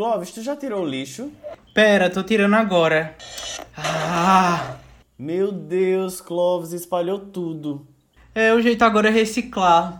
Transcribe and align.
Clóvis, 0.00 0.30
tu 0.30 0.42
já 0.42 0.56
tirou 0.56 0.82
o 0.82 0.88
lixo? 0.88 1.30
Pera, 1.74 2.08
tô 2.08 2.22
tirando 2.22 2.54
agora. 2.54 3.14
Ah! 3.76 4.76
Meu 5.18 5.52
Deus, 5.52 6.22
Clóvis 6.22 6.72
espalhou 6.72 7.18
tudo. 7.18 7.86
É, 8.34 8.54
o 8.54 8.62
jeito 8.62 8.82
agora 8.82 9.08
é 9.08 9.10
reciclar. 9.10 9.98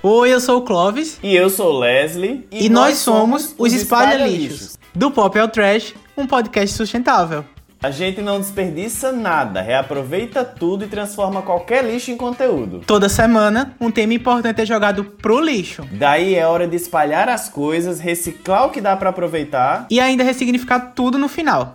Oi, 0.00 0.32
eu 0.32 0.38
sou 0.38 0.58
o 0.58 0.62
Clóvis. 0.62 1.18
E 1.24 1.34
eu 1.34 1.50
sou 1.50 1.74
o 1.74 1.78
Leslie. 1.80 2.46
E, 2.52 2.68
nós, 2.68 2.98
somos 2.98 3.52
os 3.58 3.72
Espalha 3.72 4.28
Lixos. 4.28 4.78
Do 4.94 5.10
Pop 5.10 5.36
ao 5.36 5.48
Trash, 5.48 5.96
um 6.16 6.24
podcast 6.24 6.76
sustentável. 6.76 7.44
A 7.82 7.90
gente 7.90 8.20
não 8.20 8.38
desperdiça 8.38 9.10
nada, 9.10 9.62
reaproveita 9.62 10.44
tudo 10.44 10.84
e 10.84 10.86
transforma 10.86 11.40
qualquer 11.40 11.82
lixo 11.82 12.10
em 12.10 12.16
conteúdo. 12.16 12.82
Toda 12.86 13.08
semana, 13.08 13.74
um 13.80 13.90
tema 13.90 14.12
importante 14.12 14.60
é 14.60 14.66
jogado 14.66 15.02
pro 15.02 15.40
lixo. 15.40 15.88
Daí 15.90 16.34
é 16.34 16.46
hora 16.46 16.68
de 16.68 16.76
espalhar 16.76 17.30
as 17.30 17.48
coisas, 17.48 17.98
reciclar 17.98 18.66
o 18.66 18.70
que 18.70 18.82
dá 18.82 18.94
pra 18.98 19.08
aproveitar. 19.08 19.86
E 19.88 19.98
ainda 19.98 20.22
ressignificar 20.22 20.92
tudo 20.94 21.16
no 21.16 21.26
final. 21.26 21.72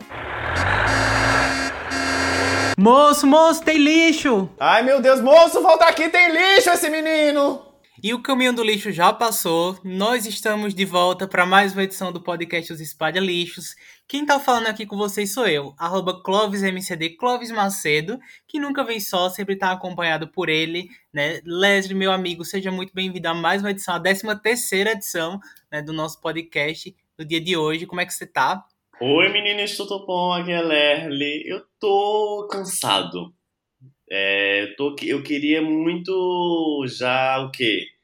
Moço, 2.78 3.26
moço, 3.26 3.64
tem 3.64 3.80
lixo! 3.80 4.48
Ai 4.60 4.84
meu 4.84 5.02
Deus, 5.02 5.22
moço, 5.22 5.60
volta 5.64 5.86
aqui, 5.86 6.08
tem 6.10 6.30
lixo 6.32 6.70
esse 6.70 6.88
menino! 6.88 7.65
E 8.06 8.14
o 8.14 8.22
caminho 8.22 8.54
do 8.54 8.64
lixo 8.64 8.92
já 8.92 9.12
passou. 9.12 9.80
Nós 9.84 10.28
estamos 10.28 10.76
de 10.76 10.86
volta 10.86 11.28
para 11.28 11.44
mais 11.44 11.74
uma 11.74 11.86
edição 11.86 12.12
do 12.12 12.22
podcast 12.22 12.72
Os 12.72 12.80
Espalha 12.80 13.20
Lixos. 13.20 13.74
Quem 14.08 14.24
tá 14.24 14.40
falando 14.40 14.68
aqui 14.68 14.86
com 14.86 14.96
vocês 14.96 15.34
sou 15.34 15.48
eu, 15.48 15.74
arroba 15.76 16.22
ClóvisMCD, 16.22 17.18
Clóvis 17.18 17.50
Macedo, 17.50 18.20
que 18.48 18.60
nunca 18.60 18.84
vem 18.84 19.00
só, 19.00 19.28
sempre 19.28 19.56
tá 19.56 19.72
acompanhado 19.72 20.28
por 20.28 20.50
ele, 20.50 20.88
né? 21.12 21.42
Leslie, 21.44 21.98
meu 21.98 22.12
amigo, 22.12 22.46
seja 22.46 22.70
muito 22.70 22.94
bem-vindo 22.94 23.28
a 23.28 23.34
mais 23.34 23.64
uma 23.64 23.72
edição, 23.72 23.96
a 23.96 24.00
13 24.00 24.40
terceira 24.40 24.92
edição 24.92 25.40
né, 25.72 25.82
do 25.82 25.92
nosso 25.92 26.22
podcast 26.22 26.96
no 27.18 27.26
dia 27.26 27.42
de 27.42 27.58
hoje. 27.58 27.88
Como 27.88 28.02
é 28.02 28.06
que 28.06 28.14
você 28.14 28.28
tá? 28.28 28.64
Oi, 29.02 29.30
meninas, 29.30 29.76
tudo 29.76 30.06
bom? 30.06 30.32
Aqui 30.32 30.52
é 30.52 30.62
Lerle. 30.62 31.42
Eu 31.48 31.64
tô 31.80 32.48
cansado. 32.52 33.34
É, 34.08 34.76
tô, 34.78 34.96
eu 35.02 35.24
queria 35.24 35.60
muito 35.64 36.86
já 36.88 37.40
o 37.40 37.50
quê? 37.50 37.95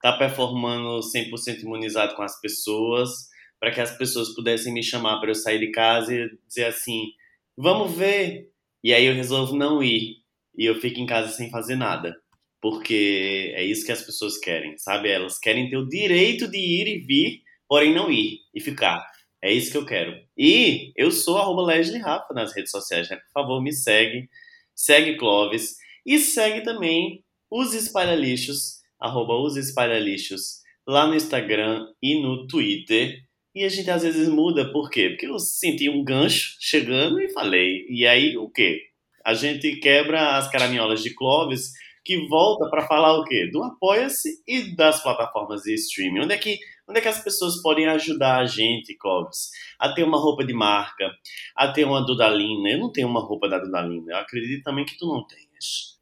Tá 0.00 0.12
performando 0.16 1.00
100% 1.00 1.60
imunizado 1.62 2.14
com 2.14 2.22
as 2.22 2.40
pessoas, 2.40 3.10
para 3.58 3.70
que 3.70 3.80
as 3.80 3.96
pessoas 3.96 4.34
pudessem 4.34 4.72
me 4.72 4.82
chamar 4.82 5.20
para 5.20 5.30
eu 5.30 5.34
sair 5.34 5.58
de 5.58 5.70
casa 5.70 6.14
e 6.14 6.30
dizer 6.46 6.66
assim: 6.66 7.12
vamos 7.56 7.94
ver. 7.94 8.48
E 8.82 8.94
aí 8.94 9.04
eu 9.04 9.14
resolvo 9.14 9.54
não 9.54 9.82
ir. 9.82 10.16
E 10.56 10.64
eu 10.64 10.74
fico 10.80 10.98
em 10.98 11.06
casa 11.06 11.30
sem 11.30 11.50
fazer 11.50 11.76
nada. 11.76 12.16
Porque 12.60 13.52
é 13.54 13.64
isso 13.64 13.84
que 13.84 13.92
as 13.92 14.02
pessoas 14.02 14.38
querem, 14.38 14.76
sabe? 14.78 15.10
Elas 15.10 15.38
querem 15.38 15.68
ter 15.68 15.76
o 15.76 15.88
direito 15.88 16.50
de 16.50 16.58
ir 16.58 16.86
e 16.88 16.98
vir, 16.98 17.42
porém 17.68 17.94
não 17.94 18.10
ir 18.10 18.40
e 18.54 18.60
ficar. 18.60 19.06
É 19.42 19.52
isso 19.52 19.70
que 19.70 19.78
eu 19.78 19.86
quero. 19.86 20.12
E 20.36 20.92
eu 20.96 21.10
sou 21.10 21.38
arroba 21.38 21.62
Leslie 21.62 22.00
Rafa 22.00 22.34
nas 22.34 22.54
redes 22.54 22.70
sociais, 22.70 23.08
né? 23.08 23.16
Por 23.16 23.32
favor, 23.32 23.62
me 23.62 23.72
segue. 23.72 24.28
Segue 24.74 25.16
Clovis. 25.16 25.76
E 26.04 26.18
segue 26.18 26.62
também 26.62 27.24
os 27.50 27.74
espalhalixos 27.74 28.79
arroba 29.00 29.34
os 29.34 29.56
espalhalixos, 29.56 30.60
lá 30.86 31.06
no 31.06 31.14
Instagram 31.14 31.86
e 32.02 32.20
no 32.20 32.46
Twitter. 32.46 33.18
E 33.54 33.64
a 33.64 33.68
gente 33.68 33.90
às 33.90 34.02
vezes 34.02 34.28
muda, 34.28 34.70
por 34.70 34.90
quê? 34.90 35.10
Porque 35.10 35.26
eu 35.26 35.38
senti 35.38 35.88
um 35.88 36.04
gancho 36.04 36.56
chegando 36.60 37.20
e 37.20 37.32
falei. 37.32 37.86
E 37.88 38.06
aí 38.06 38.36
o 38.36 38.48
quê? 38.48 38.80
A 39.24 39.34
gente 39.34 39.76
quebra 39.76 40.36
as 40.36 40.48
caraminholas 40.50 41.02
de 41.02 41.14
Clovis, 41.14 41.72
que 42.04 42.26
volta 42.28 42.68
para 42.70 42.86
falar 42.86 43.18
o 43.18 43.24
quê? 43.24 43.48
Do 43.52 43.62
Apoia-se 43.62 44.42
e 44.46 44.74
das 44.74 45.02
plataformas 45.02 45.62
de 45.62 45.74
streaming. 45.74 46.20
Onde 46.20 46.34
é, 46.34 46.38
que, 46.38 46.58
onde 46.88 46.98
é 46.98 47.02
que 47.02 47.08
as 47.08 47.22
pessoas 47.22 47.60
podem 47.60 47.86
ajudar 47.86 48.38
a 48.38 48.46
gente, 48.46 48.96
Clovis? 48.96 49.50
A 49.78 49.92
ter 49.92 50.04
uma 50.04 50.18
roupa 50.18 50.44
de 50.44 50.54
marca, 50.54 51.10
a 51.54 51.68
ter 51.72 51.84
uma 51.84 52.04
Dudalina. 52.04 52.70
Eu 52.70 52.78
não 52.78 52.92
tenho 52.92 53.08
uma 53.08 53.20
roupa 53.20 53.48
da 53.48 53.58
Dudalina. 53.58 54.12
Eu 54.12 54.16
acredito 54.16 54.62
também 54.62 54.84
que 54.84 54.96
tu 54.96 55.06
não 55.06 55.26
tenhas. 55.26 55.99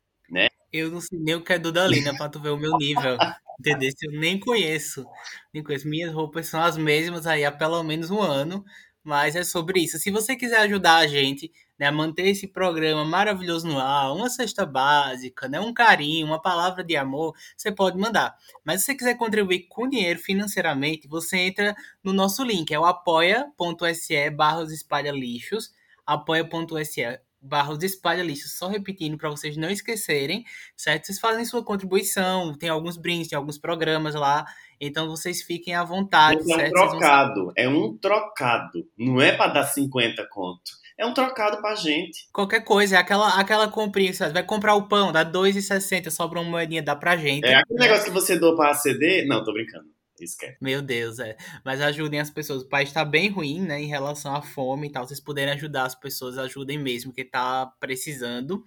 Eu 0.73 0.91
não 0.91 1.01
sei 1.01 1.19
nem 1.19 1.34
o 1.34 1.43
que 1.43 1.53
é 1.53 1.59
Dudalina 1.59 2.15
pra 2.17 2.29
tu 2.29 2.41
ver 2.41 2.51
o 2.51 2.56
meu 2.59 2.77
nível. 2.77 3.17
Entendeu? 3.59 3.91
Eu 4.03 4.12
nem 4.21 4.39
conheço. 4.39 5.06
Nem 5.53 5.62
conheço. 5.62 5.89
Minhas 5.89 6.12
roupas 6.12 6.47
são 6.47 6.61
as 6.62 6.77
mesmas 6.77 7.27
aí 7.27 7.45
há 7.45 7.51
pelo 7.53 7.83
menos 7.83 8.11
um 8.11 8.21
ano. 8.21 8.65
Mas 9.03 9.34
é 9.37 9.43
sobre 9.45 9.81
isso. 9.81 9.99
Se 9.99 10.11
você 10.11 10.37
quiser 10.37 10.59
ajudar 10.61 10.97
a 10.97 11.06
gente 11.06 11.51
né, 11.79 11.87
a 11.87 11.93
manter 11.93 12.29
esse 12.29 12.47
programa 12.47 13.05
maravilhoso 13.05 13.67
no 13.67 13.79
ar, 13.79 14.12
uma 14.12 14.29
cesta 14.29 14.67
básica, 14.67 15.49
né, 15.49 15.59
um 15.61 15.73
carinho, 15.73 16.27
uma 16.27 16.41
palavra 16.43 16.85
de 16.85 16.97
amor, 16.97 17.35
você 17.56 17.73
pode 17.73 17.97
mandar. 17.97 18.37
Mas 18.65 18.81
se 18.81 18.87
você 18.87 18.95
quiser 18.97 19.15
contribuir 19.17 19.67
com 19.69 19.89
dinheiro 19.89 20.19
financeiramente, 20.19 21.09
você 21.09 21.39
entra 21.39 21.75
no 22.03 22.12
nosso 22.12 22.43
link, 22.45 22.71
é 22.75 22.79
o 22.79 22.85
apoia.se 22.85 24.31
barra 24.31 24.65
espalha 24.65 25.12
lixos, 25.12 25.73
apoia.se 26.05 27.21
barra 27.48 27.76
espalha 27.82 28.22
lixo, 28.22 28.48
só 28.48 28.69
repetindo 28.69 29.16
para 29.16 29.31
vocês 29.31 29.56
não 29.56 29.70
esquecerem, 29.70 30.44
certo? 30.76 31.06
Vocês 31.06 31.19
fazem 31.19 31.44
sua 31.44 31.64
contribuição, 31.64 32.54
tem 32.54 32.69
alguns 32.69 32.97
brindes, 32.97 33.28
tem 33.28 33.36
alguns 33.36 33.59
programas 33.59 34.14
lá, 34.14 34.44
então 34.81 35.09
vocês 35.09 35.42
fiquem 35.42 35.75
à 35.75 35.82
vontade, 35.82 36.41
é 36.41 36.54
um 36.54 36.58
certo? 36.58 36.72
trocado, 36.72 37.44
vão... 37.47 37.53
é 37.56 37.69
um 37.69 37.97
trocado, 37.97 38.87
não 38.97 39.20
é 39.20 39.32
para 39.32 39.53
dar 39.53 39.64
50 39.64 40.26
conto. 40.31 40.78
É 40.98 41.06
um 41.06 41.14
trocado 41.14 41.60
pra 41.60 41.76
gente. 41.76 42.28
Qualquer 42.32 42.64
coisa, 42.64 42.97
é 42.97 42.98
aquela, 42.98 43.38
aquela 43.38 43.69
comprinha, 43.69 44.12
você 44.12 44.28
vai 44.31 44.42
comprar 44.42 44.75
o 44.75 44.88
pão, 44.88 45.12
dá 45.12 45.25
2,60, 45.25 46.10
sobra 46.10 46.41
uma 46.41 46.50
moedinha, 46.50 46.82
dá 46.82 46.97
pra 46.97 47.16
gente. 47.16 47.47
É 47.47 47.54
aquele 47.54 47.78
negócio 47.78 48.04
que 48.04 48.10
você 48.10 48.37
doa 48.37 48.56
pra 48.56 48.72
ACD? 48.72 49.25
Não, 49.26 49.44
tô 49.44 49.53
brincando. 49.53 49.87
Esquece. 50.25 50.56
Meu 50.61 50.83
Deus, 50.83 51.19
é. 51.19 51.37
Mas 51.65 51.81
ajudem 51.81 52.21
as 52.21 52.31
pessoas. 52.31 52.62
O 52.62 52.69
país 52.69 52.89
está 52.89 53.05
bem 53.05 53.29
ruim, 53.29 53.61
né, 53.61 53.81
em 53.81 53.87
relação 53.87 54.34
à 54.34 54.43
fome 54.43 54.89
e 54.89 54.91
tal. 54.93 55.06
Vocês 55.06 55.21
puderem 55.21 55.55
ajudar 55.55 55.84
as 55.84 55.95
pessoas, 55.95 56.39
ajudem 56.39 56.79
mesmo, 56.79 57.12
que 57.12 57.25
tá 57.25 57.67
precisando. 57.81 58.65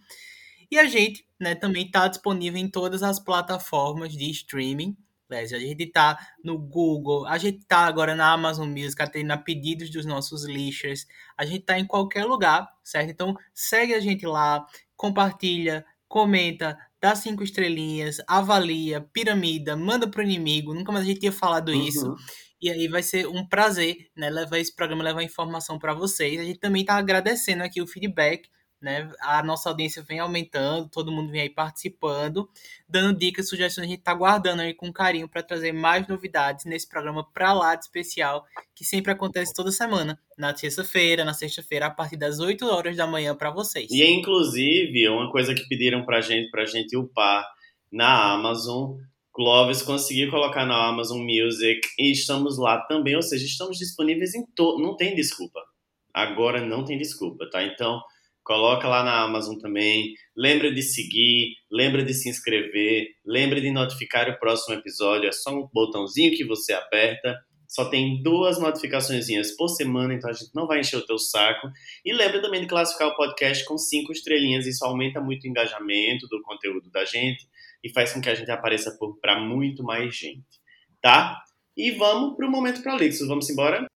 E 0.70 0.80
a 0.80 0.86
gente, 0.86 1.28
né, 1.40 1.54
também 1.54 1.90
tá 1.90 2.08
disponível 2.08 2.60
em 2.60 2.70
todas 2.70 3.04
as 3.04 3.20
plataformas 3.20 4.14
de 4.14 4.30
streaming. 4.32 4.96
A 5.30 5.46
gente 5.46 5.86
tá 5.86 6.18
no 6.44 6.58
Google, 6.58 7.26
a 7.26 7.38
gente 7.38 7.64
tá 7.66 7.86
agora 7.86 8.16
na 8.16 8.34
Amazon 8.34 8.70
Music, 8.70 9.02
atendendo 9.02 9.34
a 9.34 9.38
pedidos 9.38 9.90
dos 9.90 10.06
nossos 10.06 10.44
lixers. 10.46 11.08
A 11.38 11.46
gente 11.46 11.62
tá 11.64 11.80
em 11.80 11.86
qualquer 11.86 12.26
lugar, 12.26 12.68
certo? 12.84 13.12
Então 13.12 13.36
segue 13.54 13.94
a 13.94 14.00
gente 14.02 14.26
lá, 14.26 14.66
compartilha, 14.96 15.86
comenta, 16.08 16.78
dá 17.02 17.16
cinco 17.16 17.44
estrelinhas, 17.44 18.18
avalia, 18.28 19.02
piramida, 19.02 19.76
manda 19.76 20.08
pro 20.08 20.22
inimigo. 20.22 20.74
Nunca 20.74 20.92
mais 20.92 21.04
a 21.04 21.08
gente 21.08 21.20
tinha 21.20 21.32
falado 21.32 21.70
uhum. 21.70 21.88
isso. 21.88 22.16
E 22.62 22.70
aí 22.70 22.88
vai 22.88 23.02
ser 23.02 23.28
um 23.28 23.46
prazer, 23.46 23.98
né, 24.16 24.30
levar 24.30 24.60
esse 24.60 24.74
programa, 24.76 25.04
levar 25.04 25.24
informação 25.24 25.80
para 25.80 25.96
vocês. 25.96 26.40
A 26.40 26.44
gente 26.44 26.60
também 26.60 26.86
tá 26.86 26.96
agradecendo 26.96 27.64
aqui 27.64 27.82
o 27.82 27.88
feedback 27.88 28.48
né? 28.82 29.12
A 29.22 29.44
nossa 29.44 29.70
audiência 29.70 30.02
vem 30.02 30.20
aumentando, 30.20 30.90
todo 30.90 31.12
mundo 31.12 31.32
vem 31.32 31.42
aí 31.42 31.50
participando, 31.50 32.50
dando 32.88 33.18
dicas, 33.18 33.48
sugestões. 33.48 33.86
A 33.86 33.90
gente 33.90 34.00
está 34.00 34.14
guardando 34.14 34.62
aí 34.62 34.74
com 34.74 34.92
carinho 34.92 35.28
para 35.28 35.44
trazer 35.44 35.72
mais 35.72 36.08
novidades 36.08 36.66
nesse 36.66 36.90
programa 36.90 37.24
para 37.32 37.54
lá 37.54 37.76
de 37.76 37.84
especial, 37.84 38.46
que 38.76 38.84
sempre 38.84 39.12
acontece 39.12 39.54
toda 39.54 39.72
semana, 39.72 40.20
na 40.38 40.54
terça-feira, 40.54 41.24
na 41.24 41.34
sexta-feira, 41.34 41.86
a 41.86 41.92
partir 41.92 42.18
das 42.18 42.40
8 42.40 42.66
horas 42.66 42.98
da 42.98 43.06
manhã 43.06 43.36
para 43.36 43.52
vocês. 43.52 43.92
E 43.92 44.04
inclusive, 44.04 45.08
uma 45.10 45.32
coisa 45.32 45.54
que 45.54 45.68
pediram 45.68 46.04
para 46.04 46.22
gente, 46.22 46.50
para 46.50 46.66
gente 46.66 46.98
upar 46.98 47.48
na 47.92 48.34
Amazon, 48.34 48.98
Clovis 49.34 49.82
conseguiu 49.82 50.30
colocar 50.30 50.66
na 50.66 50.90
Amazon 50.90 51.22
Music 51.22 51.80
e 51.98 52.12
estamos 52.12 52.58
lá 52.58 52.80
também, 52.88 53.16
ou 53.16 53.22
seja, 53.22 53.46
estamos 53.46 53.78
disponíveis 53.78 54.36
em 54.36 54.46
todo, 54.56 54.82
não 54.82 54.96
tem 54.96 55.16
desculpa. 55.16 55.60
Agora 56.14 56.66
não 56.66 56.84
tem 56.84 56.98
desculpa, 56.98 57.50
tá? 57.50 57.64
Então, 57.64 58.02
Coloca 58.44 58.88
lá 58.88 59.04
na 59.04 59.22
Amazon 59.22 59.58
também. 59.58 60.14
Lembra 60.36 60.74
de 60.74 60.82
seguir, 60.82 61.56
lembra 61.72 62.04
de 62.04 62.14
se 62.14 62.30
inscrever, 62.30 63.08
lembra 63.26 63.62
de 63.62 63.72
notificar 63.72 64.30
o 64.30 64.40
próximo 64.40 64.76
episódio. 64.76 65.28
É 65.28 65.32
só 65.32 65.52
um 65.52 65.70
botãozinho 65.74 66.36
que 66.36 66.46
você 66.46 66.74
aperta. 66.74 67.38
Só 67.68 67.86
tem 67.86 68.22
duas 68.22 68.60
notificações 68.60 69.26
por 69.56 69.70
semana, 69.70 70.14
então 70.14 70.30
a 70.30 70.34
gente 70.34 70.52
não 70.54 70.68
vai 70.68 70.82
encher 70.82 70.98
o 70.98 71.06
teu 71.06 71.18
saco. 71.18 71.70
E 72.04 72.12
lembra 72.12 72.42
também 72.42 72.60
de 72.60 72.68
classificar 72.68 73.08
o 73.08 73.16
podcast 73.16 73.64
com 73.64 73.78
cinco 73.78 74.12
estrelinhas. 74.12 74.66
Isso 74.66 74.84
aumenta 74.84 75.22
muito 75.22 75.46
o 75.46 75.48
engajamento 75.48 76.28
do 76.28 76.42
conteúdo 76.42 76.90
da 76.92 77.06
gente 77.06 77.48
e 77.82 77.90
faz 77.90 78.12
com 78.12 78.20
que 78.20 78.30
a 78.30 78.36
gente 78.36 78.52
apareça 78.52 78.98
para 79.22 79.40
muito 79.40 79.84
mais 79.84 80.14
gente, 80.14 80.60
tá? 81.02 81.42
E 81.78 81.92
vamos 81.92 82.36
para 82.36 82.46
o 82.46 82.52
momento 82.52 82.84
prolixo. 82.84 83.26
Vamos 83.26 83.50
embora? 83.50 83.88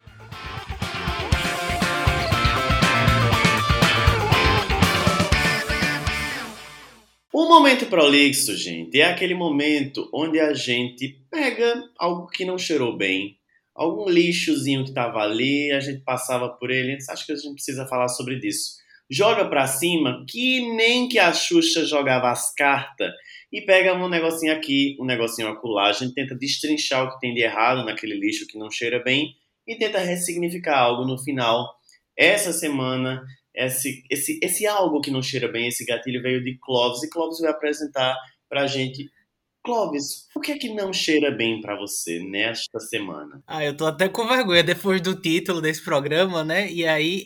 O 7.37 7.49
momento 7.49 7.87
prolixo, 7.87 8.55
gente, 8.55 9.01
é 9.01 9.03
aquele 9.03 9.35
momento 9.35 10.09
onde 10.13 10.39
a 10.39 10.53
gente 10.53 11.19
pega 11.29 11.83
algo 11.99 12.27
que 12.27 12.45
não 12.45 12.57
cheirou 12.57 12.95
bem, 12.95 13.37
algum 13.75 14.07
lixozinho 14.07 14.83
que 14.83 14.91
estava 14.91 15.19
ali, 15.19 15.69
a 15.73 15.81
gente 15.81 15.99
passava 15.99 16.47
por 16.47 16.71
ele, 16.71 16.97
acho 17.09 17.25
que 17.25 17.33
a 17.33 17.35
gente 17.35 17.55
precisa 17.55 17.85
falar 17.87 18.07
sobre 18.07 18.39
isso. 18.41 18.77
joga 19.11 19.49
pra 19.49 19.67
cima, 19.67 20.23
que 20.29 20.61
nem 20.77 21.09
que 21.09 21.19
a 21.19 21.33
Xuxa 21.33 21.85
jogava 21.85 22.31
as 22.31 22.53
cartas, 22.53 23.11
e 23.51 23.59
pega 23.59 23.93
um 23.95 24.07
negocinho 24.07 24.53
aqui, 24.53 24.95
um 24.97 25.03
negocinho 25.03 25.49
acolá, 25.49 25.89
a 25.89 25.91
gente 25.91 26.13
tenta 26.13 26.33
destrinchar 26.35 27.03
o 27.03 27.11
que 27.11 27.19
tem 27.19 27.33
de 27.33 27.41
errado 27.41 27.83
naquele 27.83 28.17
lixo 28.17 28.47
que 28.47 28.57
não 28.57 28.71
cheira 28.71 29.03
bem 29.03 29.35
e 29.67 29.75
tenta 29.75 29.99
ressignificar 29.99 30.77
algo 30.77 31.03
no 31.03 31.17
final. 31.17 31.67
Essa 32.17 32.53
semana, 32.53 33.25
esse, 33.55 34.03
esse, 34.09 34.39
esse 34.41 34.67
algo 34.67 35.01
que 35.01 35.11
não 35.11 35.21
cheira 35.21 35.47
bem, 35.47 35.67
esse 35.67 35.85
gatilho 35.85 36.21
veio 36.21 36.43
de 36.43 36.57
Clóvis, 36.59 37.03
e 37.03 37.09
Clóvis 37.09 37.39
vai 37.39 37.51
apresentar 37.51 38.15
pra 38.49 38.67
gente 38.67 39.09
Clóvis, 39.65 40.27
o 40.35 40.39
que 40.39 40.51
é 40.51 40.57
que 40.59 40.71
não 40.71 40.93
cheira 40.93 41.31
bem 41.31 41.59
para 41.59 41.75
você 41.75 42.19
nesta 42.19 42.79
semana? 42.79 43.41
Ah, 43.47 43.65
eu 43.65 43.75
tô 43.75 43.87
até 43.87 44.07
com 44.07 44.27
vergonha 44.27 44.63
depois 44.63 45.01
do 45.01 45.19
título 45.19 45.59
desse 45.59 45.83
programa, 45.83 46.43
né? 46.43 46.71
E 46.71 46.85
aí, 46.85 47.25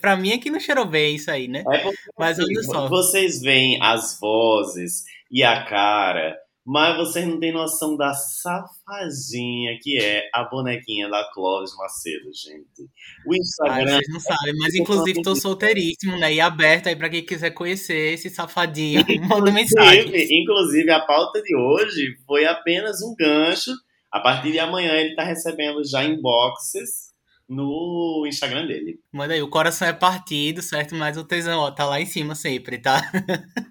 pra 0.00 0.16
mim 0.16 0.30
é 0.30 0.38
que 0.38 0.50
não 0.50 0.58
cheirou 0.58 0.86
bem 0.86 1.16
isso 1.16 1.30
aí, 1.30 1.46
né? 1.46 1.62
É 1.70 1.90
Mas 2.18 2.38
olha 2.38 2.62
só. 2.62 2.88
Vocês 2.88 3.42
veem 3.42 3.78
as 3.82 4.18
vozes 4.18 5.04
e 5.30 5.44
a 5.44 5.62
cara 5.66 6.38
mas 6.70 6.98
vocês 6.98 7.26
não 7.26 7.40
têm 7.40 7.50
noção 7.50 7.96
da 7.96 8.12
safadinha 8.12 9.78
que 9.80 9.96
é 9.96 10.28
a 10.34 10.44
bonequinha 10.44 11.08
da 11.08 11.24
Clóvis 11.32 11.74
Macedo, 11.74 12.30
gente. 12.34 12.90
O 13.26 13.34
Instagram. 13.34 13.94
Ai, 13.94 14.02
vocês 14.02 14.08
não 14.12 14.20
sabem, 14.20 14.54
mas 14.58 14.74
inclusive 14.74 15.22
tô 15.22 15.34
solteiríssimo, 15.34 16.18
né? 16.18 16.34
E 16.34 16.42
aberto 16.42 16.88
aí 16.88 16.94
pra 16.94 17.08
quem 17.08 17.24
quiser 17.24 17.52
conhecer 17.52 18.12
esse 18.12 18.28
safadinho. 18.28 19.02
Manda 19.26 19.50
mensagem. 19.50 20.12
Inclusive, 20.42 20.90
a 20.90 21.00
pauta 21.00 21.40
de 21.40 21.56
hoje 21.56 22.18
foi 22.26 22.44
apenas 22.44 23.00
um 23.00 23.14
gancho. 23.18 23.70
A 24.12 24.20
partir 24.20 24.52
de 24.52 24.58
amanhã 24.58 24.92
ele 24.92 25.14
tá 25.14 25.24
recebendo 25.24 25.82
já 25.88 26.04
inboxes 26.04 27.14
no 27.48 28.26
Instagram 28.28 28.66
dele. 28.66 29.00
Manda 29.10 29.32
aí, 29.32 29.40
o 29.40 29.48
coração 29.48 29.88
é 29.88 29.94
partido, 29.94 30.60
certo? 30.60 30.94
Mas 30.94 31.16
o 31.16 31.24
tesão, 31.24 31.60
ó, 31.60 31.70
tá 31.70 31.86
lá 31.86 31.98
em 31.98 32.04
cima 32.04 32.34
sempre, 32.34 32.76
tá? 32.76 33.00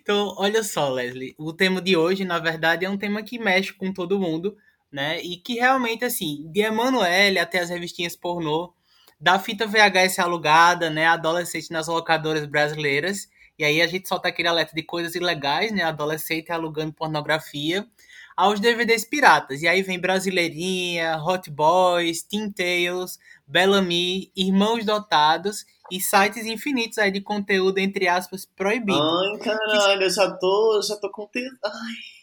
Então, 0.00 0.34
olha 0.38 0.62
só, 0.62 0.88
Leslie, 0.88 1.34
o 1.38 1.52
tema 1.52 1.80
de 1.80 1.96
hoje, 1.96 2.24
na 2.24 2.38
verdade, 2.38 2.84
é 2.84 2.90
um 2.90 2.98
tema 2.98 3.22
que 3.22 3.38
mexe 3.38 3.72
com 3.72 3.92
todo 3.92 4.18
mundo, 4.18 4.56
né? 4.90 5.20
E 5.22 5.36
que 5.36 5.54
realmente, 5.54 6.04
assim, 6.04 6.48
de 6.50 6.60
Emanuele 6.60 7.38
até 7.38 7.60
as 7.60 7.70
revistinhas 7.70 8.14
pornô, 8.16 8.72
da 9.20 9.38
fita 9.38 9.66
VHS 9.66 10.18
alugada, 10.18 10.90
né? 10.90 11.06
Adolescente 11.06 11.70
nas 11.70 11.88
locadoras 11.88 12.46
brasileiras. 12.46 13.28
E 13.58 13.64
aí 13.64 13.80
a 13.80 13.86
gente 13.86 14.08
solta 14.08 14.28
aquele 14.28 14.48
alerta 14.48 14.74
de 14.74 14.82
coisas 14.82 15.14
ilegais, 15.14 15.72
né? 15.72 15.82
Adolescente 15.82 16.52
alugando 16.52 16.92
pornografia. 16.92 17.86
Aos 18.36 18.60
DVDs 18.60 19.06
piratas. 19.06 19.62
E 19.62 19.68
aí 19.68 19.82
vem 19.82 19.98
Brasileirinha, 19.98 21.16
Hot 21.24 21.50
Boys, 21.50 22.22
Teen 22.22 22.52
Tales, 22.52 23.18
Bellamy, 23.46 24.30
Irmãos 24.36 24.84
Dotados 24.84 25.64
e 25.90 26.00
sites 26.00 26.46
infinitos 26.46 26.98
aí 26.98 27.10
de 27.10 27.20
conteúdo, 27.20 27.78
entre 27.78 28.08
aspas, 28.08 28.44
proibido. 28.44 29.00
Ai, 29.00 29.38
caralho, 29.38 30.02
eu 30.02 30.10
já 30.10 30.30
tô, 30.36 30.80
já 30.82 30.96
tô 30.96 31.10
com 31.10 31.28
Ai. 31.64 32.16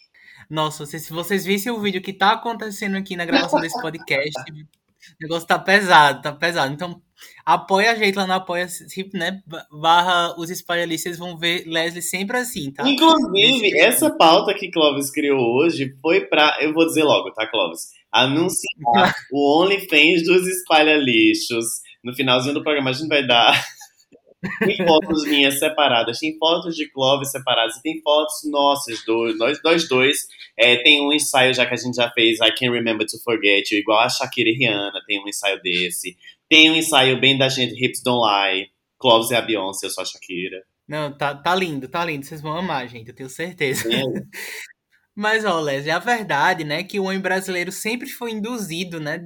Nossa, 0.50 0.86
se, 0.86 1.12
vocês 1.12 1.46
vissem 1.46 1.72
o 1.72 1.80
vídeo 1.80 2.02
que 2.02 2.14
tá 2.14 2.34
acontecendo 2.34 2.98
aqui 2.98 3.16
na 3.16 3.26
gravação 3.26 3.60
desse 3.60 3.80
podcast, 3.82 4.40
o 4.52 5.16
negócio 5.22 5.48
tá 5.48 5.58
pesado, 5.58 6.22
tá 6.22 6.32
pesado. 6.32 6.74
Então, 6.74 7.02
apoia 7.46 7.92
a 7.92 7.96
gente 7.96 8.16
lá 8.16 8.28
no 8.28 8.34
apoia 8.34 8.68
né? 9.14 9.42
Barra 9.72 10.36
os 10.38 10.50
espalhalistas, 10.50 11.18
vão 11.18 11.38
ver 11.38 11.66
Leslie 11.66 12.02
sempre 12.02 12.38
assim, 12.38 12.72
tá? 12.72 12.88
Inclusive, 12.88 13.80
essa 13.80 14.12
pauta 14.12 14.54
que 14.54 14.72
Clóvis 14.72 15.12
criou 15.12 15.40
hoje 15.56 15.96
foi 16.02 16.22
pra. 16.22 16.58
Eu 16.62 16.74
vou 16.74 16.86
dizer 16.86 17.04
logo, 17.04 17.32
tá, 17.32 17.48
Clóvis? 17.48 17.92
Anunciar 18.12 19.16
o 19.32 19.62
OnlyFans 19.62 20.24
dos 20.24 20.48
espalha-lixos 20.48 21.66
no 22.04 22.14
finalzinho 22.14 22.54
do 22.54 22.64
programa 22.64 22.90
a 22.90 22.94
gente 22.94 23.08
vai 23.08 23.26
dar. 23.26 23.54
tem 24.60 24.78
fotos 24.86 25.24
minhas 25.24 25.58
separadas, 25.58 26.20
tem 26.20 26.38
fotos 26.38 26.76
de 26.76 26.92
Clóvis 26.92 27.32
separadas, 27.32 27.78
e 27.78 27.82
tem 27.82 28.02
fotos 28.02 28.42
nossas, 28.52 29.04
do, 29.06 29.34
nós, 29.38 29.60
nós 29.64 29.88
dois. 29.88 30.28
É, 30.58 30.78
tem 30.78 31.02
um 31.02 31.14
ensaio 31.14 31.54
já 31.54 31.66
que 31.66 31.74
a 31.74 31.78
gente 31.78 31.96
já 31.96 32.12
fez, 32.12 32.40
I 32.40 32.52
Can't 32.52 32.72
Remember 32.72 33.08
to 33.08 33.18
Forget 33.24 33.72
You, 33.72 33.80
igual 33.80 34.00
a 34.00 34.10
Shakira 34.10 34.50
e 34.50 34.54
Rihanna, 34.54 35.02
tem 35.08 35.24
um 35.24 35.28
ensaio 35.28 35.62
desse. 35.62 36.18
Tem 36.50 36.70
um 36.70 36.76
ensaio 36.76 37.20
bem 37.20 37.38
da 37.38 37.50
gente, 37.50 37.74
Hips 37.84 38.04
Don't 38.04 38.22
Lie. 38.22 38.68
Clóvis 39.00 39.32
é 39.32 39.36
a 39.36 39.42
Beyoncé, 39.42 39.86
eu 39.86 39.90
sou 39.90 40.02
a 40.02 40.06
Shakira. 40.06 40.64
Não, 40.88 41.18
tá, 41.18 41.34
tá 41.34 41.56
lindo, 41.56 41.88
tá 41.88 42.04
lindo. 42.04 42.26
Vocês 42.26 42.42
vão 42.42 42.58
amar, 42.58 42.88
gente, 42.88 43.08
eu 43.08 43.16
tenho 43.16 43.30
certeza. 43.30 43.90
É. 43.94 44.02
Mas, 45.16 45.46
ó, 45.46 45.60
Leslie, 45.60 45.92
a 45.92 46.00
verdade, 46.00 46.64
né, 46.64 46.84
que 46.84 47.00
o 47.00 47.04
homem 47.04 47.20
brasileiro 47.20 47.72
sempre 47.72 48.10
foi 48.10 48.32
induzido, 48.32 49.00
né, 49.00 49.20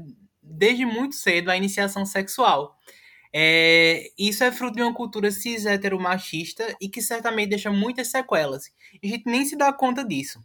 desde 0.50 0.86
muito 0.86 1.16
cedo 1.16 1.50
a 1.50 1.58
iniciação 1.58 2.06
sexual. 2.06 2.78
É, 3.34 4.10
isso 4.18 4.44
é 4.44 4.52
fruto 4.52 4.78
de 4.78 4.82
uma 4.82 4.94
cultura 4.94 5.30
cis 5.32 5.66
heteromachista 5.66 6.76
e 6.82 6.90
que 6.90 7.02
certamente 7.02 7.50
deixa 7.50 7.72
muitas 7.72 8.08
sequelas. 8.08 8.72
E 9.02 9.08
a 9.08 9.10
gente 9.10 9.26
nem 9.26 9.46
se 9.46 9.56
dá 9.56 9.72
conta 9.74 10.04
disso. 10.04 10.44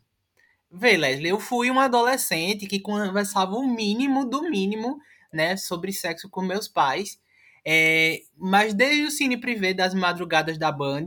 Vê, 0.70 0.96
Leslie, 0.96 1.30
eu 1.30 1.38
fui 1.38 1.70
um 1.70 1.78
adolescente 1.78 2.66
que 2.66 2.80
conversava 2.80 3.54
o 3.54 3.66
mínimo 3.66 4.24
do 4.24 4.42
mínimo 4.42 4.98
né, 5.32 5.56
sobre 5.56 5.92
sexo 5.92 6.28
com 6.28 6.42
meus 6.42 6.66
pais. 6.66 7.20
É, 7.64 8.22
mas 8.36 8.74
desde 8.74 9.04
o 9.04 9.10
cine 9.10 9.36
privê 9.36 9.72
das 9.72 9.94
madrugadas 9.94 10.58
da 10.58 10.72
Band, 10.72 11.04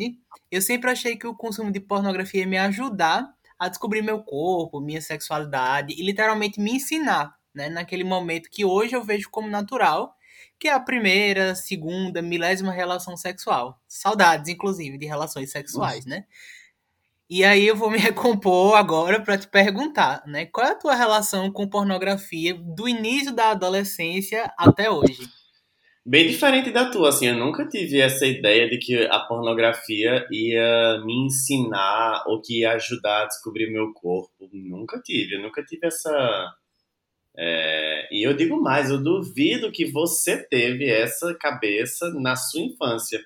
eu 0.50 0.62
sempre 0.62 0.90
achei 0.90 1.18
que 1.18 1.28
o 1.28 1.36
consumo 1.36 1.72
de 1.72 1.80
pornografia 1.80 2.42
ia 2.42 2.48
me 2.48 2.58
ajudar 2.58 3.34
a 3.60 3.68
descobrir 3.68 4.02
meu 4.02 4.24
corpo, 4.24 4.80
minha 4.80 5.02
sexualidade 5.02 5.94
e 5.98 6.04
literalmente 6.04 6.60
me 6.60 6.72
ensinar 6.72 7.35
né, 7.56 7.70
naquele 7.70 8.04
momento 8.04 8.50
que 8.52 8.66
hoje 8.66 8.96
eu 8.96 9.04
vejo 9.04 9.30
como 9.32 9.48
natural, 9.48 10.16
que 10.60 10.68
é 10.68 10.74
a 10.74 10.80
primeira, 10.80 11.56
segunda, 11.56 12.22
milésima 12.22 12.72
relação 12.72 13.18
sexual. 13.18 13.80
Saudades, 13.88 14.50
inclusive, 14.50 14.98
de 14.98 15.06
relações 15.06 15.52
sexuais, 15.52 16.06
Nossa. 16.06 16.10
né? 16.10 16.26
E 17.28 17.44
aí 17.44 17.66
eu 17.66 17.76
vou 17.76 17.90
me 17.90 17.98
recompor 18.00 18.76
agora 18.76 19.20
para 19.20 19.38
te 19.38 19.48
perguntar, 19.48 20.24
né? 20.28 20.46
Qual 20.46 20.66
é 20.66 20.72
a 20.72 20.76
tua 20.76 20.96
relação 20.96 21.52
com 21.52 21.68
pornografia 21.68 22.54
do 22.54 22.88
início 22.88 23.34
da 23.34 23.52
adolescência 23.52 24.52
até 24.58 24.90
hoje? 24.90 25.28
Bem 26.08 26.28
diferente 26.28 26.70
da 26.70 26.92
tua, 26.92 27.10
assim, 27.10 27.26
eu 27.26 27.36
nunca 27.36 27.68
tive 27.68 28.00
essa 28.00 28.28
ideia 28.28 28.70
de 28.70 28.78
que 28.78 29.08
a 29.08 29.22
pornografia 29.22 30.24
ia 30.32 31.02
me 31.04 31.26
ensinar 31.26 32.24
ou 32.28 32.40
que 32.40 32.60
ia 32.60 32.74
ajudar 32.74 33.24
a 33.24 33.26
descobrir 33.26 33.72
meu 33.72 33.92
corpo. 33.92 34.48
Nunca 34.54 35.02
tive, 35.02 35.34
eu 35.34 35.42
nunca 35.42 35.64
tive 35.64 35.88
essa 35.88 36.54
é, 37.38 38.08
e 38.12 38.26
eu 38.26 38.34
digo 38.34 38.62
mais, 38.62 38.90
eu 38.90 39.02
duvido 39.02 39.72
que 39.72 39.86
você 39.86 40.38
teve 40.48 40.90
essa 40.90 41.34
cabeça 41.36 42.10
na 42.14 42.36
sua 42.36 42.62
infância. 42.62 43.20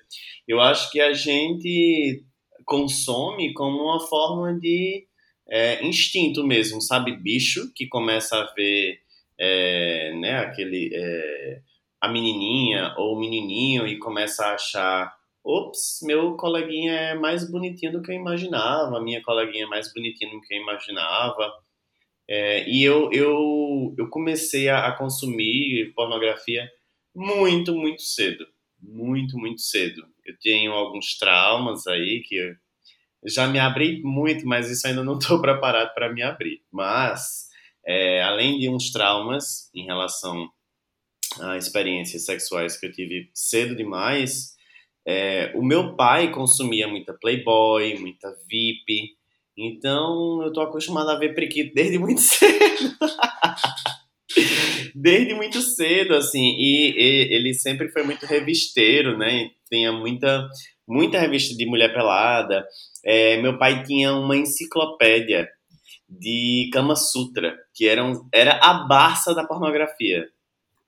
Eu 0.46 0.60
acho 0.60 0.90
que 0.90 1.00
a 1.00 1.12
gente 1.12 2.24
consome 2.64 3.52
como 3.54 3.82
uma 3.82 4.00
forma 4.00 4.58
de 4.58 5.06
é, 5.48 5.84
instinto 5.84 6.46
mesmo, 6.46 6.80
sabe? 6.80 7.16
Bicho 7.16 7.72
que 7.74 7.86
começa 7.86 8.36
a 8.36 8.52
ver 8.54 8.98
é, 9.38 10.12
né, 10.14 10.38
aquele, 10.38 10.90
é, 10.92 11.60
a 12.00 12.08
menininha 12.08 12.94
ou 12.96 13.16
o 13.16 13.20
menininho 13.20 13.86
e 13.86 13.98
começa 13.98 14.44
a 14.44 14.54
achar 14.54 15.12
ops, 15.42 16.00
meu 16.02 16.36
coleguinha 16.36 16.92
é 16.92 17.14
mais 17.14 17.50
bonitinho 17.50 17.92
do 17.92 18.02
que 18.02 18.10
eu 18.10 18.16
imaginava, 18.16 19.00
minha 19.00 19.22
coleguinha 19.22 19.64
é 19.64 19.68
mais 19.68 19.92
bonitinha 19.92 20.30
do 20.30 20.40
que 20.40 20.54
eu 20.54 20.60
imaginava. 20.60 21.50
É, 22.30 22.64
e 22.70 22.84
eu, 22.84 23.10
eu, 23.12 23.92
eu 23.98 24.08
comecei 24.08 24.68
a, 24.68 24.86
a, 24.86 24.96
consumir 24.96 25.92
pornografia 25.96 26.70
muito, 27.12 27.74
muito 27.74 28.02
cedo. 28.02 28.46
Muito, 28.80 29.36
muito 29.36 29.60
cedo. 29.60 30.06
Eu 30.24 30.38
tenho 30.40 30.70
alguns 30.70 31.18
traumas 31.18 31.88
aí 31.88 32.22
que 32.24 32.54
já 33.26 33.48
me 33.48 33.58
abri 33.58 34.00
muito, 34.02 34.46
mas 34.46 34.70
isso 34.70 34.86
ainda 34.86 35.02
não 35.02 35.18
estou 35.18 35.40
preparado 35.40 35.92
para 35.92 36.12
me 36.12 36.22
abrir. 36.22 36.62
Mas, 36.70 37.48
é, 37.84 38.22
além 38.22 38.60
de 38.60 38.68
uns 38.68 38.92
traumas 38.92 39.68
em 39.74 39.84
relação 39.84 40.48
a 41.40 41.56
experiências 41.56 42.24
sexuais 42.24 42.78
que 42.78 42.86
eu 42.86 42.92
tive 42.92 43.28
cedo 43.34 43.74
demais, 43.74 44.54
é, 45.04 45.52
o 45.56 45.64
meu 45.64 45.96
pai 45.96 46.30
consumia 46.30 46.86
muita 46.86 47.12
Playboy, 47.12 47.98
muita 47.98 48.32
VIP, 48.48 49.16
então, 49.60 50.42
eu 50.42 50.52
tô 50.52 50.60
acostumado 50.62 51.10
a 51.10 51.18
ver 51.18 51.34
Priquito 51.34 51.74
desde 51.74 51.98
muito 51.98 52.20
cedo. 52.22 52.96
desde 54.94 55.34
muito 55.34 55.60
cedo, 55.60 56.14
assim. 56.14 56.56
E, 56.58 56.94
e, 56.96 57.34
ele 57.34 57.52
sempre 57.52 57.90
foi 57.90 58.02
muito 58.02 58.24
revisteiro, 58.24 59.18
né? 59.18 59.50
Tinha 59.70 59.92
muita, 59.92 60.48
muita 60.88 61.18
revista 61.18 61.54
de 61.54 61.66
mulher 61.66 61.92
pelada. 61.92 62.66
É, 63.04 63.40
meu 63.40 63.58
pai 63.58 63.82
tinha 63.82 64.14
uma 64.14 64.36
enciclopédia 64.36 65.48
de 66.08 66.70
Kama 66.72 66.96
Sutra, 66.96 67.56
que 67.74 67.86
era, 67.86 68.02
um, 68.04 68.28
era 68.32 68.58
a 68.62 68.86
Barça 68.86 69.34
da 69.34 69.44
pornografia. 69.44 70.26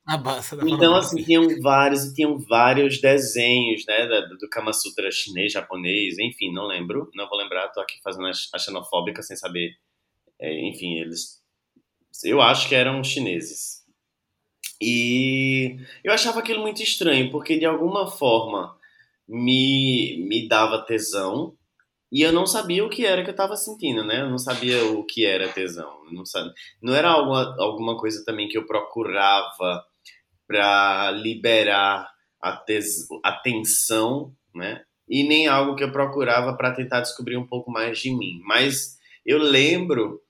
A 0.06 0.16
base 0.16 0.56
da 0.56 0.68
Então, 0.68 0.96
assim, 0.96 1.22
tinham 1.22 1.46
vários, 1.60 2.12
tinham 2.12 2.36
vários 2.48 3.00
desenhos, 3.00 3.84
né, 3.86 4.06
do, 4.06 4.31
do 4.42 4.50
Kama 4.50 4.72
Sutra 4.72 5.10
chinês, 5.10 5.52
japonês, 5.52 6.18
enfim, 6.18 6.52
não 6.52 6.66
lembro, 6.66 7.08
não 7.14 7.28
vou 7.28 7.38
lembrar, 7.38 7.68
tô 7.68 7.80
aqui 7.80 8.00
fazendo 8.02 8.26
a 8.26 8.58
xenofóbica 8.58 9.22
sem 9.22 9.36
saber, 9.36 9.70
é, 10.40 10.68
enfim, 10.68 10.98
eles, 10.98 11.40
eu 12.24 12.42
acho 12.42 12.68
que 12.68 12.74
eram 12.74 13.02
chineses. 13.04 13.82
E 14.80 15.76
eu 16.02 16.12
achava 16.12 16.40
aquilo 16.40 16.60
muito 16.60 16.82
estranho, 16.82 17.30
porque 17.30 17.56
de 17.56 17.64
alguma 17.64 18.10
forma 18.10 18.76
me, 19.28 20.26
me 20.28 20.48
dava 20.48 20.84
tesão 20.84 21.56
e 22.10 22.20
eu 22.20 22.32
não 22.32 22.44
sabia 22.44 22.84
o 22.84 22.90
que 22.90 23.06
era 23.06 23.22
que 23.22 23.30
eu 23.30 23.32
estava 23.32 23.56
sentindo, 23.56 24.04
né? 24.04 24.20
Eu 24.20 24.28
não 24.28 24.38
sabia 24.38 24.84
o 24.84 25.06
que 25.06 25.24
era 25.24 25.48
tesão. 25.48 26.04
Não, 26.10 26.24
não 26.82 26.94
era 26.94 27.08
alguma, 27.08 27.56
alguma 27.58 27.96
coisa 27.96 28.24
também 28.24 28.48
que 28.48 28.58
eu 28.58 28.66
procurava 28.66 29.84
para 30.46 31.12
liberar 31.12 32.11
a, 32.42 32.56
tes, 32.56 33.06
a 33.22 33.32
tensão, 33.32 34.34
né? 34.54 34.84
E 35.08 35.22
nem 35.22 35.46
algo 35.46 35.76
que 35.76 35.84
eu 35.84 35.92
procurava 35.92 36.56
para 36.56 36.74
tentar 36.74 37.00
descobrir 37.00 37.36
um 37.36 37.46
pouco 37.46 37.70
mais 37.70 37.98
de 37.98 38.10
mim. 38.10 38.40
Mas 38.44 38.98
eu 39.24 39.38
lembro 39.38 40.20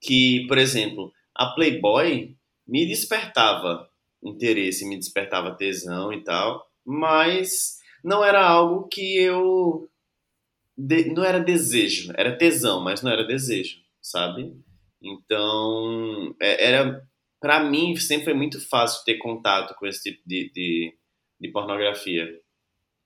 que, 0.00 0.46
por 0.46 0.58
exemplo, 0.58 1.12
a 1.34 1.46
Playboy 1.46 2.36
me 2.66 2.86
despertava 2.86 3.88
interesse, 4.22 4.86
me 4.86 4.96
despertava 4.96 5.56
tesão 5.56 6.12
e 6.12 6.22
tal, 6.22 6.64
mas 6.84 7.78
não 8.04 8.24
era 8.24 8.44
algo 8.44 8.86
que 8.88 9.16
eu 9.16 9.88
de, 10.76 11.12
não 11.12 11.24
era 11.24 11.40
desejo, 11.40 12.12
era 12.16 12.36
tesão, 12.36 12.82
mas 12.82 13.02
não 13.02 13.10
era 13.10 13.24
desejo, 13.24 13.78
sabe? 14.00 14.52
Então, 15.00 16.34
é, 16.40 16.68
era 16.68 17.02
para 17.40 17.62
mim 17.64 17.96
sempre 17.96 18.26
foi 18.26 18.34
muito 18.34 18.60
fácil 18.68 19.04
ter 19.04 19.18
contato 19.18 19.74
com 19.74 19.86
esse 19.86 20.02
tipo 20.02 20.22
de, 20.24 20.50
de, 20.54 20.94
de, 21.42 21.48
pornografia. 21.50 22.28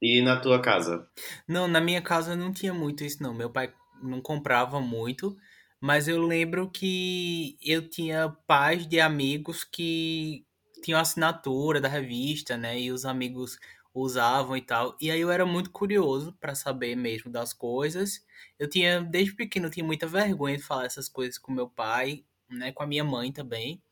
E 0.01 0.21
na 0.21 0.39
tua 0.39 0.61
casa? 0.61 1.09
Não, 1.49 1.67
na 1.67 1.81
minha 1.81 2.03
casa 2.03 2.37
não 2.37 2.53
tinha 2.53 2.75
muito 2.75 3.03
isso 3.03 3.23
não. 3.23 3.33
Meu 3.33 3.51
pai 3.51 3.73
não 4.03 4.21
comprava 4.21 4.81
muito, 4.81 5.37
mas 5.81 6.07
eu 6.07 6.23
lembro 6.23 6.71
que 6.71 7.57
eu 7.63 7.89
tinha 7.89 8.29
pais 8.47 8.87
de 8.87 9.01
amigos 9.01 9.65
que 9.65 10.45
tinham 10.83 11.01
assinatura 11.01 11.81
da 11.81 11.89
revista, 11.89 12.57
né? 12.57 12.79
E 12.79 12.93
os 12.93 13.07
amigos 13.07 13.59
usavam 13.95 14.57
e 14.57 14.61
tal. 14.61 14.97
E 15.01 15.11
aí 15.11 15.21
eu 15.21 15.31
era 15.31 15.47
muito 15.47 15.71
curioso 15.71 16.37
para 16.39 16.55
saber 16.55 16.95
mesmo 16.95 17.31
das 17.31 17.55
coisas. 17.55 18.25
Eu 18.59 18.69
tinha, 18.69 19.01
desde 19.01 19.35
pequeno, 19.35 19.67
eu 19.67 19.71
tinha 19.71 19.85
muita 19.85 20.07
vergonha 20.07 20.57
de 20.57 20.63
falar 20.63 20.85
essas 20.85 21.09
coisas 21.09 21.39
com 21.39 21.51
meu 21.51 21.69
pai, 21.69 22.25
né, 22.49 22.73
com 22.73 22.83
a 22.83 22.87
minha 22.87 23.03
mãe 23.03 23.33
também. 23.33 23.83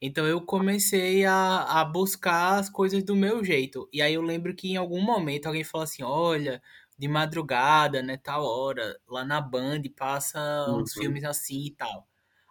Então 0.00 0.26
eu 0.26 0.40
comecei 0.40 1.24
a, 1.24 1.80
a 1.80 1.84
buscar 1.84 2.58
as 2.58 2.68
coisas 2.68 3.02
do 3.02 3.16
meu 3.16 3.42
jeito. 3.44 3.88
E 3.92 4.02
aí 4.02 4.14
eu 4.14 4.22
lembro 4.22 4.54
que 4.54 4.68
em 4.72 4.76
algum 4.76 5.00
momento 5.02 5.46
alguém 5.46 5.64
falou 5.64 5.84
assim: 5.84 6.02
olha, 6.02 6.62
de 6.98 7.08
madrugada, 7.08 8.02
né, 8.02 8.16
tal 8.16 8.44
hora, 8.44 8.98
lá 9.08 9.24
na 9.24 9.40
Band 9.40 9.82
passa 9.96 10.38
uhum. 10.68 10.82
uns 10.82 10.92
filmes 10.92 11.24
assim 11.24 11.66
e 11.66 11.70
tal. 11.72 12.06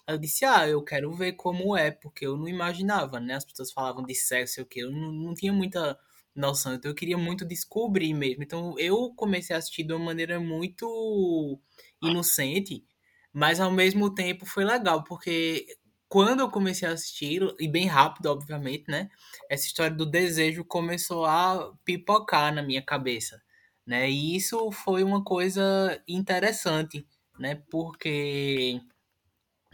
Aí 0.08 0.16
eu 0.16 0.20
disse, 0.20 0.46
ah, 0.46 0.68
eu 0.68 0.84
quero 0.84 1.12
ver 1.14 1.34
como 1.34 1.76
é, 1.76 1.92
porque 1.92 2.26
eu 2.28 2.38
não 2.38 2.48
imaginava, 2.48 3.20
né? 3.20 3.36
As 3.36 3.46
pessoas 3.46 3.72
falavam 3.72 4.04
de 4.04 4.14
sexo 4.14 4.60
e 4.60 4.64
o 4.64 4.66
que, 4.66 4.80
eu 4.82 4.92
não, 4.92 5.12
não 5.12 5.34
tinha 5.34 5.52
muita 5.52 5.98
noção. 6.36 6.76
Então 6.76 6.92
eu 6.92 6.96
queria 6.96 7.18
muito 7.18 7.46
descobrir 7.46 8.14
mesmo. 8.14 8.44
Então 8.44 8.76
eu 8.78 9.14
comecei 9.16 9.56
a 9.56 9.60
assistir 9.60 9.84
de 9.84 9.94
uma 9.94 10.06
maneira 10.06 10.40
muito 10.40 11.60
inocente, 12.04 12.86
mas 13.34 13.60
ao 13.60 13.72
mesmo 13.72 14.14
tempo 14.14 14.46
foi 14.46 14.64
legal, 14.64 15.04
porque 15.04 15.66
quando 16.10 16.42
eu 16.42 16.50
comecei 16.50 16.88
a 16.88 16.92
assistir, 16.94 17.42
e 17.60 17.68
bem 17.68 17.88
rápido, 17.88 18.28
obviamente, 18.28 18.86
né? 18.90 19.10
Essa 19.50 19.66
história 19.68 19.96
do 19.96 20.06
desejo 20.06 20.64
começou 20.66 21.26
a 21.26 21.74
pipocar 21.86 22.54
na 22.54 22.62
minha 22.64 22.82
cabeça, 22.82 23.42
né? 23.86 24.10
E 24.10 24.36
isso 24.36 24.72
foi 24.72 25.04
uma 25.04 25.24
coisa 25.24 26.02
interessante, 26.08 27.06
né? 27.40 27.62
Porque 27.72 28.80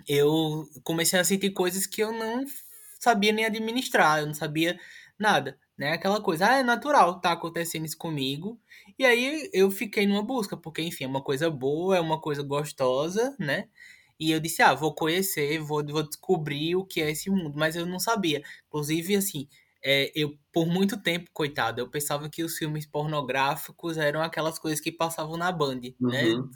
eu 0.07 0.65
comecei 0.83 1.19
a 1.19 1.23
sentir 1.23 1.51
coisas 1.51 1.85
que 1.85 2.01
eu 2.01 2.11
não 2.11 2.45
sabia 2.99 3.31
nem 3.31 3.45
administrar, 3.45 4.19
eu 4.19 4.27
não 4.27 4.33
sabia 4.33 4.79
nada 5.19 5.57
né? 5.77 5.93
Aquela 5.93 6.21
coisa, 6.21 6.47
ah, 6.47 6.57
é 6.59 6.63
natural, 6.63 7.19
tá 7.19 7.31
acontecendo 7.31 7.85
isso 7.85 7.97
comigo. 7.97 8.61
E 8.99 9.03
aí 9.05 9.49
eu 9.51 9.71
fiquei 9.71 10.05
numa 10.05 10.21
busca, 10.21 10.55
porque, 10.55 10.79
enfim, 10.83 11.05
é 11.05 11.07
uma 11.07 11.23
coisa 11.23 11.49
boa, 11.49 11.97
é 11.97 11.99
uma 11.99 12.21
coisa 12.21 12.43
gostosa, 12.43 13.35
né? 13.39 13.67
E 14.21 14.29
eu 14.29 14.39
disse, 14.39 14.61
ah, 14.61 14.75
vou 14.75 14.93
conhecer, 14.93 15.57
vou, 15.57 15.83
vou 15.83 16.03
descobrir 16.03 16.75
o 16.75 16.85
que 16.85 17.01
é 17.01 17.09
esse 17.09 17.27
mundo. 17.27 17.53
Mas 17.57 17.75
eu 17.75 17.87
não 17.87 17.99
sabia. 17.99 18.43
Inclusive, 18.67 19.15
assim, 19.15 19.47
é, 19.83 20.11
eu, 20.13 20.37
por 20.53 20.67
muito 20.67 20.95
tempo, 21.01 21.31
coitado, 21.33 21.81
eu 21.81 21.89
pensava 21.89 22.29
que 22.29 22.43
os 22.43 22.55
filmes 22.55 22.85
pornográficos 22.85 23.97
eram 23.97 24.21
aquelas 24.21 24.59
coisas 24.59 24.79
que 24.79 24.91
passavam 24.91 25.37
na 25.37 25.51
Band, 25.51 25.79
né? 25.99 26.25
uhum. 26.25 26.43
né? 26.43 26.49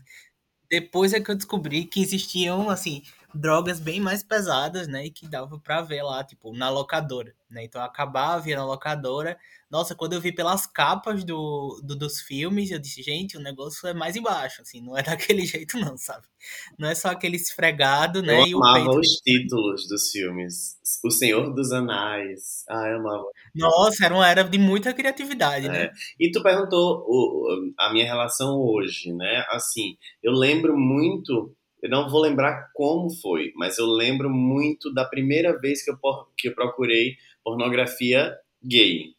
Depois 0.69 1.12
é 1.12 1.19
que 1.19 1.31
eu 1.31 1.36
descobri 1.36 1.86
que 1.86 2.01
existiam, 2.01 2.69
assim, 2.69 3.01
drogas 3.36 3.80
bem 3.80 4.00
mais 4.00 4.24
pesadas, 4.24 4.88
né? 4.88 5.06
E 5.06 5.12
que 5.12 5.27
dava 5.27 5.60
pra 5.60 5.82
ver 5.82 6.01
lá, 6.01 6.24
tipo, 6.24 6.56
na 6.56 6.70
locadora, 6.70 7.36
né? 7.50 7.65
Então 7.65 7.82
eu 7.82 7.86
acabava, 7.86 8.42
via 8.42 8.56
na 8.56 8.65
locadora. 8.65 9.38
Nossa, 9.70 9.94
quando 9.94 10.13
eu 10.13 10.22
vi 10.22 10.32
pelas 10.32 10.65
capas 10.65 11.24
do, 11.24 11.82
do, 11.84 11.96
dos 11.96 12.22
filmes, 12.22 12.72
eu 12.72 12.80
disse, 12.80 13.04
gente, 13.04 13.36
o 13.36 13.42
negócio 13.42 13.88
é 13.88 13.94
mais 13.94 14.15
embaixo, 14.15 14.62
assim, 14.62 14.80
não 14.80 14.98
é 14.98 15.04
daquele 15.04 15.44
jeito 15.46 15.77
não, 15.77 15.98
sabe? 15.98 16.25
Não 16.80 16.88
é 16.88 16.96
só 16.96 17.10
aquele 17.10 17.36
esfregado, 17.36 18.22
né? 18.22 18.42
Eu 18.48 18.63
amava 18.63 18.98
os 18.98 19.20
títulos 19.24 19.88
dos 19.88 20.10
filmes. 20.12 20.77
O 21.04 21.12
Senhor 21.12 21.54
dos 21.54 21.72
Anais. 21.72 22.63
Ah, 22.70 22.88
eu 22.88 23.00
amava. 23.00 23.25
Nossa, 23.54 24.06
era 24.06 24.13
uma 24.13 24.30
era 24.30 24.44
de 24.44 24.58
muita 24.58 24.94
criatividade, 24.94 25.68
né? 25.68 25.77
é. 25.77 25.88
né? 25.88 25.92
E 26.20 26.32
tu 26.32 26.42
perguntou 26.42 27.04
o, 27.08 27.74
a 27.77 27.92
minha 27.92 28.06
relação 28.06 28.58
hoje, 28.58 29.12
né? 29.13 29.46
Assim, 29.50 29.98
eu 30.24 30.32
lembro 30.32 30.77
muito 30.77 31.54
eu 31.86 31.89
não 31.92 32.10
vou 32.10 32.20
lembrar 32.20 32.72
como 32.74 33.12
foi, 33.12 33.54
mas 33.56 33.77
eu 33.77 33.86
lembro 33.86 34.27
muito 34.27 34.92
da 34.92 35.06
primeira 35.06 35.56
vez 35.60 35.86
que 35.86 35.92
eu, 35.92 36.00
que 36.36 36.48
eu 36.48 36.56
procurei 36.56 37.15
pornografia 37.44 38.36
gay. 38.63 39.13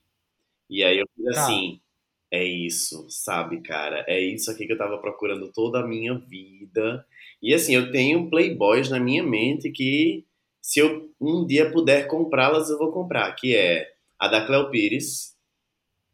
E 0.68 0.82
aí 0.82 0.98
eu 0.98 1.06
fiz 1.14 1.32
tá. 1.32 1.44
assim, 1.44 1.80
é 2.28 2.42
isso, 2.42 3.06
sabe, 3.08 3.60
cara? 3.60 4.04
É 4.08 4.18
isso 4.18 4.50
aqui 4.50 4.66
que 4.66 4.72
eu 4.72 4.78
tava 4.78 4.98
procurando 4.98 5.52
toda 5.52 5.78
a 5.78 5.86
minha 5.86 6.18
vida. 6.18 7.06
E 7.40 7.54
assim, 7.54 7.72
eu 7.72 7.92
tenho 7.92 8.28
playboys 8.28 8.90
na 8.90 8.98
minha 8.98 9.22
mente 9.22 9.70
que 9.70 10.24
se 10.60 10.80
eu 10.80 11.08
um 11.20 11.46
dia 11.46 11.70
puder 11.70 12.08
comprá-las, 12.08 12.68
eu 12.68 12.78
vou 12.78 12.90
comprar, 12.90 13.32
que 13.36 13.54
é 13.54 13.92
a 14.18 14.26
da 14.26 14.44
Cleo 14.44 14.70
Pires. 14.70 15.36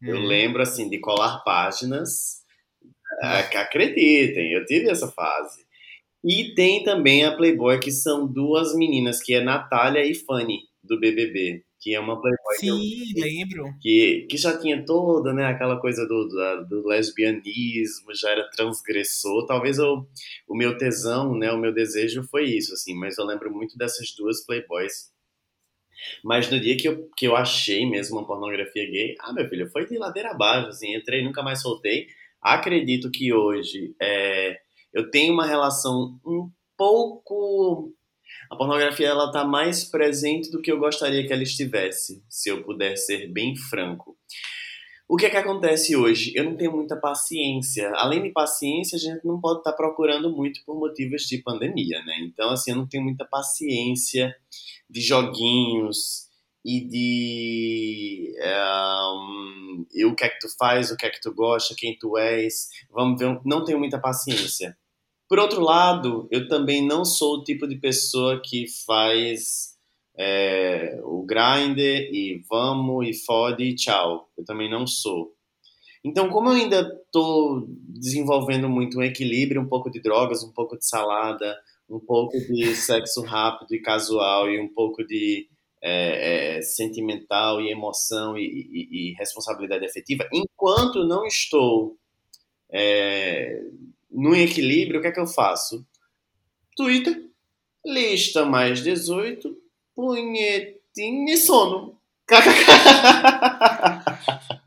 Hum. 0.03 0.09
Eu 0.09 0.15
uhum. 0.17 0.27
lembro 0.27 0.61
assim 0.61 0.87
de 0.87 0.99
colar 0.99 1.39
páginas. 1.39 2.43
Acreditem, 3.23 4.51
eu 4.53 4.63
tive 4.65 4.87
essa 4.87 5.07
fase. 5.07 5.63
E 6.23 6.53
tem 6.55 6.83
também 6.83 7.25
a 7.25 7.35
Playboy, 7.35 7.79
que 7.79 7.91
são 7.91 8.25
duas 8.25 8.73
meninas, 8.73 9.21
que 9.21 9.33
é 9.33 9.41
Natália 9.41 10.05
e 10.05 10.15
Fanny, 10.15 10.61
do 10.81 10.97
BBB. 10.97 11.65
Que 11.81 11.93
é 11.93 11.99
uma 11.99 12.21
Playboy. 12.21 12.55
Sim, 12.59 13.13
que 13.13 13.19
eu, 13.19 13.23
lembro. 13.25 13.73
Que, 13.81 14.25
que 14.29 14.37
já 14.37 14.57
tinha 14.57 14.85
toda, 14.85 15.33
né, 15.33 15.45
aquela 15.47 15.81
coisa 15.81 16.07
do, 16.07 16.29
do, 16.29 16.65
do 16.69 16.87
lesbianismo, 16.87 18.15
já 18.15 18.29
era 18.29 18.49
transgressor. 18.49 19.45
Talvez 19.45 19.77
eu, 19.77 20.07
o 20.47 20.55
meu 20.55 20.77
tesão, 20.77 21.37
né, 21.37 21.51
o 21.51 21.57
meu 21.57 21.73
desejo 21.73 22.23
foi 22.23 22.45
isso, 22.45 22.73
assim. 22.73 22.95
Mas 22.95 23.17
eu 23.17 23.25
lembro 23.25 23.51
muito 23.51 23.77
dessas 23.77 24.15
duas 24.15 24.45
Playboys. 24.45 25.11
Mas 26.23 26.49
no 26.49 26.57
dia 26.57 26.77
que 26.77 26.87
eu, 26.87 27.09
que 27.17 27.27
eu 27.27 27.35
achei 27.35 27.85
mesmo 27.85 28.17
uma 28.17 28.25
pornografia 28.25 28.89
gay, 28.89 29.15
ah, 29.19 29.33
meu 29.33 29.47
filho, 29.49 29.69
foi 29.69 29.85
de 29.85 29.97
ladeira 29.97 30.31
abaixo, 30.31 30.69
assim. 30.69 30.95
Entrei, 30.95 31.21
nunca 31.21 31.43
mais 31.43 31.61
soltei. 31.61 32.07
Acredito 32.41 33.11
que 33.11 33.33
hoje... 33.33 33.93
É, 34.01 34.62
eu 34.93 35.09
tenho 35.09 35.33
uma 35.33 35.45
relação 35.45 36.19
um 36.25 36.49
pouco 36.77 37.93
a 38.49 38.55
pornografia 38.55 39.07
ela 39.07 39.31
tá 39.31 39.43
mais 39.43 39.83
presente 39.83 40.51
do 40.51 40.61
que 40.61 40.71
eu 40.71 40.79
gostaria 40.79 41.25
que 41.25 41.33
ela 41.33 41.43
estivesse, 41.43 42.23
se 42.29 42.49
eu 42.49 42.63
puder 42.63 42.95
ser 42.97 43.27
bem 43.31 43.55
franco. 43.55 44.17
O 45.07 45.17
que 45.17 45.25
é 45.25 45.29
que 45.29 45.37
acontece 45.37 45.95
hoje? 45.95 46.31
Eu 46.35 46.43
não 46.45 46.55
tenho 46.55 46.71
muita 46.71 46.95
paciência. 46.95 47.91
Além 47.95 48.23
de 48.23 48.29
paciência, 48.29 48.95
a 48.95 48.99
gente 48.99 49.25
não 49.25 49.39
pode 49.39 49.59
estar 49.59 49.71
tá 49.71 49.77
procurando 49.77 50.31
muito 50.31 50.61
por 50.65 50.79
motivos 50.79 51.23
de 51.23 51.39
pandemia, 51.39 52.01
né? 52.03 52.19
Então, 52.21 52.51
assim, 52.51 52.71
eu 52.71 52.77
não 52.77 52.87
tenho 52.87 53.03
muita 53.03 53.25
paciência 53.25 54.35
de 54.89 55.01
joguinhos 55.01 56.29
e 56.65 56.87
de 56.87 58.33
um, 58.41 59.85
e 59.93 60.05
o 60.05 60.15
que 60.15 60.23
é 60.23 60.29
que 60.29 60.39
tu 60.39 60.47
faz, 60.57 60.89
o 60.89 60.95
que 60.95 61.05
é 61.05 61.09
que 61.09 61.19
tu 61.19 61.33
gosta, 61.33 61.75
quem 61.77 61.97
tu 61.97 62.17
és. 62.17 62.69
Vamos 62.89 63.19
ver, 63.19 63.39
não 63.45 63.63
tenho 63.63 63.79
muita 63.79 63.99
paciência. 63.99 64.77
Por 65.27 65.39
outro 65.39 65.61
lado, 65.61 66.27
eu 66.31 66.47
também 66.47 66.85
não 66.85 67.03
sou 67.03 67.37
o 67.37 67.43
tipo 67.43 67.67
de 67.67 67.75
pessoa 67.77 68.41
que 68.43 68.65
faz 68.85 69.73
é, 70.17 70.99
o 71.03 71.23
grinder 71.25 72.09
e 72.13 72.43
vamos 72.49 73.07
e 73.07 73.13
fode 73.13 73.63
e 73.63 73.75
tchau. 73.75 74.29
Eu 74.37 74.45
também 74.45 74.69
não 74.69 74.85
sou. 74.85 75.33
Então, 76.03 76.29
como 76.29 76.49
eu 76.49 76.55
ainda 76.55 76.81
estou 76.81 77.65
desenvolvendo 77.67 78.67
muito 78.67 78.99
um 78.99 79.03
equilíbrio, 79.03 79.61
um 79.61 79.67
pouco 79.67 79.89
de 79.89 80.01
drogas, 80.01 80.43
um 80.43 80.51
pouco 80.51 80.77
de 80.77 80.85
salada, 80.85 81.57
um 81.89 81.99
pouco 81.99 82.37
de 82.37 82.75
sexo 82.75 83.21
rápido 83.21 83.73
e 83.73 83.81
casual 83.81 84.49
e 84.49 84.59
um 84.59 84.67
pouco 84.67 85.03
de 85.05 85.47
é, 85.81 86.57
é, 86.57 86.61
sentimental 86.61 87.61
e 87.61 87.71
emoção 87.71 88.37
e, 88.37 88.41
e, 88.41 89.11
e, 89.11 89.13
responsabilidade 89.15 89.85
afetiva, 89.85 90.27
enquanto 90.31 91.05
não 91.05 91.25
estou 91.25 91.97
é, 92.71 93.61
no 94.13 94.35
equilíbrio, 94.35 94.99
o 94.99 95.01
que 95.01 95.07
é 95.07 95.11
que 95.11 95.19
eu 95.19 95.27
faço? 95.27 95.85
Twitter, 96.75 97.29
lista 97.85 98.45
mais 98.45 98.81
18, 98.81 99.55
punhetinha 99.95 101.33
e 101.33 101.37
sono. 101.37 101.97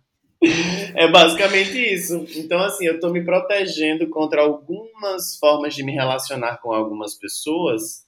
É 0.95 1.11
basicamente 1.11 1.79
isso. 1.79 2.26
Então, 2.37 2.61
assim, 2.61 2.87
eu 2.87 3.00
tô 3.00 3.11
me 3.11 3.25
protegendo 3.25 4.09
contra 4.09 4.43
algumas 4.43 5.37
formas 5.38 5.75
de 5.75 5.83
me 5.83 5.93
relacionar 5.93 6.59
com 6.59 6.73
algumas 6.73 7.15
pessoas. 7.15 8.05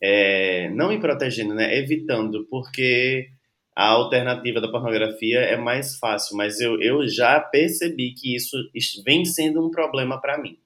É, 0.00 0.68
não 0.70 0.90
me 0.90 1.00
protegendo, 1.00 1.54
né? 1.54 1.78
Evitando, 1.78 2.46
porque 2.50 3.30
a 3.74 3.88
alternativa 3.88 4.60
da 4.60 4.70
pornografia 4.70 5.40
é 5.40 5.56
mais 5.56 5.96
fácil, 5.96 6.36
mas 6.36 6.60
eu, 6.60 6.80
eu 6.80 7.08
já 7.08 7.40
percebi 7.40 8.14
que 8.14 8.34
isso 8.36 9.02
vem 9.04 9.24
sendo 9.24 9.66
um 9.66 9.70
problema 9.70 10.20
para 10.20 10.38
mim. 10.38 10.58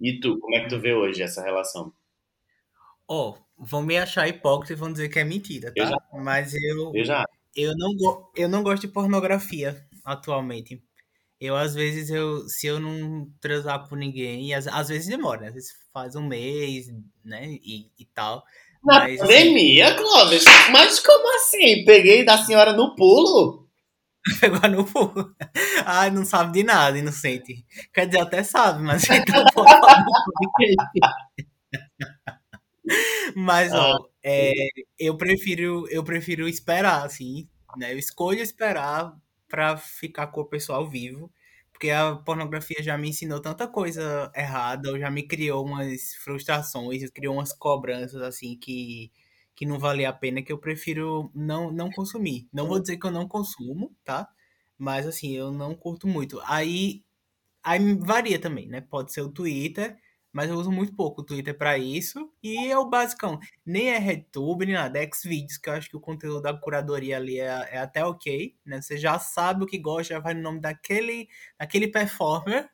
E 0.00 0.18
tu, 0.18 0.38
como 0.40 0.56
é 0.56 0.62
que 0.62 0.68
tu 0.68 0.80
vê 0.80 0.92
hoje 0.92 1.22
essa 1.22 1.42
relação? 1.42 1.92
Ó, 3.06 3.30
oh, 3.30 3.64
vão 3.64 3.82
me 3.82 3.96
achar 3.96 4.26
hipócrita 4.26 4.72
e 4.72 4.76
vão 4.76 4.90
dizer 4.90 5.08
que 5.08 5.18
é 5.18 5.24
mentira, 5.24 5.72
tá? 5.72 5.82
Eu 5.82 5.86
já, 5.86 5.96
mas 6.14 6.54
eu, 6.54 6.92
eu, 6.94 7.04
já. 7.04 7.24
eu, 7.54 7.72
não, 7.76 8.30
eu 8.34 8.48
não 8.48 8.62
gosto 8.62 8.86
de 8.86 8.92
pornografia 8.92 9.86
atualmente. 10.04 10.82
Eu, 11.38 11.56
às 11.56 11.74
vezes, 11.74 12.08
eu, 12.08 12.48
se 12.48 12.66
eu 12.66 12.80
não 12.80 13.30
transar 13.40 13.88
com 13.88 13.94
ninguém, 13.94 14.48
e 14.48 14.54
às, 14.54 14.66
às 14.66 14.88
vezes 14.88 15.08
demora, 15.08 15.42
né? 15.42 15.48
Às 15.48 15.54
vezes 15.54 15.72
faz 15.92 16.16
um 16.16 16.26
mês, 16.26 16.86
né? 17.24 17.46
E, 17.62 17.90
e 17.98 18.04
tal. 18.06 18.44
Na 18.84 19.00
mas, 19.00 19.20
pandemia, 19.20 19.88
assim... 19.88 19.96
Clóvis? 19.96 20.44
Mas 20.70 21.00
como 21.00 21.36
assim? 21.36 21.84
Peguei 21.84 22.24
da 22.24 22.38
senhora 22.38 22.72
no 22.72 22.94
pulo? 22.96 23.68
Pegou 24.40 24.70
no 24.70 24.84
pulo. 24.84 25.34
Ai, 25.84 26.10
não 26.10 26.24
sabe 26.24 26.52
de 26.52 26.64
nada, 26.64 26.98
inocente. 26.98 27.64
Quer 27.92 28.06
dizer, 28.06 28.20
até 28.20 28.42
sabe, 28.42 28.82
mas 28.82 29.04
então 29.10 29.44
Mas, 33.36 33.72
ó, 33.72 33.94
ah. 33.94 33.98
é, 34.24 34.52
eu 34.98 35.16
prefiro 35.16 35.86
eu 35.88 36.02
prefiro 36.02 36.48
esperar, 36.48 37.04
assim, 37.04 37.48
né? 37.76 37.92
Eu 37.92 37.98
escolho 37.98 38.40
esperar 38.40 39.14
para 39.48 39.76
ficar 39.76 40.26
com 40.28 40.40
o 40.40 40.46
pessoal 40.46 40.88
vivo, 40.88 41.30
porque 41.82 41.90
a 41.90 42.14
pornografia 42.14 42.80
já 42.80 42.96
me 42.96 43.08
ensinou 43.08 43.40
tanta 43.40 43.66
coisa 43.66 44.30
errada, 44.36 44.88
ou 44.92 44.98
já 45.00 45.10
me 45.10 45.24
criou 45.26 45.66
umas 45.66 46.14
frustrações, 46.22 47.10
criou 47.10 47.34
umas 47.34 47.52
cobranças 47.52 48.22
assim 48.22 48.56
que 48.56 49.10
que 49.54 49.66
não 49.66 49.78
valia 49.80 50.08
a 50.08 50.12
pena, 50.12 50.42
que 50.42 50.52
eu 50.52 50.58
prefiro 50.58 51.28
não 51.34 51.72
não 51.72 51.90
consumir. 51.90 52.48
Não 52.52 52.68
vou 52.68 52.78
dizer 52.80 52.98
que 52.98 53.06
eu 53.06 53.10
não 53.10 53.26
consumo, 53.28 53.92
tá? 54.04 54.28
Mas 54.78 55.06
assim, 55.08 55.32
eu 55.32 55.50
não 55.52 55.74
curto 55.74 56.06
muito. 56.06 56.40
Aí 56.44 57.04
aí 57.64 57.94
varia 57.96 58.38
também, 58.40 58.68
né? 58.68 58.80
Pode 58.82 59.12
ser 59.12 59.22
o 59.22 59.30
Twitter, 59.32 59.98
mas 60.32 60.48
eu 60.50 60.56
uso 60.56 60.72
muito 60.72 60.94
pouco 60.94 61.20
o 61.20 61.24
Twitter 61.24 61.56
para 61.56 61.76
isso. 61.76 62.32
E 62.42 62.68
é 62.70 62.78
o 62.78 62.88
basicão. 62.88 63.38
Nem 63.64 63.90
é 63.90 63.98
RedTube, 63.98 64.64
nem 64.64 64.74
nada. 64.74 64.98
É 64.98 65.08
Xvideos, 65.12 65.58
que 65.58 65.68
eu 65.68 65.74
acho 65.74 65.90
que 65.90 65.96
o 65.96 66.00
conteúdo 66.00 66.40
da 66.40 66.56
curadoria 66.56 67.16
ali 67.18 67.38
é, 67.38 67.46
é, 67.70 67.78
até 67.78 68.04
ok. 68.04 68.56
Né? 68.64 68.80
Você 68.80 68.96
já 68.96 69.18
sabe 69.18 69.64
o 69.64 69.66
que 69.66 69.78
gosta, 69.78 70.14
já 70.14 70.20
vai 70.20 70.32
no 70.34 70.42
nome 70.42 70.60
daquele, 70.60 71.28
daquele 71.58 71.88
performer, 71.88 72.68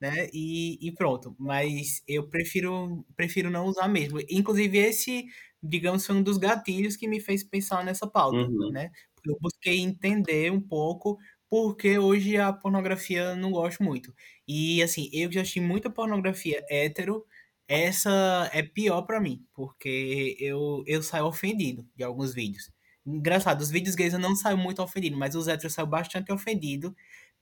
né? 0.00 0.28
E, 0.32 0.78
e 0.86 0.92
pronto. 0.92 1.34
Mas 1.38 2.02
eu 2.06 2.28
prefiro, 2.28 3.04
prefiro 3.16 3.50
não 3.50 3.66
usar 3.66 3.88
mesmo. 3.88 4.20
Inclusive, 4.30 4.78
esse, 4.78 5.26
digamos, 5.62 6.06
foi 6.06 6.16
um 6.16 6.22
dos 6.22 6.36
gatilhos 6.36 6.96
que 6.96 7.08
me 7.08 7.20
fez 7.20 7.42
pensar 7.42 7.84
nessa 7.84 8.06
pauta, 8.06 8.36
uhum. 8.36 8.70
né? 8.70 8.90
Eu 9.26 9.36
busquei 9.40 9.80
entender 9.80 10.50
um 10.52 10.60
pouco 10.60 11.18
porque 11.50 11.98
hoje 11.98 12.36
a 12.36 12.52
pornografia 12.52 13.34
não 13.36 13.50
gosto 13.52 13.82
muito. 13.82 14.14
E 14.46 14.82
assim, 14.82 15.08
eu 15.12 15.30
já 15.32 15.40
assisti 15.42 15.60
muita 15.60 15.90
pornografia 15.90 16.64
hétero, 16.70 17.24
essa 17.66 18.50
é 18.52 18.62
pior 18.62 19.02
para 19.02 19.20
mim, 19.20 19.44
porque 19.54 20.36
eu, 20.40 20.82
eu 20.86 21.02
saio 21.02 21.26
ofendido 21.26 21.86
de 21.96 22.04
alguns 22.04 22.34
vídeos. 22.34 22.70
Engraçado, 23.06 23.60
os 23.60 23.70
vídeos 23.70 23.94
gays 23.94 24.12
eu 24.12 24.18
não 24.18 24.36
saio 24.36 24.58
muito 24.58 24.82
ofendido, 24.82 25.16
mas 25.16 25.34
os 25.34 25.48
héteros 25.48 25.74
saio 25.74 25.86
bastante 25.88 26.32
ofendido 26.32 26.94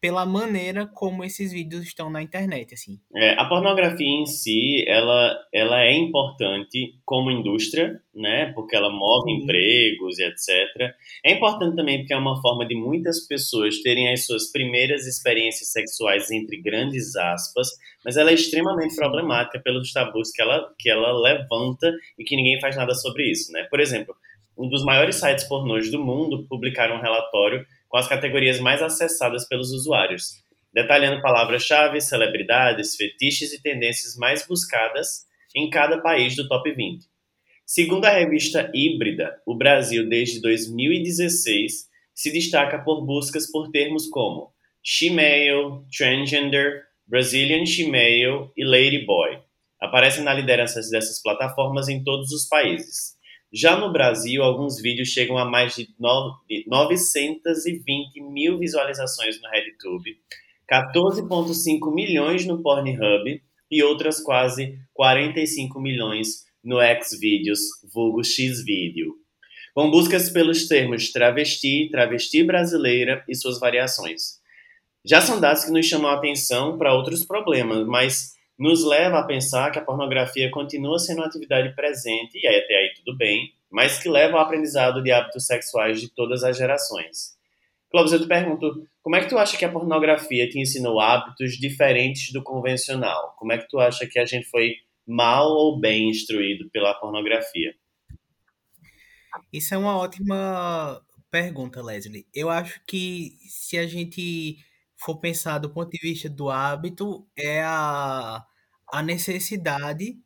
pela 0.07 0.25
maneira 0.25 0.87
como 0.87 1.25
esses 1.25 1.51
vídeos 1.51 1.83
estão 1.83 2.09
na 2.09 2.23
internet, 2.23 2.73
assim. 2.73 3.01
É, 3.13 3.33
a 3.33 3.45
pornografia 3.47 4.07
em 4.07 4.25
si, 4.25 4.85
ela, 4.87 5.37
ela 5.53 5.83
é 5.83 5.97
importante 5.97 6.95
como 7.05 7.29
indústria, 7.29 8.01
né? 8.15 8.53
Porque 8.55 8.77
ela 8.77 8.89
move 8.89 9.33
uhum. 9.33 9.39
empregos 9.39 10.17
e 10.21 10.23
etc. 10.23 10.95
É 11.25 11.33
importante 11.33 11.75
também 11.75 11.99
porque 11.99 12.15
é 12.15 12.17
uma 12.17 12.41
forma 12.41 12.65
de 12.65 12.77
muitas 12.77 13.27
pessoas 13.27 13.83
terem 13.83 14.13
as 14.13 14.25
suas 14.25 14.53
primeiras 14.53 15.09
experiências 15.09 15.73
sexuais 15.73 16.31
entre 16.31 16.63
grandes 16.63 17.17
aspas, 17.17 17.67
mas 18.05 18.17
ela 18.17 18.31
é 18.31 18.35
extremamente 18.35 18.95
problemática 18.95 19.59
pelos 19.59 19.93
tabus 19.93 20.31
que 20.31 20.41
ela, 20.41 20.73
que 20.79 20.89
ela 20.89 21.19
levanta 21.19 21.93
e 22.17 22.23
que 22.23 22.37
ninguém 22.37 22.61
faz 22.61 22.77
nada 22.77 22.95
sobre 22.95 23.29
isso, 23.29 23.51
né? 23.51 23.65
Por 23.69 23.81
exemplo, 23.81 24.15
um 24.57 24.69
dos 24.69 24.85
maiores 24.85 25.17
sites 25.17 25.49
pornôs 25.49 25.91
do 25.91 25.99
mundo 25.99 26.47
publicaram 26.49 26.95
um 26.95 27.03
relatório 27.03 27.67
com 27.97 28.01
as 28.01 28.09
categorias 28.09 28.61
mais 28.61 28.83
acessadas 28.83 29.49
pelos 29.49 29.73
usuários, 29.73 30.43
detalhando 30.71 31.23
palavras-chave, 31.23 31.99
celebridades, 31.99 32.95
fetiches 32.95 33.55
e 33.55 33.63
tendências 33.63 34.15
mais 34.17 34.47
buscadas 34.47 35.25
em 35.55 35.71
cada 35.71 36.03
país 36.03 36.37
do 36.37 36.47
top 36.47 36.71
20. 36.71 37.07
Segundo 37.65 38.05
a 38.05 38.11
revista 38.11 38.71
Híbrida, 38.75 39.41
o 39.47 39.57
Brasil, 39.57 40.07
desde 40.11 40.43
2016, 40.43 41.89
se 42.15 42.31
destaca 42.31 42.79
por 42.81 43.03
buscas 43.07 43.51
por 43.51 43.71
termos 43.71 44.09
como 44.09 44.53
she-male, 44.83 45.81
transgender, 45.97 46.83
Brazilian 47.07 47.65
she-male 47.65 48.51
e 48.55 48.63
ladyboy. 48.63 49.39
Aparecem 49.81 50.23
na 50.23 50.35
liderança 50.35 50.83
dessas 50.91 51.23
plataformas 51.23 51.89
em 51.89 52.05
todos 52.05 52.31
os 52.31 52.47
países. 52.47 53.16
Já 53.59 53.75
no 53.75 53.91
Brasil, 53.91 54.43
alguns 54.43 54.83
vídeos 54.83 55.09
chegam 55.09 55.39
a 55.39 55.47
mais 55.47 55.75
de 55.75 55.89
920 55.99 58.21
mil 58.21 58.59
visualizações 58.59 59.41
no 59.41 59.49
RedTube, 59.49 60.19
14,5 60.71 61.95
milhões 61.95 62.45
no 62.45 62.63
Pornhub 62.63 63.43
e 63.71 63.83
outras 63.83 64.21
quase 64.21 64.79
45 64.93 65.81
milhões 65.81 66.45
no 66.63 66.77
Xvideos, 67.03 67.61
vulgo 67.95 68.23
Xvideo, 68.23 69.15
com 69.75 69.91
buscas 69.91 70.29
pelos 70.29 70.69
termos 70.69 71.11
travesti, 71.11 71.89
travesti 71.91 72.45
brasileira 72.45 73.25
e 73.27 73.35
suas 73.35 73.59
variações. 73.59 74.39
Já 75.03 75.23
são 75.23 75.41
dados 75.41 75.65
que 75.65 75.71
nos 75.71 75.87
chamam 75.87 76.11
a 76.11 76.17
atenção 76.17 76.77
para 76.77 76.93
outros 76.93 77.25
problemas, 77.25 77.87
mas 77.87 78.36
nos 78.59 78.85
leva 78.85 79.19
a 79.19 79.25
pensar 79.25 79.71
que 79.71 79.79
a 79.79 79.85
pornografia 79.85 80.51
continua 80.51 80.99
sendo 80.99 81.19
uma 81.19 81.27
atividade 81.27 81.75
presente, 81.75 82.39
e 82.39 82.47
aí 82.47 82.59
até 82.59 82.75
aí 82.75 82.95
tudo 82.97 83.17
bem, 83.17 83.53
mas 83.71 83.99
que 83.99 84.09
leva 84.09 84.39
ao 84.39 84.43
aprendizado 84.43 85.03
de 85.03 85.13
hábitos 85.13 85.47
sexuais 85.47 86.01
de 86.01 86.09
todas 86.09 86.43
as 86.43 86.57
gerações. 86.57 87.37
Clóvis, 87.91 88.13
eu 88.13 88.21
te 88.21 88.27
pergunto, 88.27 88.87
como 89.03 89.17
é 89.17 89.21
que 89.21 89.29
tu 89.29 89.39
acha 89.39 89.57
que 89.57 89.65
a 89.65 89.71
pornografia 89.71 90.49
te 90.49 90.59
ensinou 90.59 91.01
hábitos 91.01 91.53
diferentes 91.53 92.33
do 92.33 92.43
convencional? 92.43 93.35
Como 93.39 93.53
é 93.53 93.59
que 93.59 93.69
tu 93.69 93.79
acha 93.79 94.07
que 94.07 94.19
a 94.19 94.25
gente 94.25 94.49
foi 94.49 94.75
mal 95.07 95.49
ou 95.49 95.79
bem 95.79 96.09
instruído 96.09 96.69
pela 96.71 96.95
pornografia? 96.95 97.75
Isso 99.53 99.75
é 99.75 99.79
uma 99.79 99.97
ótima 99.97 101.01
pergunta, 101.31 101.83
Leslie. 101.83 102.27
Eu 102.35 102.51
acho 102.51 102.81
que 102.87 103.37
se 103.49 103.79
a 103.79 103.87
gente 103.87 104.57
for 104.97 105.19
pensar 105.19 105.59
do 105.59 105.71
ponto 105.71 105.91
de 105.91 105.99
vista 105.99 106.29
do 106.29 106.51
hábito, 106.51 107.27
é 107.37 107.63
a, 107.63 108.45
a 108.93 109.03
necessidade 109.03 110.19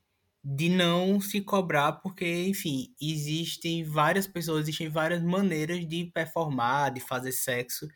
de 0.42 0.70
não 0.70 1.20
se 1.20 1.40
cobrar, 1.42 1.92
porque, 1.92 2.44
enfim, 2.46 2.94
existem 3.00 3.84
várias 3.84 4.26
pessoas, 4.26 4.62
existem 4.62 4.88
várias 4.88 5.22
maneiras 5.22 5.86
de 5.86 6.06
performar, 6.14 6.92
de 6.94 7.00
fazer 7.00 7.32
sexo, 7.32 7.86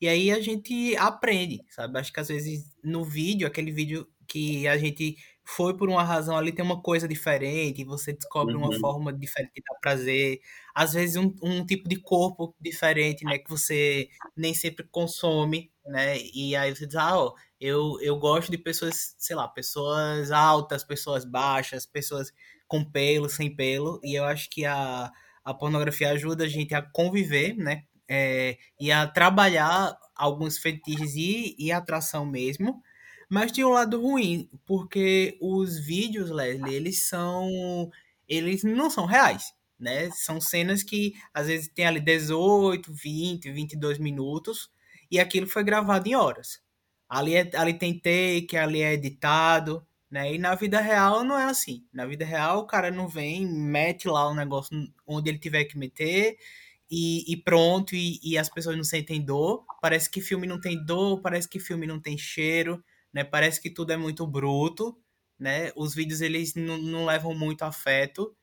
e 0.00 0.06
aí 0.06 0.30
a 0.30 0.40
gente 0.40 0.94
aprende, 0.96 1.64
sabe? 1.70 1.98
Acho 1.98 2.12
que 2.12 2.20
às 2.20 2.28
vezes 2.28 2.70
no 2.82 3.04
vídeo, 3.04 3.46
aquele 3.46 3.72
vídeo 3.72 4.06
que 4.28 4.68
a 4.68 4.76
gente 4.76 5.16
foi 5.46 5.76
por 5.76 5.88
uma 5.88 6.02
razão 6.02 6.36
ali, 6.36 6.52
tem 6.52 6.64
uma 6.64 6.80
coisa 6.82 7.08
diferente, 7.08 7.84
você 7.84 8.12
descobre 8.12 8.54
uhum. 8.54 8.64
uma 8.64 8.78
forma 8.78 9.12
diferente 9.12 9.52
de 9.56 9.62
dar 9.62 9.78
prazer, 9.80 10.40
às 10.74 10.92
vezes 10.92 11.16
um, 11.16 11.34
um 11.42 11.64
tipo 11.64 11.88
de 11.88 11.96
corpo 11.96 12.54
diferente, 12.60 13.24
né, 13.24 13.38
que 13.38 13.48
você 13.48 14.08
nem 14.36 14.52
sempre 14.54 14.86
consome, 14.90 15.70
né, 15.86 16.18
e 16.32 16.56
aí 16.56 16.74
você 16.74 16.86
diz, 16.86 16.96
ah, 16.96 17.18
ó, 17.18 17.34
eu, 17.60 17.98
eu 18.00 18.18
gosto 18.18 18.50
de 18.50 18.58
pessoas, 18.58 19.14
sei 19.18 19.36
lá, 19.36 19.48
pessoas 19.48 20.30
altas, 20.30 20.84
pessoas 20.84 21.24
baixas, 21.24 21.86
pessoas 21.86 22.32
com 22.66 22.84
pelo, 22.84 23.28
sem 23.28 23.54
pelo. 23.54 24.00
E 24.02 24.14
eu 24.14 24.24
acho 24.24 24.50
que 24.50 24.64
a, 24.66 25.10
a 25.44 25.54
pornografia 25.54 26.10
ajuda 26.10 26.44
a 26.44 26.48
gente 26.48 26.74
a 26.74 26.82
conviver, 26.82 27.54
né? 27.56 27.84
É, 28.08 28.58
e 28.78 28.92
a 28.92 29.06
trabalhar 29.06 29.96
alguns 30.14 30.58
fetiches 30.58 31.14
e, 31.14 31.56
e 31.58 31.72
atração 31.72 32.26
mesmo. 32.26 32.82
Mas 33.28 33.52
tem 33.52 33.64
um 33.64 33.70
lado 33.70 34.00
ruim, 34.00 34.48
porque 34.66 35.38
os 35.40 35.78
vídeos, 35.78 36.30
Leslie, 36.30 36.74
eles 36.74 37.04
são. 37.08 37.90
Eles 38.28 38.62
não 38.62 38.90
são 38.90 39.06
reais, 39.06 39.52
né? 39.78 40.10
São 40.10 40.40
cenas 40.40 40.82
que 40.82 41.14
às 41.32 41.46
vezes 41.46 41.68
tem 41.68 41.86
ali 41.86 42.00
18, 42.00 42.92
20, 42.92 43.50
22 43.52 43.98
minutos, 43.98 44.70
e 45.14 45.20
aquilo 45.20 45.46
foi 45.46 45.64
gravado 45.64 46.08
em 46.08 46.14
horas. 46.14 46.60
Ali, 47.08 47.34
é, 47.36 47.50
ali 47.56 47.74
tem 47.74 47.98
take, 47.98 48.56
ali 48.56 48.82
é 48.82 48.94
editado, 48.94 49.86
né? 50.10 50.34
E 50.34 50.38
na 50.38 50.54
vida 50.54 50.80
real 50.80 51.24
não 51.24 51.38
é 51.38 51.44
assim. 51.44 51.86
Na 51.92 52.06
vida 52.06 52.24
real 52.24 52.60
o 52.60 52.66
cara 52.66 52.90
não 52.90 53.08
vem, 53.08 53.46
mete 53.46 54.08
lá 54.08 54.28
o 54.28 54.34
negócio 54.34 54.76
onde 55.06 55.30
ele 55.30 55.38
tiver 55.38 55.64
que 55.64 55.78
meter 55.78 56.36
e, 56.90 57.32
e 57.32 57.36
pronto, 57.36 57.94
e, 57.94 58.20
e, 58.22 58.38
as 58.38 58.48
pessoas 58.48 58.76
não 58.76 58.84
sentem 58.84 59.20
dor. 59.24 59.64
Parece 59.80 60.10
que 60.10 60.20
filme 60.20 60.46
não 60.46 60.60
tem 60.60 60.84
dor, 60.84 61.20
parece 61.20 61.48
que 61.48 61.58
filme 61.58 61.86
não 61.86 62.00
tem 62.00 62.16
cheiro, 62.18 62.82
né? 63.12 63.24
Parece 63.24 63.60
que 63.60 63.70
tudo 63.70 63.92
é 63.92 63.96
muito 63.96 64.26
bruto, 64.26 64.96
né? 65.38 65.72
Os 65.76 65.94
vídeos 65.94 66.20
eles 66.20 66.54
não, 66.54 67.04
levam 67.06 67.34
muito 67.34 67.62
afeto. 67.62 68.34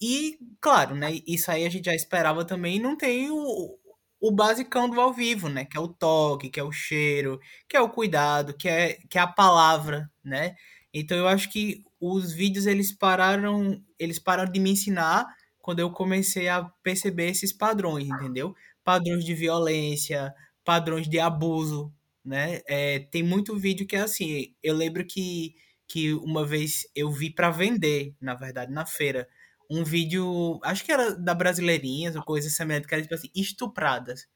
E, 0.00 0.38
claro, 0.60 0.94
né? 0.96 1.20
Isso 1.26 1.50
aí 1.50 1.66
a 1.66 1.70
gente 1.70 1.86
já 1.86 1.94
esperava 1.94 2.44
também. 2.44 2.80
Não 2.80 2.96
tem 2.96 3.30
o, 3.30 3.78
o 4.20 4.30
basicão 4.30 4.88
do 4.88 5.00
ao 5.00 5.12
vivo, 5.12 5.48
né? 5.48 5.64
Que 5.64 5.76
é 5.76 5.80
o 5.80 5.88
toque, 5.88 6.50
que 6.50 6.60
é 6.60 6.62
o 6.64 6.72
cheiro, 6.72 7.40
que 7.68 7.76
é 7.76 7.80
o 7.80 7.88
cuidado, 7.88 8.54
que 8.54 8.68
é, 8.68 8.98
que 9.08 9.18
é 9.18 9.20
a 9.20 9.26
palavra, 9.26 10.10
né? 10.24 10.54
Então 10.92 11.16
eu 11.16 11.28
acho 11.28 11.50
que 11.50 11.84
os 12.00 12.32
vídeos 12.32 12.66
eles 12.66 12.92
pararam, 12.92 13.82
eles 13.98 14.18
pararam 14.18 14.50
de 14.52 14.60
me 14.60 14.70
ensinar 14.70 15.26
quando 15.60 15.80
eu 15.80 15.90
comecei 15.90 16.48
a 16.48 16.64
perceber 16.82 17.28
esses 17.30 17.52
padrões, 17.52 18.08
entendeu? 18.08 18.54
Padrões 18.84 19.24
de 19.24 19.34
violência, 19.34 20.34
padrões 20.64 21.08
de 21.08 21.18
abuso, 21.20 21.92
né? 22.24 22.60
É, 22.66 22.98
tem 22.98 23.22
muito 23.22 23.56
vídeo 23.58 23.86
que 23.86 23.96
é 23.96 24.00
assim. 24.00 24.54
Eu 24.62 24.74
lembro 24.74 25.04
que, 25.06 25.54
que 25.88 26.12
uma 26.14 26.44
vez 26.44 26.86
eu 26.94 27.10
vi 27.10 27.30
para 27.30 27.50
vender, 27.50 28.14
na 28.20 28.34
verdade, 28.34 28.72
na 28.72 28.86
feira, 28.86 29.28
um 29.70 29.84
vídeo, 29.84 30.60
acho 30.64 30.84
que 30.84 30.92
era 30.92 31.14
da 31.16 31.34
Brasileirinhas 31.34 32.16
ou 32.16 32.22
coisa 32.22 32.50
semelhante, 32.50 32.88
que 32.88 32.94
era 32.94 33.02
tipo 33.02 33.14
assim, 33.14 33.30
estupradas. 33.34 34.26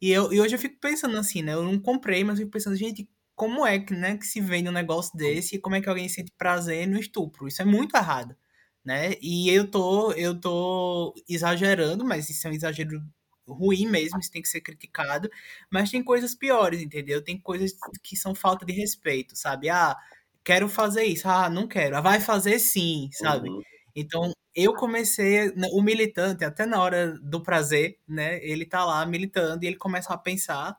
E, 0.00 0.10
eu, 0.10 0.32
e 0.32 0.40
hoje 0.40 0.54
eu 0.56 0.58
fico 0.60 0.78
pensando 0.80 1.16
assim, 1.18 1.42
né? 1.42 1.54
Eu 1.54 1.64
não 1.64 1.78
comprei, 1.80 2.24
mas 2.24 2.38
eu 2.38 2.46
fico 2.46 2.52
pensando, 2.52 2.76
gente, 2.76 3.08
como 3.36 3.66
é 3.66 3.78
que, 3.80 3.94
né, 3.94 4.16
que 4.18 4.26
se 4.26 4.40
vende 4.40 4.68
um 4.68 4.72
negócio 4.72 5.16
desse 5.16 5.56
e 5.56 5.60
como 5.60 5.76
é 5.76 5.80
que 5.82 5.88
alguém 5.88 6.08
sente 6.08 6.32
prazer 6.38 6.86
no 6.88 6.98
estupro? 6.98 7.48
Isso 7.48 7.62
é 7.62 7.64
muito 7.64 7.96
errado 7.96 8.36
né? 8.84 9.14
E 9.20 9.50
eu 9.50 9.70
tô, 9.70 10.12
eu 10.12 10.38
tô 10.40 11.14
exagerando, 11.28 12.04
mas 12.04 12.30
isso 12.30 12.46
é 12.46 12.50
um 12.50 12.54
exagero 12.54 13.02
ruim 13.46 13.86
mesmo, 13.86 14.18
isso 14.18 14.30
tem 14.30 14.42
que 14.42 14.48
ser 14.48 14.60
criticado, 14.62 15.28
mas 15.70 15.90
tem 15.90 16.02
coisas 16.02 16.34
piores, 16.34 16.80
entendeu? 16.82 17.22
Tem 17.22 17.38
coisas 17.38 17.72
que 18.02 18.16
são 18.16 18.34
falta 18.34 18.64
de 18.64 18.72
respeito, 18.72 19.36
sabe? 19.36 19.68
Ah, 19.70 19.96
quero 20.44 20.68
fazer 20.68 21.04
isso, 21.04 21.28
ah, 21.28 21.50
não 21.50 21.66
quero, 21.68 21.96
ah, 21.96 22.00
vai 22.00 22.20
fazer 22.20 22.58
sim, 22.58 23.10
sabe? 23.12 23.50
Uhum. 23.50 23.62
Então, 23.94 24.32
eu 24.58 24.74
comecei, 24.74 25.52
o 25.72 25.80
militante, 25.80 26.44
até 26.44 26.66
na 26.66 26.82
hora 26.82 27.16
do 27.22 27.40
prazer, 27.40 27.96
né? 28.08 28.44
Ele 28.44 28.66
tá 28.66 28.84
lá 28.84 29.06
militando 29.06 29.64
e 29.64 29.68
ele 29.68 29.76
começa 29.76 30.12
a 30.12 30.18
pensar, 30.18 30.76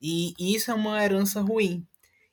e 0.00 0.34
isso 0.38 0.70
é 0.70 0.74
uma 0.74 1.02
herança 1.02 1.40
ruim. 1.40 1.84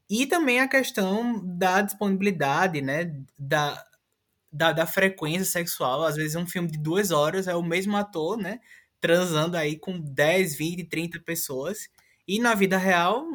E 0.07 0.27
também 0.27 0.59
a 0.59 0.67
questão 0.67 1.41
da 1.43 1.81
disponibilidade, 1.81 2.81
né? 2.81 3.11
Da, 3.37 3.83
da, 4.51 4.71
da 4.73 4.85
frequência 4.85 5.45
sexual. 5.45 6.03
Às 6.03 6.15
vezes 6.15 6.35
um 6.35 6.45
filme 6.45 6.69
de 6.69 6.77
duas 6.77 7.09
horas 7.09 7.47
é 7.47 7.55
o 7.55 7.63
mesmo 7.63 7.97
ator, 7.97 8.37
né? 8.37 8.59
Transando 9.01 9.57
aí 9.57 9.77
com 9.77 9.99
10, 9.99 10.55
20, 10.55 10.83
30 10.85 11.19
pessoas. 11.21 11.89
E 12.27 12.39
na 12.39 12.53
vida 12.53 12.77
real, 12.77 13.25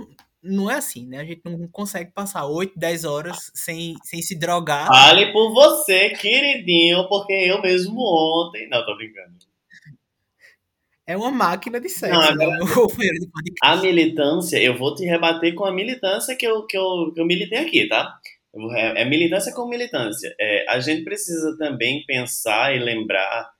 não 0.42 0.70
é 0.70 0.76
assim, 0.76 1.06
né? 1.06 1.18
A 1.20 1.24
gente 1.24 1.42
não 1.44 1.68
consegue 1.68 2.12
passar 2.12 2.46
8, 2.46 2.78
10 2.78 3.04
horas 3.04 3.50
sem, 3.54 3.94
sem 4.02 4.22
se 4.22 4.38
drogar. 4.38 4.86
Fale 4.86 5.32
por 5.32 5.52
você, 5.52 6.10
queridinho, 6.10 7.06
porque 7.08 7.32
eu 7.32 7.60
mesmo 7.60 8.00
ontem. 8.00 8.68
Não, 8.68 8.84
tô 8.84 8.96
brincando. 8.96 9.34
É 11.06 11.16
uma 11.16 11.30
máquina 11.30 11.80
de 11.80 11.88
sexo, 11.88 12.18
não, 12.18 12.34
né? 12.36 12.58
A 13.62 13.76
militância, 13.76 14.62
eu 14.62 14.78
vou 14.78 14.94
te 14.94 15.04
rebater 15.04 15.54
com 15.54 15.64
a 15.64 15.72
militância 15.72 16.36
que 16.36 16.46
eu, 16.46 16.64
que 16.66 16.78
eu, 16.78 17.12
que 17.12 17.20
eu 17.20 17.26
militei 17.26 17.58
aqui, 17.58 17.88
tá? 17.88 18.16
É, 18.76 19.04
militância 19.04 19.52
com 19.52 19.68
militância. 19.68 20.34
É, 20.40 20.66
a 20.68 20.78
gente 20.78 21.02
precisa 21.02 21.56
também 21.58 22.04
pensar 22.06 22.74
e 22.74 22.78
lembrar 22.78 23.50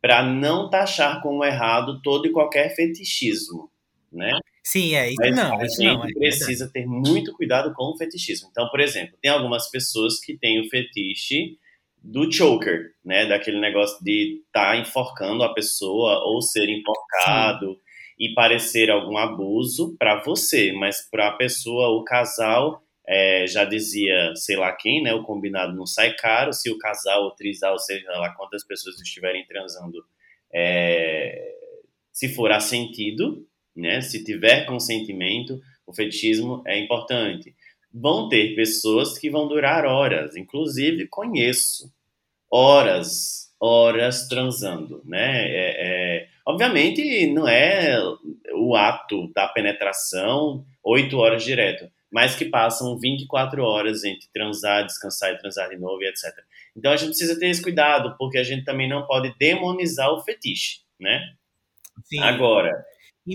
para 0.00 0.22
não 0.22 0.70
taxar 0.70 1.20
como 1.22 1.44
errado 1.44 2.00
todo 2.00 2.26
e 2.26 2.32
qualquer 2.32 2.74
fetichismo, 2.74 3.70
né? 4.10 4.38
Sim, 4.66 4.96
é 4.96 5.06
isso 5.06 5.14
Mas 5.20 5.36
não. 5.36 5.60
A 5.60 5.64
gente 5.64 5.84
não, 5.84 6.04
é 6.04 6.12
precisa 6.12 6.68
ter 6.68 6.84
muito 6.84 7.32
cuidado 7.34 7.72
com 7.72 7.84
o 7.84 7.96
fetichismo. 7.96 8.48
Então, 8.50 8.68
por 8.68 8.80
exemplo, 8.80 9.16
tem 9.22 9.30
algumas 9.30 9.70
pessoas 9.70 10.18
que 10.18 10.36
têm 10.36 10.60
o 10.60 10.68
fetiche 10.68 11.56
do 12.02 12.30
choker, 12.30 12.92
né? 13.04 13.26
Daquele 13.26 13.60
negócio 13.60 14.02
de 14.02 14.42
estar 14.44 14.72
tá 14.72 14.76
enforcando 14.76 15.44
a 15.44 15.54
pessoa 15.54 16.20
ou 16.24 16.42
ser 16.42 16.68
enforcado 16.68 17.74
Sim. 17.74 17.80
e 18.18 18.34
parecer 18.34 18.90
algum 18.90 19.16
abuso 19.16 19.94
para 19.96 20.20
você, 20.24 20.72
mas 20.72 21.08
para 21.08 21.28
a 21.28 21.36
pessoa, 21.36 21.90
o 21.90 22.02
casal 22.02 22.82
é, 23.06 23.46
já 23.46 23.64
dizia, 23.64 24.34
sei 24.34 24.56
lá 24.56 24.72
quem, 24.72 25.00
né? 25.00 25.14
O 25.14 25.22
combinado 25.22 25.76
não 25.76 25.86
sai 25.86 26.12
caro. 26.14 26.52
Se 26.52 26.68
o 26.72 26.78
casal 26.78 27.22
ou 27.22 27.30
trisal, 27.30 27.78
seja 27.78 28.10
lá 28.18 28.34
quantas 28.34 28.66
pessoas 28.66 29.00
estiverem 29.00 29.46
transando, 29.46 30.04
é, 30.52 31.54
se 32.12 32.28
for 32.34 32.50
assentido, 32.50 33.46
né? 33.76 34.00
Se 34.00 34.24
tiver 34.24 34.64
consentimento, 34.64 35.60
o 35.86 35.92
fetichismo 35.92 36.62
é 36.66 36.78
importante. 36.78 37.54
Vão 37.92 38.28
ter 38.28 38.54
pessoas 38.54 39.18
que 39.18 39.30
vão 39.30 39.46
durar 39.46 39.84
horas, 39.84 40.36
inclusive 40.36 41.06
conheço 41.06 41.92
horas, 42.50 43.52
horas 43.60 44.26
transando, 44.28 45.02
né? 45.04 45.48
É, 45.48 45.74
é, 45.78 46.28
obviamente 46.44 47.26
não 47.28 47.48
é 47.48 47.98
o 48.54 48.74
ato 48.74 49.32
da 49.34 49.48
penetração 49.48 50.64
oito 50.84 51.18
horas 51.18 51.44
direto, 51.44 51.90
mas 52.10 52.34
que 52.34 52.44
passam 52.44 52.98
24 52.98 53.62
horas 53.62 54.04
entre 54.04 54.28
transar, 54.32 54.84
descansar 54.84 55.32
e 55.32 55.38
transar 55.38 55.68
de 55.68 55.76
novo 55.76 56.02
e 56.02 56.08
etc. 56.08 56.32
Então 56.76 56.92
a 56.92 56.96
gente 56.96 57.08
precisa 57.08 57.38
ter 57.38 57.48
esse 57.48 57.62
cuidado, 57.62 58.14
porque 58.18 58.38
a 58.38 58.44
gente 58.44 58.64
também 58.64 58.88
não 58.88 59.06
pode 59.06 59.34
demonizar 59.38 60.10
o 60.12 60.22
fetiche, 60.22 60.80
né? 61.00 61.32
Sim. 62.04 62.20
Agora. 62.20 62.84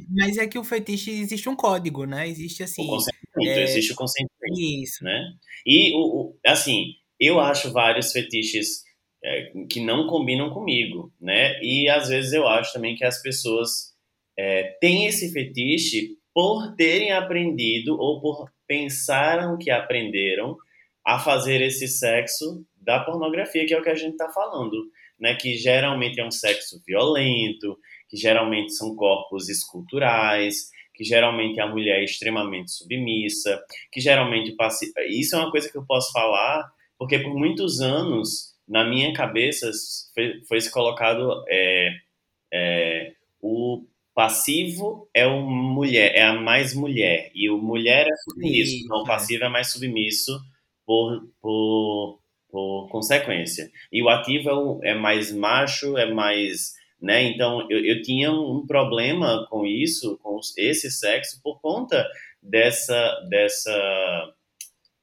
Mas 0.09 0.37
é 0.37 0.47
que 0.47 0.57
o 0.57 0.63
fetiche 0.63 1.11
existe 1.11 1.49
um 1.49 1.55
código, 1.55 2.05
né? 2.05 2.27
Existe 2.27 2.63
assim. 2.63 2.83
O 2.83 2.87
consentimento, 2.87 3.59
é... 3.59 3.63
existe 3.63 3.91
o 3.91 3.95
consentimento. 3.95 4.59
Isso. 4.59 5.03
Né? 5.03 5.33
E, 5.65 5.93
o, 5.93 5.99
o, 5.99 6.39
assim, 6.45 6.93
eu 7.19 7.39
acho 7.39 7.71
vários 7.71 8.11
fetiches 8.11 8.83
é, 9.23 9.51
que 9.69 9.79
não 9.79 10.07
combinam 10.07 10.49
comigo, 10.49 11.13
né? 11.19 11.61
E 11.61 11.89
às 11.89 12.09
vezes 12.09 12.33
eu 12.33 12.47
acho 12.47 12.73
também 12.73 12.95
que 12.95 13.05
as 13.05 13.21
pessoas 13.21 13.91
é, 14.37 14.75
têm 14.79 15.05
esse 15.05 15.31
fetiche 15.31 16.17
por 16.33 16.75
terem 16.75 17.11
aprendido 17.11 17.95
ou 17.99 18.21
por 18.21 18.49
pensaram 18.67 19.57
que 19.57 19.69
aprenderam 19.69 20.57
a 21.05 21.19
fazer 21.19 21.61
esse 21.61 21.87
sexo 21.87 22.65
da 22.75 22.99
pornografia, 23.01 23.65
que 23.65 23.73
é 23.73 23.79
o 23.79 23.83
que 23.83 23.89
a 23.89 23.95
gente 23.95 24.13
está 24.13 24.29
falando, 24.29 24.77
né? 25.19 25.35
Que 25.35 25.55
geralmente 25.55 26.19
é 26.19 26.25
um 26.25 26.31
sexo 26.31 26.81
violento, 26.87 27.77
que 28.11 28.17
geralmente 28.17 28.73
são 28.73 28.95
corpos 28.95 29.49
esculturais, 29.49 30.69
que 30.93 31.03
geralmente 31.03 31.59
a 31.59 31.67
mulher 31.67 32.01
é 32.01 32.03
extremamente 32.03 32.71
submissa, 32.71 33.59
que 33.91 33.99
geralmente 33.99 34.51
passa... 34.51 34.85
isso 35.07 35.35
é 35.35 35.39
uma 35.39 35.49
coisa 35.49 35.71
que 35.71 35.77
eu 35.77 35.85
posso 35.85 36.11
falar 36.11 36.69
porque 37.01 37.17
por 37.17 37.33
muitos 37.33 37.81
anos 37.81 38.53
na 38.67 38.87
minha 38.87 39.11
cabeça 39.11 39.71
foi, 40.13 40.39
foi 40.47 40.61
se 40.61 40.71
colocado 40.71 41.43
é, 41.49 41.95
é, 42.53 43.13
o 43.41 43.83
passivo 44.13 45.09
é 45.11 45.25
o 45.25 45.41
mulher, 45.41 46.13
é 46.15 46.21
a 46.21 46.33
mais 46.33 46.75
mulher 46.75 47.31
e 47.33 47.49
o 47.49 47.57
mulher 47.57 48.05
é 48.05 48.15
submisso, 48.17 48.71
Sim, 48.71 48.83
então 48.85 48.97
o 48.97 49.03
passivo 49.03 49.45
é. 49.45 49.47
é 49.47 49.49
mais 49.49 49.71
submisso 49.71 50.39
por, 50.85 51.27
por, 51.41 52.19
por 52.51 52.87
consequência. 52.89 53.71
E 53.91 54.03
o 54.03 54.07
ativo 54.07 54.49
é, 54.51 54.53
o, 54.53 54.79
é 54.83 54.93
mais 54.93 55.31
macho, 55.31 55.97
é 55.97 56.05
mais, 56.13 56.73
né? 57.01 57.23
Então 57.23 57.67
eu, 57.69 57.83
eu 57.83 58.01
tinha 58.01 58.31
um 58.31 58.65
problema 58.65 59.47
com 59.49 59.65
isso, 59.65 60.17
com 60.21 60.39
esse 60.57 60.91
sexo 60.91 61.41
por 61.43 61.59
conta 61.59 62.05
dessa 62.41 63.19
dessa 63.29 64.33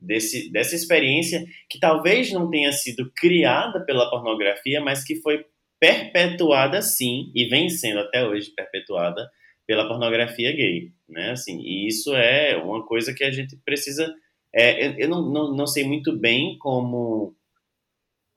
desse, 0.01 0.51
dessa 0.51 0.75
experiência 0.75 1.45
que 1.69 1.79
talvez 1.79 2.33
não 2.33 2.49
tenha 2.49 2.73
sido 2.73 3.11
criada 3.17 3.81
pela 3.81 4.09
pornografia, 4.09 4.81
mas 4.81 5.05
que 5.05 5.17
foi 5.17 5.45
perpetuada 5.81 6.83
sim, 6.83 7.31
e 7.35 7.45
vem 7.47 7.69
sendo 7.69 8.01
até 8.01 8.27
hoje 8.27 8.51
perpetuada 8.51 9.31
pela 9.67 9.87
pornografia 9.87 10.53
gay, 10.53 10.91
né? 11.09 11.31
Assim, 11.31 11.61
e 11.61 11.87
isso 11.87 12.15
é 12.15 12.57
uma 12.57 12.85
coisa 12.85 13.13
que 13.15 13.23
a 13.23 13.31
gente 13.31 13.57
precisa. 13.65 14.13
É, 14.53 15.03
eu 15.03 15.09
não, 15.09 15.23
não, 15.31 15.55
não 15.55 15.67
sei 15.67 15.85
muito 15.85 16.17
bem 16.17 16.57
como 16.59 17.35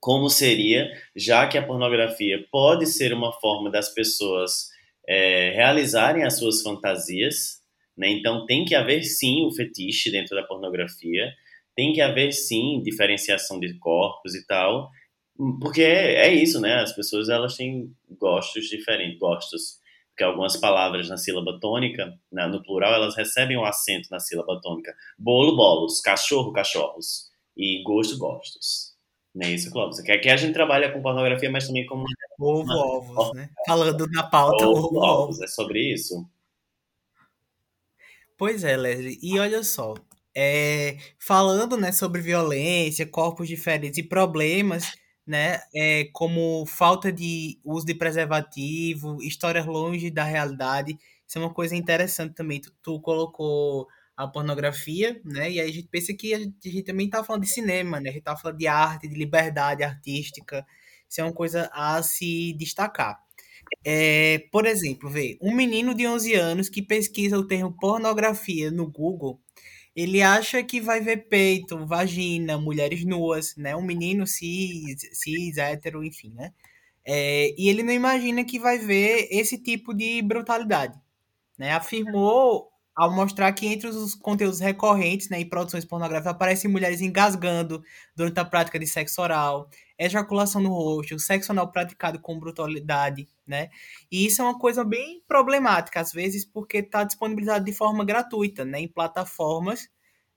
como 0.02 0.28
seria, 0.28 0.90
já 1.14 1.46
que 1.46 1.56
a 1.56 1.64
pornografia 1.64 2.44
pode 2.50 2.86
ser 2.86 3.12
uma 3.12 3.32
forma 3.34 3.70
das 3.70 3.94
pessoas 3.94 4.68
é, 5.08 5.50
realizarem 5.50 6.24
as 6.24 6.40
suas 6.40 6.60
fantasias, 6.60 7.62
né? 7.96 8.08
Então 8.08 8.44
tem 8.44 8.64
que 8.64 8.74
haver 8.74 9.04
sim 9.04 9.46
o 9.46 9.52
fetiche 9.52 10.10
dentro 10.10 10.34
da 10.34 10.42
pornografia, 10.42 11.32
tem 11.76 11.92
que 11.92 12.00
haver 12.00 12.32
sim 12.32 12.82
diferenciação 12.82 13.60
de 13.60 13.78
corpos 13.78 14.34
e 14.34 14.44
tal, 14.44 14.90
porque 15.60 15.82
é, 15.82 16.26
é 16.26 16.34
isso, 16.34 16.60
né? 16.60 16.80
As 16.80 16.92
pessoas 16.92 17.28
elas 17.28 17.56
têm 17.56 17.94
gostos 18.18 18.64
diferentes, 18.68 19.20
gostos. 19.20 19.80
Porque 20.10 20.24
algumas 20.24 20.56
palavras 20.56 21.08
na 21.08 21.16
sílaba 21.16 21.60
tônica, 21.60 22.12
na, 22.30 22.48
no 22.48 22.60
plural, 22.62 22.92
elas 22.92 23.16
recebem 23.16 23.56
um 23.56 23.64
acento 23.64 24.08
na 24.10 24.18
sílaba 24.18 24.60
tônica. 24.60 24.92
Bolo, 25.16 25.54
bolos. 25.56 26.00
Cachorro, 26.00 26.52
cachorros. 26.52 27.30
E 27.56 27.82
gosto, 27.84 28.18
gostos. 28.18 28.91
Não 29.34 29.46
é 29.46 29.50
isso, 29.52 29.70
Clóvis? 29.70 29.98
Aqui 30.00 30.28
a 30.28 30.36
gente 30.36 30.52
trabalha 30.52 30.92
com 30.92 31.00
pornografia, 31.00 31.50
mas 31.50 31.66
também 31.66 31.86
com... 31.86 32.04
Ovo, 32.38 32.70
ovos, 32.70 33.34
né? 33.34 33.48
Falando 33.66 34.06
na 34.08 34.22
pauta, 34.22 34.66
ovo, 34.66 34.88
ovo, 34.88 34.98
ovos. 34.98 35.40
É 35.40 35.46
sobre 35.46 35.92
isso? 35.92 36.26
Pois 38.36 38.64
é, 38.64 38.76
Leslie. 38.76 39.18
E 39.22 39.38
olha 39.38 39.62
só, 39.62 39.94
é, 40.34 40.98
falando 41.18 41.76
né, 41.76 41.92
sobre 41.92 42.20
violência, 42.20 43.06
corpos 43.06 43.48
diferentes 43.48 43.98
e 43.98 44.02
problemas, 44.02 44.92
né, 45.26 45.60
é, 45.74 46.06
como 46.12 46.66
falta 46.66 47.12
de 47.12 47.58
uso 47.64 47.86
de 47.86 47.94
preservativo, 47.94 49.22
histórias 49.22 49.64
longe 49.64 50.10
da 50.10 50.24
realidade, 50.24 50.98
isso 51.26 51.38
é 51.38 51.40
uma 51.40 51.54
coisa 51.54 51.76
interessante 51.76 52.34
também. 52.34 52.60
Tu, 52.60 52.70
tu 52.82 53.00
colocou 53.00 53.86
a 54.16 54.26
pornografia, 54.28 55.20
né? 55.24 55.50
E 55.50 55.60
aí 55.60 55.70
a 55.70 55.72
gente 55.72 55.88
pensa 55.88 56.14
que 56.14 56.34
a 56.34 56.38
gente, 56.38 56.68
a 56.68 56.72
gente 56.72 56.84
também 56.84 57.08
tá 57.08 57.24
falando 57.24 57.42
de 57.42 57.48
cinema, 57.48 58.00
né? 58.00 58.10
A 58.10 58.12
gente 58.12 58.22
tá 58.22 58.36
falando 58.36 58.58
de 58.58 58.66
arte, 58.66 59.08
de 59.08 59.14
liberdade 59.14 59.82
artística. 59.82 60.66
Isso 61.08 61.20
é 61.20 61.24
uma 61.24 61.32
coisa 61.32 61.70
a 61.72 62.02
se 62.02 62.54
destacar. 62.54 63.18
É, 63.84 64.38
por 64.52 64.66
exemplo, 64.66 65.08
vê, 65.10 65.38
um 65.40 65.54
menino 65.54 65.94
de 65.94 66.06
11 66.06 66.34
anos 66.34 66.68
que 66.68 66.82
pesquisa 66.82 67.38
o 67.38 67.46
termo 67.46 67.74
pornografia 67.80 68.70
no 68.70 68.90
Google, 68.90 69.40
ele 69.94 70.22
acha 70.22 70.62
que 70.62 70.80
vai 70.80 71.00
ver 71.00 71.28
peito, 71.28 71.86
vagina, 71.86 72.58
mulheres 72.58 73.04
nuas, 73.04 73.56
né? 73.56 73.76
Um 73.76 73.82
menino 73.82 74.26
cis, 74.26 75.00
cis 75.12 75.56
hétero, 75.58 76.04
enfim, 76.04 76.32
né? 76.34 76.52
É, 77.04 77.54
e 77.58 77.68
ele 77.68 77.82
não 77.82 77.92
imagina 77.92 78.44
que 78.44 78.58
vai 78.58 78.78
ver 78.78 79.28
esse 79.30 79.58
tipo 79.58 79.92
de 79.94 80.22
brutalidade. 80.22 80.98
Né? 81.58 81.72
Afirmou 81.72 82.71
ao 82.94 83.10
mostrar 83.14 83.52
que 83.52 83.66
entre 83.66 83.88
os 83.88 84.14
conteúdos 84.14 84.60
recorrentes 84.60 85.28
né, 85.28 85.40
em 85.40 85.48
produções 85.48 85.84
pornográficas 85.84 86.32
aparecem 86.32 86.70
mulheres 86.70 87.00
engasgando 87.00 87.82
durante 88.14 88.38
a 88.38 88.44
prática 88.44 88.78
de 88.78 88.86
sexo 88.86 89.22
oral, 89.22 89.68
ejaculação 89.98 90.60
no 90.60 90.70
rosto, 90.70 91.18
sexo 91.18 91.52
anal 91.52 91.70
praticado 91.72 92.18
com 92.20 92.38
brutalidade, 92.38 93.28
né? 93.46 93.70
E 94.10 94.26
isso 94.26 94.42
é 94.42 94.44
uma 94.44 94.58
coisa 94.58 94.84
bem 94.84 95.22
problemática, 95.26 96.00
às 96.00 96.12
vezes, 96.12 96.44
porque 96.44 96.78
está 96.78 97.04
disponibilizado 97.04 97.64
de 97.64 97.72
forma 97.72 98.04
gratuita, 98.04 98.64
né, 98.64 98.80
em 98.80 98.88
plataformas, 98.88 99.88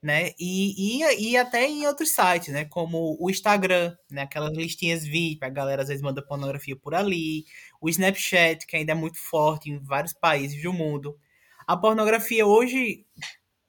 né, 0.02 0.32
e, 0.39 1.02
e, 1.02 1.32
e 1.32 1.38
até 1.38 1.68
em 1.68 1.88
outros 1.88 2.12
sites, 2.13 2.54
né, 2.54 2.65
como 2.65 3.18
o 3.20 3.30
Instagram, 3.30 3.96
né, 4.12 4.22
aquelas 4.24 4.56
listinhas 4.56 5.04
VIP, 5.04 5.44
a 5.44 5.50
galera 5.50 5.82
às 5.82 5.88
vezes 5.88 6.04
manda 6.04 6.22
pornografia 6.26 6.76
por 6.76 6.94
ali, 6.94 7.46
o 7.82 7.89
Snapchat, 7.89 8.68
que 8.68 8.76
ainda 8.78 8.91
é 8.91 8.96
muito 8.96 9.18
forte 9.18 9.70
em 9.72 9.80
vários 9.80 10.13
países 10.13 10.62
do 10.62 10.72
mundo, 10.72 11.18
a 11.67 11.78
pornografia 11.78 12.45
hoje 12.45 13.06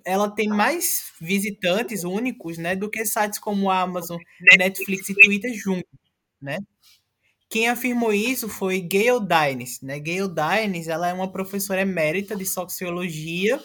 ela 0.05 0.31
tem 0.31 0.49
mais 0.49 1.13
visitantes 1.21 2.05
únicos, 2.05 2.59
né, 2.59 2.77
do 2.77 2.89
que 2.89 3.05
sites 3.05 3.41
como 3.41 3.71
Amazon, 3.71 4.19
Netflix 4.57 5.09
e 5.09 5.15
Twitter 5.15 5.53
juntos, 5.55 5.91
né? 6.41 6.59
Quem 7.49 7.69
afirmou 7.69 8.13
isso 8.13 8.49
foi 8.49 8.81
Gail 8.81 9.21
Dines, 9.21 9.81
né? 9.81 9.99
Gail 10.01 10.29
Dines, 10.29 10.89
ela 10.89 11.09
é 11.09 11.13
uma 11.13 11.31
professora 11.31 11.81
emérita 11.81 12.37
de 12.37 12.45
sociologia 12.45 13.61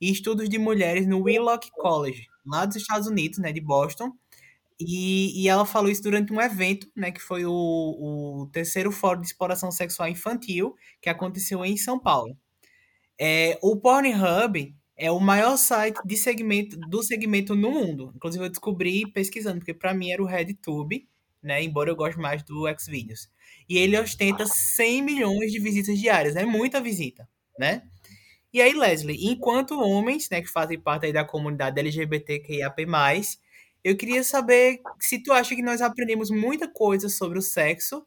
e 0.00 0.10
estudos 0.10 0.48
de 0.48 0.58
mulheres 0.58 1.06
no 1.06 1.22
Willock 1.22 1.70
College, 1.72 2.26
lá 2.46 2.66
dos 2.66 2.76
Estados 2.76 3.06
Unidos, 3.06 3.38
né, 3.38 3.52
de 3.52 3.60
Boston. 3.60 4.12
E, 4.78 5.42
e 5.42 5.48
ela 5.48 5.64
falou 5.64 5.90
isso 5.90 6.02
durante 6.02 6.32
um 6.32 6.40
evento, 6.40 6.90
né, 6.94 7.10
que 7.10 7.20
foi 7.20 7.46
o, 7.46 7.52
o 7.52 8.46
terceiro 8.52 8.92
Fórum 8.92 9.22
de 9.22 9.28
Exploração 9.28 9.70
Sexual 9.70 10.08
Infantil, 10.08 10.74
que 11.00 11.08
aconteceu 11.08 11.64
em 11.64 11.76
São 11.76 11.98
Paulo. 11.98 12.36
É, 13.18 13.58
o 13.62 13.76
Pornhub 13.76 14.74
é 14.96 15.10
o 15.10 15.20
maior 15.20 15.56
site 15.56 15.98
de 16.04 16.16
segmento, 16.16 16.76
do 16.76 17.02
segmento 17.02 17.54
no 17.54 17.70
mundo. 17.70 18.12
Inclusive, 18.14 18.44
eu 18.44 18.50
descobri 18.50 19.10
pesquisando, 19.10 19.58
porque 19.58 19.74
para 19.74 19.94
mim 19.94 20.10
era 20.10 20.22
o 20.22 20.26
RedTube, 20.26 21.08
né? 21.42 21.62
Embora 21.62 21.90
eu 21.90 21.96
goste 21.96 22.18
mais 22.18 22.42
do 22.42 22.64
Xvideos. 22.78 23.30
E 23.68 23.78
ele 23.78 23.98
ostenta 23.98 24.46
100 24.46 25.02
milhões 25.02 25.52
de 25.52 25.60
visitas 25.60 25.98
diárias. 25.98 26.36
É 26.36 26.44
muita 26.44 26.80
visita, 26.80 27.28
né? 27.58 27.82
E 28.52 28.62
aí, 28.62 28.72
Leslie, 28.72 29.26
enquanto 29.26 29.78
homens, 29.78 30.30
né, 30.30 30.40
que 30.40 30.48
fazem 30.48 30.80
parte 30.80 31.06
aí 31.06 31.12
da 31.12 31.24
comunidade 31.24 31.78
LGBTQIAP+, 31.78 32.86
eu 33.84 33.96
queria 33.96 34.24
saber 34.24 34.80
se 34.98 35.22
tu 35.22 35.32
acha 35.32 35.54
que 35.54 35.62
nós 35.62 35.82
aprendemos 35.82 36.30
muita 36.30 36.66
coisa 36.66 37.08
sobre 37.08 37.38
o 37.38 37.42
sexo 37.42 38.04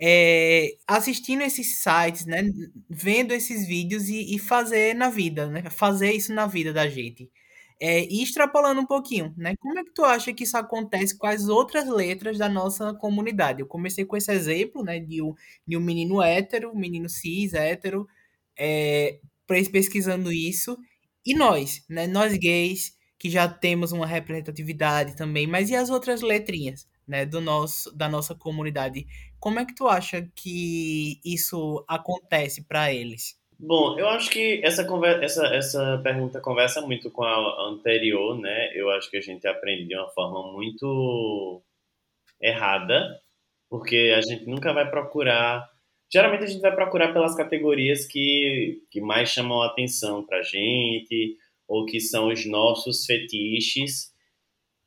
é, 0.00 0.76
assistindo 0.86 1.42
esses 1.42 1.82
sites, 1.82 2.24
né, 2.24 2.42
vendo 2.88 3.32
esses 3.32 3.66
vídeos 3.66 4.08
e, 4.08 4.34
e, 4.34 4.38
fazer 4.38 4.94
na 4.94 5.10
vida, 5.10 5.46
né, 5.48 5.62
fazer 5.70 6.12
isso 6.12 6.32
na 6.32 6.46
vida 6.46 6.72
da 6.72 6.88
gente. 6.88 7.30
É, 7.82 8.04
e 8.06 8.22
extrapolando 8.22 8.80
um 8.80 8.86
pouquinho, 8.86 9.34
né, 9.36 9.54
como 9.60 9.78
é 9.78 9.84
que 9.84 9.92
tu 9.92 10.04
acha 10.04 10.32
que 10.32 10.44
isso 10.44 10.56
acontece 10.56 11.16
com 11.16 11.26
as 11.26 11.48
outras 11.48 11.88
letras 11.88 12.38
da 12.38 12.48
nossa 12.48 12.94
comunidade? 12.94 13.60
Eu 13.60 13.66
comecei 13.66 14.04
com 14.04 14.16
esse 14.16 14.32
exemplo, 14.32 14.82
né, 14.82 15.00
de 15.00 15.22
um, 15.22 15.34
de 15.66 15.76
um 15.76 15.80
menino 15.80 16.22
hétero, 16.22 16.74
menino 16.74 17.08
cis, 17.08 17.52
hétero, 17.54 18.06
é, 18.58 19.20
pesquisando 19.46 20.32
isso, 20.32 20.78
e 21.26 21.34
nós, 21.34 21.84
né, 21.88 22.06
nós 22.06 22.36
gays, 22.38 22.94
que 23.18 23.28
já 23.28 23.46
temos 23.48 23.92
uma 23.92 24.06
representatividade 24.06 25.16
também, 25.16 25.46
mas 25.46 25.68
e 25.70 25.76
as 25.76 25.90
outras 25.90 26.22
letrinhas? 26.22 26.88
né, 27.10 27.26
do 27.26 27.40
nosso, 27.40 27.90
da 27.94 28.08
nossa 28.08 28.36
comunidade. 28.36 29.04
Como 29.40 29.58
é 29.58 29.64
que 29.64 29.74
tu 29.74 29.88
acha 29.88 30.28
que 30.36 31.18
isso 31.24 31.82
acontece 31.88 32.62
para 32.68 32.92
eles? 32.92 33.40
Bom, 33.58 33.98
eu 33.98 34.08
acho 34.08 34.30
que 34.30 34.60
essa, 34.62 34.84
conversa, 34.84 35.22
essa, 35.24 35.46
essa 35.48 36.00
pergunta 36.02 36.40
conversa 36.40 36.80
muito 36.82 37.10
com 37.10 37.24
a 37.24 37.68
anterior, 37.68 38.38
né? 38.38 38.70
Eu 38.74 38.90
acho 38.90 39.10
que 39.10 39.16
a 39.16 39.20
gente 39.20 39.46
aprende 39.46 39.86
de 39.86 39.96
uma 39.96 40.08
forma 40.10 40.52
muito 40.52 41.62
errada, 42.40 43.20
porque 43.68 44.14
a 44.16 44.20
gente 44.20 44.46
nunca 44.46 44.72
vai 44.72 44.90
procurar. 44.90 45.68
Geralmente 46.12 46.44
a 46.44 46.46
gente 46.46 46.60
vai 46.60 46.74
procurar 46.74 47.12
pelas 47.12 47.34
categorias 47.34 48.06
que, 48.06 48.82
que 48.90 49.00
mais 49.00 49.30
chamam 49.30 49.62
a 49.62 49.66
atenção 49.66 50.24
pra 50.24 50.42
gente, 50.42 51.36
ou 51.68 51.86
que 51.86 52.00
são 52.00 52.28
os 52.28 52.44
nossos 52.46 53.06
fetiches, 53.06 54.10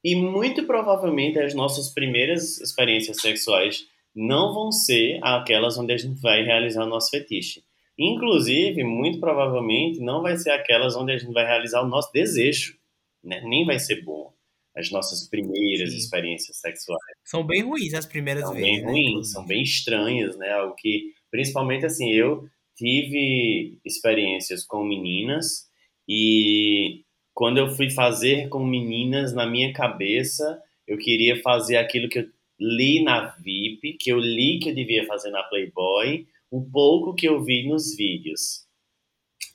e 0.04 0.16
muito 0.16 0.66
provavelmente 0.66 1.40
as 1.40 1.54
nossas 1.54 1.90
primeiras 1.94 2.60
experiências 2.60 3.22
sexuais 3.22 3.88
não 4.16 4.54
vão 4.54 4.72
ser 4.72 5.20
aquelas 5.24 5.78
onde 5.78 5.94
a 5.94 5.98
gente 5.98 6.22
vai 6.22 6.44
realizar 6.44 6.84
o 6.84 6.90
nosso 6.90 7.10
fetiche. 7.10 7.64
Inclusive, 7.98 8.84
muito 8.84 9.20
provavelmente 9.20 10.00
não 10.00 10.22
vai 10.22 10.38
ser 10.38 10.52
aquelas 10.52 10.96
onde 10.96 11.12
a 11.12 11.18
gente 11.18 11.34
vai 11.34 11.46
realizar 11.46 11.82
o 11.82 11.88
nosso 11.88 12.12
desejo, 12.12 12.78
né? 13.24 13.42
Nem 13.46 13.66
vai 13.66 13.80
ser 13.80 14.04
bom 14.04 14.34
as 14.76 14.90
nossas 14.90 15.28
primeiras 15.30 15.92
Sim. 15.92 15.98
experiências 15.98 16.58
sexuais. 16.58 17.00
São 17.24 17.46
bem 17.46 17.62
ruins 17.62 17.94
as 17.94 18.08
primeiras 18.08 18.44
são 18.44 18.54
vezes. 18.54 18.68
São 18.68 18.76
bem 18.76 18.86
né? 18.86 18.92
ruins, 18.92 19.32
são 19.32 19.46
bem 19.46 19.62
estranhas, 19.62 20.38
né? 20.38 20.52
Algo 20.52 20.76
que, 20.76 21.14
principalmente 21.30 21.86
assim, 21.86 22.12
eu 22.12 22.48
tive 22.76 23.80
experiências 23.86 24.66
com 24.66 24.84
meninas 24.84 25.68
e 26.10 27.04
quando 27.34 27.60
eu 27.60 27.70
fui 27.70 27.90
fazer 27.90 28.50
com 28.50 28.64
meninas, 28.64 29.34
na 29.34 29.46
minha 29.46 29.72
cabeça, 29.74 30.62
eu 30.88 30.98
queria 30.98 31.42
fazer 31.42 31.78
aquilo 31.78 32.10
que 32.10 32.20
eu 32.20 32.28
li 32.60 33.04
na 33.04 33.36
VIP, 33.44 33.98
que 34.00 34.12
eu 34.12 34.20
li 34.20 34.60
que 34.60 34.70
eu 34.70 34.76
devia 34.76 35.06
fazer 35.06 35.30
na 35.32 35.44
Playboy, 35.44 36.28
um 36.52 36.64
pouco 36.70 37.16
que 37.16 37.28
eu 37.28 37.44
vi 37.44 37.68
nos 37.68 37.96
vídeos. 37.96 38.68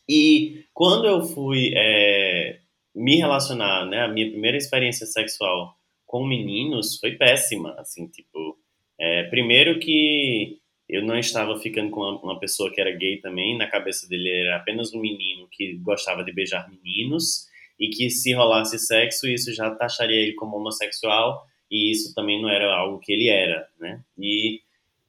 E 0.09 0.65
quando 0.73 1.07
eu 1.07 1.23
fui 1.23 1.73
é, 1.77 2.61
me 2.95 3.17
relacionar, 3.17 3.87
né, 3.87 4.01
a 4.03 4.09
minha 4.09 4.31
primeira 4.31 4.57
experiência 4.57 5.07
sexual 5.07 5.77
com 6.07 6.27
meninos 6.27 6.99
foi 6.99 7.13
péssima, 7.13 7.75
assim, 7.79 8.09
tipo, 8.09 8.59
é, 8.99 9.25
primeiro 9.25 9.79
que 9.79 10.59
eu 10.89 11.05
não 11.05 11.19
estava 11.19 11.59
ficando 11.61 11.91
com 11.91 12.01
uma, 12.01 12.41
pessoa 12.41 12.73
que 12.73 12.81
era 12.81 12.91
gay 12.91 13.19
também, 13.19 13.59
na 13.59 13.69
cabeça 13.69 14.09
dele 14.09 14.31
era 14.31 14.57
apenas 14.57 14.95
um 14.95 15.01
menino 15.01 15.47
que 15.53 15.75
gostava 15.75 16.25
de 16.25 16.33
beijar 16.33 16.69
meninos, 16.71 17.47
e 17.79 17.89
que 17.89 18.11
se 18.11 18.33
rolasse 18.33 18.79
sexo, 18.79 19.29
isso 19.29 19.55
já 19.55 19.71
taxaria 19.71 20.17
ele 20.17 20.35
como 20.35 20.57
homossexual 20.57 21.47
e 21.71 21.91
isso 21.91 22.15
também 22.15 22.41
não 22.41 22.49
era 22.49 22.75
algo 22.75 22.99
que 22.99 23.13
ele 23.13 23.29
era, 23.29 23.69
né? 23.79 24.01
E 24.19 24.61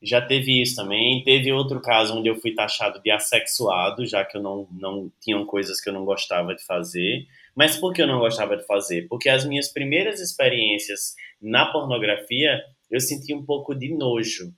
já 0.01 0.21
teve 0.21 0.61
isso 0.61 0.75
também. 0.75 1.23
Teve 1.23 1.51
outro 1.51 1.81
caso 1.81 2.17
onde 2.17 2.29
eu 2.29 2.35
fui 2.35 2.53
taxado 2.53 3.01
de 3.01 3.11
assexuado, 3.11 4.05
já 4.05 4.23
que 4.23 4.37
eu 4.37 4.41
não, 4.41 4.67
não 4.71 5.11
tinham 5.21 5.45
coisas 5.45 5.81
que 5.81 5.89
eu 5.89 5.93
não 5.93 6.05
gostava 6.05 6.55
de 6.55 6.63
fazer. 6.63 7.25
Mas 7.55 7.77
por 7.77 7.93
que 7.93 8.01
eu 8.01 8.07
não 8.07 8.19
gostava 8.19 8.55
de 8.55 8.65
fazer? 8.65 9.07
Porque 9.07 9.29
as 9.29 9.45
minhas 9.45 9.67
primeiras 9.71 10.19
experiências 10.19 11.15
na 11.41 11.65
pornografia, 11.65 12.61
eu 12.89 12.99
senti 12.99 13.33
um 13.33 13.43
pouco 13.43 13.75
de 13.75 13.93
nojo. 13.93 14.53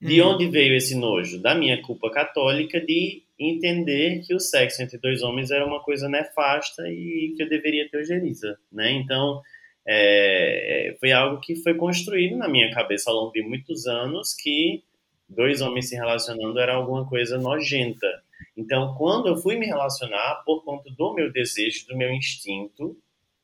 De 0.00 0.22
hum. 0.22 0.28
onde 0.28 0.46
veio 0.48 0.76
esse 0.76 0.94
nojo? 0.94 1.40
Da 1.40 1.54
minha 1.54 1.80
culpa 1.82 2.10
católica 2.10 2.80
de 2.80 3.24
entender 3.38 4.22
que 4.24 4.34
o 4.34 4.40
sexo 4.40 4.82
entre 4.82 4.98
dois 4.98 5.22
homens 5.22 5.50
era 5.50 5.66
uma 5.66 5.82
coisa 5.82 6.08
nefasta 6.08 6.88
e 6.88 7.34
que 7.36 7.42
eu 7.42 7.48
deveria 7.48 7.88
ter 7.88 7.98
ojeriza, 7.98 8.56
né? 8.70 8.92
Então, 8.92 9.42
é, 9.86 10.96
foi 10.98 11.12
algo 11.12 11.40
que 11.40 11.56
foi 11.56 11.74
construído 11.74 12.36
na 12.36 12.48
minha 12.48 12.72
cabeça 12.72 13.10
ao 13.10 13.16
longo 13.16 13.32
de 13.32 13.42
muitos 13.42 13.86
anos 13.86 14.34
que 14.34 14.82
dois 15.28 15.60
homens 15.60 15.88
se 15.88 15.96
relacionando 15.96 16.58
era 16.58 16.74
alguma 16.74 17.06
coisa 17.06 17.38
nojenta. 17.38 18.06
Então, 18.56 18.94
quando 18.96 19.28
eu 19.28 19.36
fui 19.36 19.56
me 19.56 19.66
relacionar 19.66 20.42
por 20.44 20.64
conta 20.64 20.90
do 20.90 21.14
meu 21.14 21.32
desejo, 21.32 21.86
do 21.88 21.96
meu 21.96 22.10
instinto, 22.12 22.96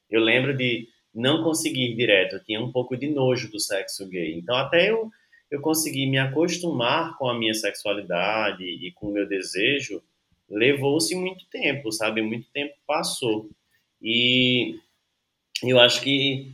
eu 0.09 0.20
lembro 0.20 0.57
de 0.57 0.88
não 1.14 1.42
conseguir 1.42 1.94
direto, 1.94 2.37
eu 2.37 2.44
tinha 2.44 2.61
um 2.61 2.70
pouco 2.70 2.96
de 2.96 3.09
nojo 3.09 3.50
do 3.50 3.61
sexo 3.61 4.09
gay. 4.09 4.38
Então, 4.38 4.57
até 4.57 4.90
eu, 4.90 5.11
eu 5.50 5.61
consegui 5.61 6.07
me 6.07 6.18
acostumar 6.18 7.16
com 7.18 7.29
a 7.29 7.38
minha 7.38 7.55
sexualidade 7.55 8.64
e 8.64 8.92
com 8.92 9.09
o 9.09 9.12
meu 9.12 9.29
desejo, 9.29 10.03
levou-se 10.48 11.14
muito 11.14 11.44
tempo, 11.50 11.90
sabe? 11.92 12.22
Muito 12.22 12.48
tempo 12.53 12.74
passou. 12.87 13.48
E 14.00 14.76
eu 15.62 15.79
acho 15.79 16.01
que 16.03 16.53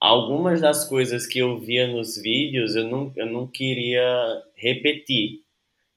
algumas 0.00 0.60
das 0.60 0.88
coisas 0.88 1.26
que 1.26 1.38
eu 1.38 1.58
via 1.58 1.86
nos 1.86 2.20
vídeos 2.20 2.76
eu 2.76 2.84
não, 2.84 3.12
eu 3.16 3.26
não 3.26 3.46
queria 3.46 4.42
repetir, 4.54 5.40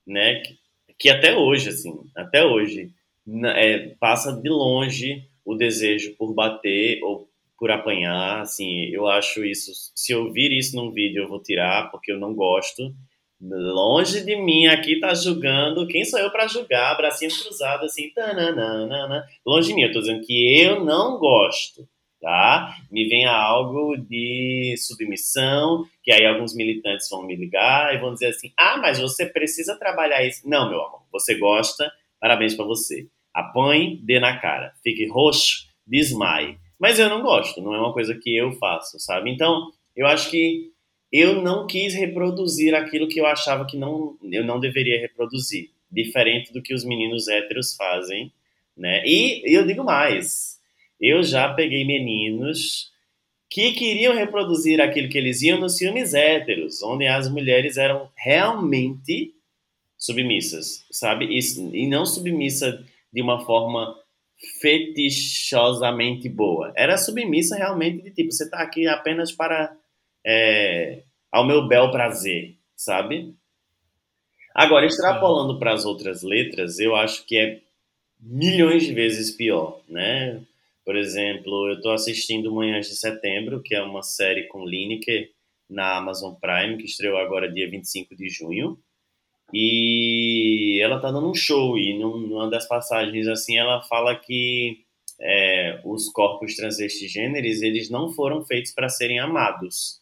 né? 0.06 0.42
Que, 0.42 0.58
que 0.98 1.10
até 1.10 1.36
hoje, 1.36 1.70
assim, 1.70 1.94
até 2.16 2.44
hoje, 2.44 2.92
é, 3.56 3.90
passa 4.00 4.32
de 4.32 4.50
longe 4.50 5.24
o 5.46 5.56
desejo 5.56 6.16
por 6.16 6.34
bater 6.34 7.02
ou 7.04 7.30
por 7.60 7.72
apanhar, 7.72 8.42
assim, 8.42 8.86
eu 8.86 9.08
acho 9.08 9.44
isso, 9.44 9.72
se 9.96 10.14
eu 10.14 10.32
vir 10.32 10.52
isso 10.52 10.76
num 10.76 10.92
vídeo 10.92 11.24
eu 11.24 11.28
vou 11.28 11.42
tirar 11.42 11.90
porque 11.90 12.12
eu 12.12 12.20
não 12.20 12.34
gosto. 12.34 12.94
Longe 13.40 14.24
de 14.24 14.36
mim 14.36 14.68
aqui 14.68 15.00
tá 15.00 15.14
julgando, 15.14 15.88
quem 15.88 16.04
sou 16.06 16.20
eu 16.20 16.32
para 16.32 16.48
julgar, 16.48 16.96
bracinho 16.98 17.32
cruzado 17.32 17.86
assim, 17.86 18.10
tananana. 18.10 19.26
Longe 19.46 19.70
de 19.70 19.74
mim, 19.76 19.84
eu 19.84 19.92
tô 19.92 20.00
dizendo 20.00 20.26
que 20.26 20.60
eu 20.62 20.84
não 20.84 21.20
gosto, 21.20 21.88
tá? 22.22 22.76
Me 22.92 23.08
vem 23.08 23.26
algo 23.26 23.96
de 23.98 24.76
submissão, 24.78 25.86
que 26.04 26.12
aí 26.12 26.26
alguns 26.26 26.56
militantes 26.56 27.10
vão 27.10 27.26
me 27.26 27.36
ligar 27.36 27.94
e 27.94 28.00
vão 28.00 28.14
dizer 28.14 28.28
assim: 28.28 28.52
"Ah, 28.58 28.78
mas 28.78 29.00
você 29.00 29.26
precisa 29.26 29.78
trabalhar 29.78 30.24
isso". 30.26 30.48
Não, 30.48 30.70
meu 30.70 30.82
amor, 30.82 31.02
você 31.12 31.36
gosta, 31.36 31.92
parabéns 32.20 32.56
para 32.56 32.66
você. 32.66 33.08
Apanhe, 33.34 34.00
dê 34.04 34.20
na 34.20 34.38
cara. 34.40 34.74
Fique 34.84 35.08
roxo, 35.08 35.68
desmaie 35.86 36.58
mas 36.80 37.00
eu 37.00 37.10
não 37.10 37.22
gosto, 37.22 37.62
não 37.62 37.74
é 37.74 37.80
uma 37.80 37.94
coisa 37.94 38.14
que 38.16 38.36
eu 38.36 38.52
faço, 38.54 39.00
sabe? 39.00 39.32
Então, 39.32 39.72
eu 39.96 40.06
acho 40.06 40.30
que 40.30 40.72
eu 41.12 41.42
não 41.42 41.66
quis 41.66 41.96
reproduzir 41.96 42.76
aquilo 42.76 43.08
que 43.08 43.20
eu 43.20 43.26
achava 43.26 43.66
que 43.66 43.78
não, 43.78 44.18
eu 44.32 44.44
não 44.44 44.60
deveria 44.60 45.00
reproduzir, 45.00 45.72
diferente 45.92 46.54
do 46.54 46.62
que 46.62 46.74
os 46.74 46.84
meninos 46.84 47.28
héteros 47.28 47.76
fazem, 47.76 48.32
né? 48.76 49.02
E 49.06 49.42
eu 49.46 49.66
digo 49.66 49.84
mais, 49.84 50.57
eu 51.00 51.24
já 51.24 51.54
peguei 51.54 51.86
meninos 51.86 52.92
que 53.50 53.72
queriam 53.74 54.14
reproduzir 54.14 54.82
aquilo 54.82 55.10
que 55.10 55.18
eles 55.18 55.42
iam 55.42 55.60
nos 55.60 55.78
filmes 55.78 56.14
héteros, 56.14 56.82
onde 56.84 57.08
as 57.08 57.30
mulheres 57.30 57.78
eram 57.78 58.10
realmente 58.16 59.34
submissas, 59.98 60.86
sabe? 60.92 61.26
E, 61.26 61.40
e 61.74 61.88
não 61.88 62.06
submissa 62.06 62.84
de 63.12 63.22
uma 63.22 63.46
forma 63.46 63.96
fetichosamente 64.62 66.30
boa. 66.30 66.72
Era 66.76 66.98
submissa 66.98 67.56
realmente 67.56 68.04
de 68.04 68.12
tipo, 68.12 68.32
você 68.32 68.44
está 68.44 68.60
aqui 68.60 68.88
apenas 68.88 69.32
para 69.32 69.76
é, 70.26 71.04
ao 71.32 71.46
meu 71.46 71.68
bel 71.68 71.90
prazer, 71.90 72.56
sabe? 72.76 73.34
Agora, 74.54 74.86
extrapolando 74.86 75.58
para 75.58 75.74
as 75.74 75.86
outras 75.86 76.24
letras, 76.24 76.80
eu 76.80 76.96
acho 76.96 77.26
que 77.26 77.38
é 77.38 77.60
milhões 78.20 78.86
de 78.86 78.94
vezes 78.94 79.32
pior, 79.32 79.82
né? 79.88 80.42
Por 80.88 80.96
exemplo, 80.96 81.68
eu 81.68 81.76
estou 81.76 81.92
assistindo 81.92 82.50
Manhãs 82.50 82.88
de 82.88 82.96
Setembro, 82.96 83.62
que 83.62 83.76
é 83.76 83.84
uma 83.84 84.02
série 84.02 84.48
com 84.48 84.66
Lineker 84.66 85.30
na 85.70 85.98
Amazon 85.98 86.34
Prime, 86.36 86.78
que 86.78 86.86
estreou 86.86 87.18
agora 87.18 87.52
dia 87.52 87.70
25 87.70 88.16
de 88.16 88.30
junho. 88.30 88.80
E 89.54 90.80
ela 90.82 91.02
tá 91.02 91.12
dando 91.12 91.30
um 91.30 91.34
show 91.34 91.78
e 91.78 92.00
numa 92.00 92.50
das 92.50 92.66
passagens 92.66 93.28
assim 93.28 93.58
ela 93.58 93.84
fala 93.84 94.16
que 94.16 94.86
é, 95.20 95.82
os 95.84 96.08
corpos 96.08 96.56
transvestigêneres 96.56 97.62
eles 97.62 97.90
não 97.90 98.14
foram 98.14 98.46
feitos 98.46 98.72
para 98.72 98.88
serem 98.88 99.20
amados. 99.20 100.02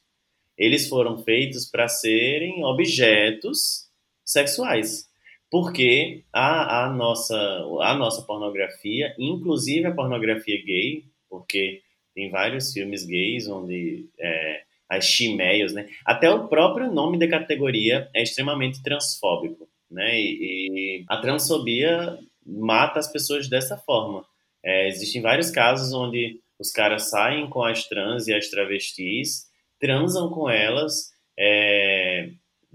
Eles 0.55 0.87
foram 0.87 1.17
feitos 1.17 1.65
para 1.65 1.87
serem 1.87 2.63
objetos 2.63 3.89
sexuais. 4.23 5.09
Porque 5.55 6.25
a, 6.33 6.83
a, 6.83 6.89
nossa, 6.89 7.33
a 7.79 7.95
nossa 7.95 8.21
pornografia, 8.23 9.15
inclusive 9.17 9.87
a 9.87 9.93
pornografia 9.93 10.61
gay, 10.61 11.05
porque 11.29 11.81
tem 12.13 12.29
vários 12.29 12.73
filmes 12.73 13.05
gays 13.05 13.47
onde 13.47 14.05
é, 14.19 14.63
as 14.89 15.05
chiméias, 15.05 15.71
né? 15.71 15.87
Até 16.03 16.29
o 16.29 16.49
próprio 16.49 16.91
nome 16.91 17.17
da 17.17 17.29
categoria 17.29 18.09
é 18.13 18.21
extremamente 18.21 18.83
transfóbico, 18.83 19.65
né? 19.89 20.19
E, 20.19 20.99
e 20.99 21.05
a 21.07 21.21
transfobia 21.21 22.19
mata 22.45 22.99
as 22.99 23.09
pessoas 23.09 23.47
dessa 23.47 23.77
forma. 23.77 24.25
É, 24.61 24.89
existem 24.89 25.21
vários 25.21 25.51
casos 25.51 25.93
onde 25.93 26.37
os 26.59 26.69
caras 26.69 27.09
saem 27.09 27.47
com 27.47 27.63
as 27.63 27.87
trans 27.87 28.27
e 28.27 28.33
as 28.33 28.49
travestis, 28.49 29.45
transam 29.79 30.29
com 30.29 30.49
elas, 30.49 31.13
é, 31.39 31.94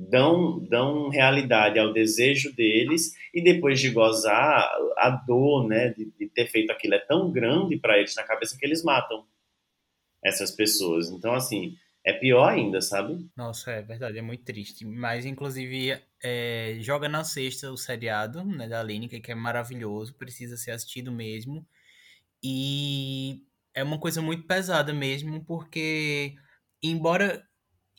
dão, 0.08 0.58
dão 0.60 1.08
realidade 1.10 1.78
ao 1.78 1.92
desejo 1.92 2.54
deles 2.54 3.14
e 3.34 3.42
depois 3.42 3.78
de 3.78 3.90
gozar, 3.90 4.70
a 4.96 5.10
dor 5.10 5.68
né, 5.68 5.90
de, 5.90 6.10
de 6.18 6.26
ter 6.28 6.46
feito 6.46 6.70
aquilo 6.70 6.94
é 6.94 6.98
tão 6.98 7.30
grande 7.30 7.76
para 7.76 7.98
eles 7.98 8.14
na 8.16 8.22
cabeça 8.22 8.56
que 8.58 8.64
eles 8.64 8.82
matam 8.82 9.26
essas 10.24 10.50
pessoas. 10.50 11.10
Então, 11.10 11.34
assim, 11.34 11.76
é 12.04 12.14
pior 12.14 12.48
ainda, 12.48 12.80
sabe? 12.80 13.28
Nossa, 13.36 13.72
é 13.72 13.82
verdade, 13.82 14.16
é 14.16 14.22
muito 14.22 14.42
triste. 14.42 14.86
Mas, 14.86 15.26
inclusive, 15.26 16.00
é, 16.22 16.78
joga 16.80 17.08
na 17.08 17.22
sexta 17.22 17.70
o 17.70 17.76
seriado 17.76 18.42
né, 18.44 18.68
da 18.68 18.82
Lineker, 18.82 19.20
que 19.20 19.32
é 19.32 19.34
maravilhoso, 19.34 20.14
precisa 20.14 20.56
ser 20.56 20.70
assistido 20.70 21.12
mesmo. 21.12 21.66
E 22.42 23.42
é 23.74 23.82
uma 23.82 23.98
coisa 23.98 24.22
muito 24.22 24.44
pesada 24.46 24.94
mesmo, 24.94 25.44
porque, 25.44 26.34
embora 26.82 27.44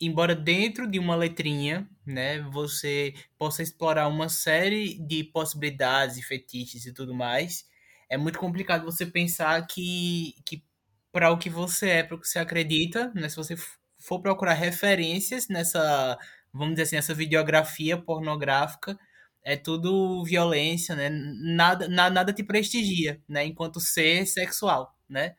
embora 0.00 0.34
dentro 0.34 0.90
de 0.90 0.98
uma 0.98 1.14
letrinha, 1.14 1.88
né, 2.06 2.40
você 2.50 3.14
possa 3.38 3.62
explorar 3.62 4.08
uma 4.08 4.28
série 4.28 4.98
de 4.98 5.24
possibilidades 5.24 6.16
e 6.16 6.22
fetiches 6.22 6.86
e 6.86 6.92
tudo 6.92 7.14
mais, 7.14 7.64
é 8.10 8.16
muito 8.16 8.38
complicado 8.38 8.84
você 8.84 9.06
pensar 9.06 9.66
que, 9.66 10.34
que 10.44 10.64
para 11.12 11.30
o 11.30 11.38
que 11.38 11.50
você 11.50 11.88
é, 11.90 12.02
para 12.02 12.16
o 12.16 12.20
que 12.20 12.28
você 12.28 12.38
acredita, 12.38 13.12
né, 13.14 13.28
se 13.28 13.36
você 13.36 13.56
for 13.98 14.20
procurar 14.20 14.54
referências 14.54 15.48
nessa, 15.48 16.18
vamos 16.52 16.74
dizer 16.74 16.82
assim, 16.84 16.96
essa 16.96 17.14
videografia 17.14 17.96
pornográfica, 17.96 18.98
é 19.44 19.56
tudo 19.56 20.22
violência, 20.24 20.94
né? 20.94 21.08
Nada, 21.10 21.88
nada, 21.88 22.14
nada 22.14 22.32
te 22.32 22.44
prestigia, 22.44 23.20
né? 23.28 23.44
Enquanto 23.44 23.80
ser 23.80 24.26
sexual, 24.26 24.96
né? 25.08 25.34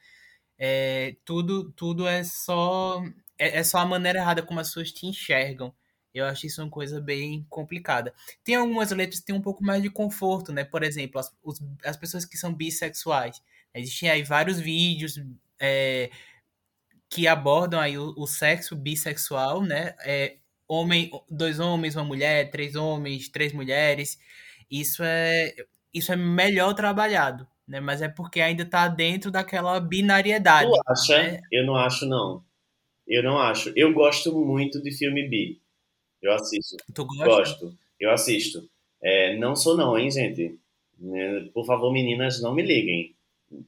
É, 0.58 1.16
tudo, 1.26 1.72
tudo 1.74 2.08
é 2.08 2.24
só 2.24 3.02
é, 3.38 3.60
é, 3.60 3.64
só 3.64 3.80
a 3.80 3.86
maneira 3.86 4.20
errada 4.20 4.44
como 4.44 4.60
as 4.60 4.68
pessoas 4.70 4.92
te 4.92 5.06
enxergam. 5.08 5.74
Eu 6.14 6.26
acho 6.26 6.46
isso 6.46 6.62
uma 6.62 6.70
coisa 6.70 7.02
bem 7.02 7.46
complicada. 7.50 8.14
Tem 8.44 8.56
algumas 8.56 8.92
letras 8.92 9.20
que 9.20 9.26
têm 9.26 9.36
um 9.36 9.42
pouco 9.42 9.64
mais 9.64 9.82
de 9.82 9.90
conforto, 9.90 10.52
né? 10.54 10.64
Por 10.64 10.84
exemplo, 10.84 11.20
as, 11.20 11.36
os, 11.44 11.60
as 11.84 11.98
pessoas 11.98 12.24
que 12.26 12.38
são 12.38 12.54
bissexuais. 12.54 13.42
Existem 13.74 14.10
aí 14.10 14.24
vários 14.24 14.60
vídeos 14.60 15.20
é, 15.60 16.12
que 17.10 17.28
abordam 17.28 17.80
aí 17.80 17.98
o, 17.98 18.14
o 18.16 18.28
sexo 18.28 18.76
bissexual, 18.76 19.64
né? 19.64 19.96
É, 20.06 20.38
homem, 20.68 21.10
dois 21.30 21.60
homens, 21.60 21.96
uma 21.96 22.06
mulher, 22.06 22.52
três 22.52 22.76
homens, 22.76 23.30
três 23.30 23.54
mulheres. 23.54 24.20
Isso 24.70 25.04
é 25.04 25.54
isso 25.94 26.12
é 26.12 26.16
melhor 26.16 26.74
trabalhado, 26.74 27.48
né? 27.68 27.80
Mas 27.80 28.02
é 28.02 28.10
porque 28.10 28.42
ainda 28.42 28.64
está 28.64 28.88
dentro 28.88 29.30
daquela 29.32 29.80
binariedade. 29.80 30.70
Tu 30.70 30.82
acha? 30.88 31.24
Né? 31.24 31.42
Eu 31.52 31.66
não 31.66 31.76
acho 31.76 32.06
não. 32.06 32.44
Eu 33.08 33.24
não 33.24 33.38
acho. 33.38 33.72
Eu 33.76 33.94
gosto 33.94 34.34
muito 34.44 34.82
de 34.82 34.92
filme 34.96 35.28
bi. 35.28 35.62
Eu 36.24 36.32
assisto. 36.32 36.78
Tu 36.94 37.06
gosta? 37.06 37.26
Gosto. 37.26 37.78
Eu 38.00 38.12
assisto. 38.12 38.70
É, 39.04 39.36
não 39.36 39.56
sou 39.56 39.76
não, 39.76 39.98
hein, 39.98 40.10
gente? 40.10 40.58
É, 41.14 41.40
por 41.54 41.66
favor, 41.66 41.92
meninas, 41.92 42.42
não 42.42 42.56
me 42.56 42.64
liguem 42.64 43.14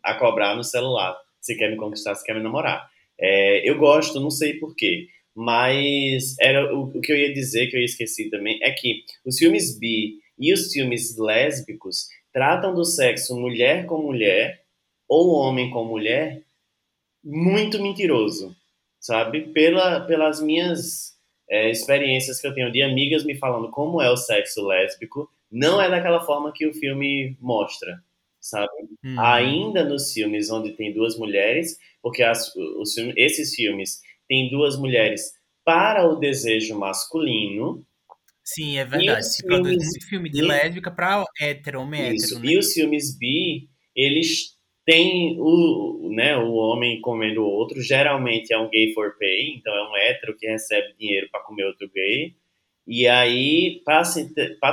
a 0.02 0.16
cobrar 0.16 0.56
no 0.56 0.64
celular. 0.64 1.16
Se 1.42 1.56
quer 1.56 1.70
me 1.70 1.76
conquistar, 1.76 2.16
se 2.16 2.24
quer 2.24 2.34
me 2.34 2.42
namorar. 2.42 2.90
É, 3.20 3.70
eu 3.70 3.78
gosto, 3.78 4.20
não 4.20 4.32
sei 4.32 4.54
porquê, 4.54 5.08
mas 5.36 6.36
era 6.40 6.74
o, 6.74 6.84
o, 6.84 7.02
que 7.02 7.12
eu 7.12 7.18
ia 7.18 7.34
dizer, 7.34 7.68
que 7.68 7.76
eu 7.76 7.82
esqueci 7.82 8.30
também, 8.30 8.58
é 8.62 8.72
que 8.72 9.04
os 9.26 9.38
filmes 9.38 9.78
bi 9.78 10.20
e 10.40 10.54
os 10.54 10.72
filmes 10.72 11.18
lésbicos 11.18 12.08
tratam 12.34 12.74
do 12.74 12.84
sexo 12.84 13.40
mulher 13.40 13.86
com 13.86 14.02
mulher 14.02 14.64
ou 15.08 15.34
homem 15.34 15.70
com 15.70 15.86
mulher 15.86 16.42
muito 17.24 17.82
mentiroso, 17.82 18.56
sabe? 19.00 19.42
Pela, 19.54 20.02
pelas 20.02 20.42
minhas 20.42 21.15
é, 21.50 21.70
experiências 21.70 22.42
que 22.42 22.48
eu 22.48 22.54
tenho 22.54 22.72
de 22.72 22.82
amigas 22.82 23.24
me 23.24 23.36
falando 23.36 23.70
como 23.70 24.02
é 24.02 24.10
o 24.10 24.18
sexo 24.18 24.66
lésbico, 24.66 25.30
não 25.52 25.82
é 25.82 25.90
daquela 25.90 26.26
forma 26.26 26.52
que 26.54 26.68
o 26.68 26.74
filme 26.74 27.38
mostra, 27.40 28.04
sabe? 28.40 28.72
Hum. 29.04 29.20
Ainda 29.20 29.84
nos 29.84 30.12
filmes 30.12 30.50
onde 30.50 30.74
tem 30.74 30.94
duas 30.94 31.18
mulheres, 31.18 31.78
porque 32.02 32.24
as, 32.24 32.54
os 32.56 32.94
filmes, 32.94 33.14
esses 33.18 33.54
filmes 33.54 34.02
têm 34.28 34.50
duas 34.50 34.78
mulheres 34.78 35.34
para 35.64 36.08
o 36.08 36.16
desejo 36.16 36.78
masculino. 36.78 37.86
Sim, 38.44 38.78
é 38.78 38.86
verdade. 38.86 39.26
Se 39.26 39.44
produz 39.44 39.78
muito 39.78 40.08
filme 40.08 40.30
de 40.30 40.42
lésbica 40.42 40.92
para 40.92 41.26
hétero, 41.40 41.82
homem 41.82 42.02
hétero. 42.02 42.40
Né? 42.40 42.52
E 42.52 42.58
os 42.58 42.74
filmes 42.74 43.18
bi, 43.18 43.68
eles 43.96 44.55
tem 44.86 45.36
o, 45.40 46.10
né, 46.12 46.38
o 46.38 46.54
homem 46.54 47.02
comendo 47.02 47.42
o 47.42 47.50
outro, 47.50 47.82
geralmente 47.82 48.54
é 48.54 48.58
um 48.58 48.70
gay 48.70 48.94
for 48.94 49.18
pay, 49.18 49.56
então 49.56 49.74
é 49.74 49.90
um 49.90 49.98
hétero 49.98 50.38
que 50.38 50.46
recebe 50.46 50.94
dinheiro 50.98 51.28
para 51.32 51.42
comer 51.42 51.66
outro 51.66 51.90
gay. 51.94 52.36
E 52.88 53.08
aí, 53.08 53.82
para 53.84 54.04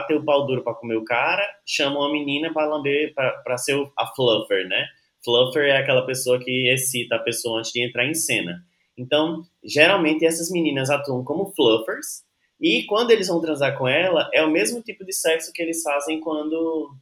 ter 0.07 0.15
o 0.15 0.25
pau 0.25 0.47
duro 0.47 0.63
para 0.63 0.75
comer 0.75 0.97
o 0.97 1.05
cara, 1.05 1.43
chama 1.65 1.99
uma 1.99 2.13
menina 2.13 2.53
para 2.53 2.69
lamber, 2.69 3.15
para 3.15 3.57
ser 3.57 3.75
a 3.99 4.07
fluffer, 4.07 4.69
né? 4.69 4.87
Fluffer 5.25 5.69
é 5.69 5.79
aquela 5.79 6.05
pessoa 6.05 6.39
que 6.39 6.69
excita 6.69 7.17
a 7.17 7.21
pessoa 7.21 7.61
antes 7.61 7.73
de 7.73 7.83
entrar 7.83 8.05
em 8.05 8.13
cena. 8.13 8.63
Então, 8.99 9.43
geralmente 9.65 10.27
essas 10.27 10.51
meninas 10.51 10.91
atuam 10.91 11.25
como 11.25 11.55
fluffers, 11.57 12.23
e 12.61 12.85
quando 12.85 13.11
eles 13.11 13.29
vão 13.29 13.41
transar 13.41 13.77
com 13.79 13.89
ela, 13.89 14.29
é 14.33 14.43
o 14.45 14.51
mesmo 14.51 14.83
tipo 14.83 15.05
de 15.05 15.13
sexo 15.13 15.53
que 15.53 15.63
eles 15.63 15.83
fazem 15.83 16.21
quando 16.21 16.95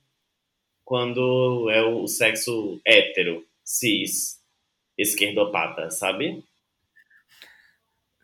quando 0.90 1.70
é 1.70 1.80
o 1.82 2.08
sexo 2.08 2.80
hétero, 2.84 3.46
cis, 3.64 4.40
esquerdopata, 4.98 5.88
sabe? 5.88 6.42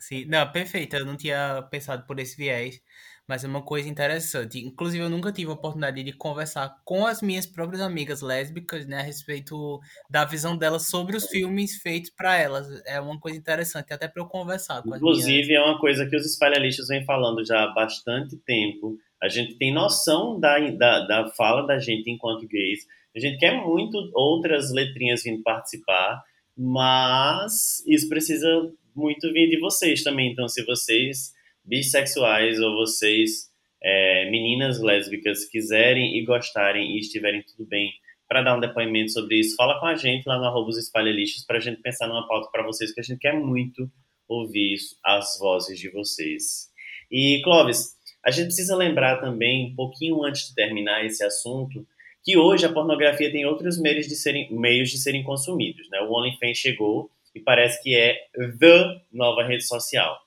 Sim, 0.01 0.25
não, 0.25 0.51
perfeito. 0.51 0.97
Eu 0.97 1.07
não 1.07 1.17
tinha 1.17 1.63
pensado 1.71 2.05
por 2.09 2.19
esse 2.19 2.37
viés, 2.37 2.81
mas 3.25 3.45
é 3.45 3.47
uma 3.47 3.63
coisa 3.63 3.89
interessante. 3.89 4.59
Inclusive, 4.59 5.05
eu 5.05 5.09
nunca 5.09 5.31
tive 5.31 5.49
a 5.49 5.55
oportunidade 5.55 6.03
de 6.03 6.13
conversar 6.13 6.83
com 6.85 7.07
as 7.07 7.23
minhas 7.23 7.47
próprias 7.47 7.81
amigas 7.81 8.21
lésbicas, 8.21 8.85
né, 8.85 8.99
a 8.99 9.03
respeito 9.03 9.79
da 10.11 10.25
visão 10.25 10.59
delas 10.59 10.89
sobre 10.89 11.17
os 11.17 11.29
filmes 11.29 11.77
feitos 11.77 12.11
para 12.11 12.37
elas. 12.37 12.83
É 12.85 13.01
uma 13.01 13.21
coisa 13.21 13.39
interessante, 13.39 13.93
até 13.93 14.09
para 14.09 14.21
eu 14.21 14.27
conversar 14.27 14.83
com 14.83 14.97
Inclusive, 14.97 15.41
as 15.41 15.47
minhas... 15.47 15.63
é 15.63 15.71
uma 15.71 15.79
coisa 15.79 16.05
que 16.05 16.17
os 16.17 16.27
espalhalistas 16.27 16.89
vêm 16.89 17.05
falando 17.05 17.47
já 17.47 17.63
há 17.63 17.73
bastante 17.73 18.37
tempo 18.39 18.99
a 19.23 19.29
gente 19.29 19.57
tem 19.57 19.73
noção 19.73 20.39
da, 20.39 20.59
da, 20.71 21.07
da 21.07 21.29
fala 21.31 21.67
da 21.67 21.79
gente 21.79 22.11
enquanto 22.11 22.47
gays. 22.47 22.81
A 23.15 23.19
gente 23.19 23.39
quer 23.39 23.57
muito 23.65 23.97
outras 24.15 24.73
letrinhas 24.73 25.23
vindo 25.23 25.43
participar, 25.43 26.23
mas 26.57 27.83
isso 27.87 28.09
precisa 28.09 28.49
muito 28.95 29.33
vir 29.33 29.49
de 29.49 29.59
vocês 29.59 30.03
também. 30.03 30.33
Então, 30.33 30.49
se 30.49 30.65
vocês, 30.65 31.33
bissexuais 31.65 32.61
ou 32.61 32.75
vocês, 32.75 33.51
é, 33.83 34.31
meninas 34.31 34.81
lésbicas, 34.81 35.47
quiserem 35.47 36.19
e 36.19 36.25
gostarem 36.25 36.97
e 36.97 37.01
estiverem 37.01 37.43
tudo 37.43 37.67
bem 37.69 37.91
para 38.29 38.43
dar 38.43 38.57
um 38.57 38.61
depoimento 38.61 39.13
sobre 39.13 39.39
isso, 39.39 39.55
fala 39.57 39.79
com 39.79 39.87
a 39.87 39.95
gente 39.95 40.27
lá 40.27 40.39
no 40.39 40.71
espalha 40.71 41.13
para 41.47 41.59
a 41.59 41.61
gente 41.61 41.81
pensar 41.81 42.09
numa 42.09 42.27
pauta 42.27 42.51
para 42.51 42.65
vocês, 42.65 42.93
que 42.93 43.01
a 43.01 43.05
gente 43.05 43.21
quer 43.21 43.33
muito 43.33 43.91
ouvir 44.29 44.77
as 45.05 45.39
vozes 45.39 45.79
de 45.79 45.89
vocês. 45.91 46.69
E, 47.11 47.41
Clóvis, 47.45 47.96
a 48.27 48.31
gente 48.33 48.47
precisa 48.47 48.75
lembrar 48.75 49.21
também, 49.21 49.71
um 49.71 49.77
pouquinho 49.77 50.25
antes 50.25 50.49
de 50.49 50.55
terminar 50.57 51.05
esse 51.07 51.25
assunto, 51.25 51.87
que 52.25 52.37
hoje 52.37 52.67
a 52.67 52.73
pornografia 52.73 53.31
tem 53.31 53.47
outros 53.47 53.81
meios 53.81 54.09
de 54.09 54.17
serem, 54.17 54.53
meios 54.53 54.91
de 54.91 54.99
serem 54.99 55.23
consumidos. 55.23 55.89
Né? 55.91 56.01
O 56.01 56.13
OnlyFans 56.13 56.59
chegou 56.59 57.09
e 57.33 57.39
parece 57.39 57.81
que 57.81 57.95
é 57.95 58.17
the 58.59 59.01
nova 59.13 59.45
rede 59.45 59.63
social. 59.63 60.19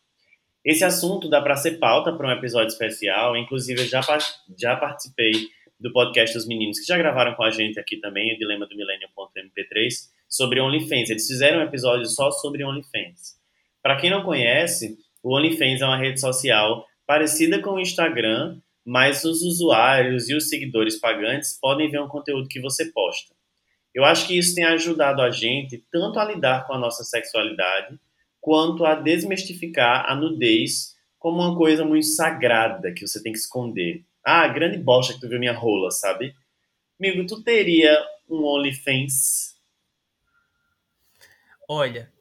Esse 0.64 0.86
assunto 0.86 1.30
dá 1.30 1.42
para 1.42 1.58
ser 1.58 1.78
pauta 1.78 2.14
para 2.14 2.30
um 2.30 2.32
episódio 2.32 2.70
especial, 2.70 3.36
inclusive 3.36 3.82
eu 3.82 3.88
já, 3.88 4.02
já 4.58 4.78
participei 4.78 5.34
do 5.78 5.92
podcast 5.92 6.34
dos 6.38 6.48
meninos 6.48 6.80
que 6.80 6.86
já 6.86 6.98
gravaram 6.98 7.36
com 7.36 7.44
a 7.44 7.52
gente 7.52 7.78
aqui 7.82 7.98
também, 7.98 8.34
o 8.34 8.38
Dilema 8.38 8.66
do 8.66 8.78
Millennium.mp3, 8.78 9.90
sobre 10.30 10.62
OnlyFans. 10.62 11.10
Eles 11.10 11.28
fizeram 11.28 11.60
um 11.60 11.64
episódio 11.64 12.06
só 12.06 12.32
sobre 12.32 12.64
OnlyFans. 12.64 13.38
Para 13.84 13.98
quem 13.98 14.10
não 14.10 14.24
conhece, 14.24 14.98
o 15.22 15.36
OnlyFans 15.36 15.82
é 15.82 15.86
uma 15.86 15.98
rede 15.98 16.22
social 16.22 16.86
parecida 17.10 17.60
com 17.60 17.72
o 17.72 17.80
Instagram, 17.80 18.62
mas 18.86 19.24
os 19.24 19.42
usuários 19.42 20.30
e 20.30 20.36
os 20.36 20.48
seguidores 20.48 21.00
pagantes 21.00 21.58
podem 21.60 21.90
ver 21.90 22.00
um 22.00 22.08
conteúdo 22.08 22.48
que 22.48 22.62
você 22.62 22.86
posta. 22.92 23.34
Eu 23.96 24.06
acho 24.06 24.28
que 24.28 24.38
isso 24.38 24.54
tem 24.54 24.64
ajudado 24.64 25.24
a 25.24 25.32
gente 25.32 25.84
tanto 25.92 26.20
a 26.20 26.26
lidar 26.26 26.68
com 26.68 26.74
a 26.74 26.78
nossa 26.78 27.04
sexualidade, 27.04 28.00
quanto 28.40 28.86
a 28.86 28.94
desmistificar 28.94 30.06
a 30.08 30.14
nudez 30.14 30.96
como 31.18 31.42
uma 31.42 31.58
coisa 31.58 31.84
muito 31.84 32.06
sagrada 32.06 32.94
que 32.94 33.08
você 33.08 33.24
tem 33.24 33.32
que 33.32 33.40
esconder. 33.40 34.06
Ah, 34.24 34.48
grande 34.48 34.78
bosta 34.78 35.16
que 35.16 35.20
tu 35.20 35.28
viu 35.28 35.40
minha 35.40 35.58
rola, 35.58 35.90
sabe? 35.90 36.36
Amigo, 37.00 37.26
tu 37.26 37.42
teria 37.42 38.00
um 38.30 38.46
OnlyFans? 38.46 39.56
Olha, 41.68 42.14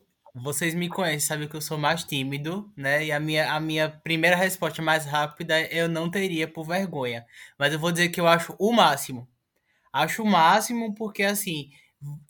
vocês 0.43 0.75
me 0.75 0.89
conhecem, 0.89 1.21
sabem 1.21 1.49
que 1.49 1.57
eu 1.57 1.61
sou 1.61 1.79
mais 1.79 2.05
tímido, 2.05 2.73
né? 2.77 3.05
E 3.07 3.13
a 3.13 3.21
minha, 3.21 3.53
a 3.53 3.61
minha 3.61 3.89
primeira 3.91 4.37
resposta 4.37 4.83
mais 4.83 5.05
rápida 5.05 5.61
eu 5.73 5.89
não 5.89 6.11
teria 6.11 6.49
por 6.49 6.65
vergonha. 6.65 7.27
Mas 7.59 7.73
eu 7.73 7.79
vou 7.79 7.93
dizer 7.93 8.09
que 8.11 8.21
eu 8.21 8.27
acho 8.29 8.55
o 8.59 8.73
máximo. 8.73 9.29
Acho 9.93 10.23
o 10.23 10.27
máximo 10.27 10.95
porque, 10.95 11.23
assim, 11.25 11.71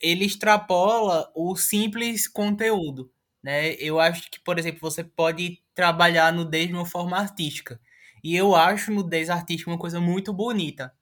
ele 0.01 0.25
extrapola 0.25 1.31
o 1.35 1.57
simples 1.57 2.29
conteúdo, 2.29 3.11
né? 3.43 3.75
Eu 3.75 4.01
acho 4.01 4.31
que, 4.31 4.41
por 4.41 4.59
exemplo, 4.59 4.81
você 4.81 5.05
pode 5.05 5.63
trabalhar 5.75 6.33
nudez 6.33 6.69
de 6.69 6.75
uma 6.75 6.87
forma 6.87 7.19
artística. 7.19 7.81
E 8.23 8.37
eu 8.37 8.55
acho 8.55 8.93
nudez 8.93 9.31
artística 9.31 9.71
uma 9.71 9.79
coisa 9.79 10.01
muito 10.01 10.33
bonita, 10.33 10.93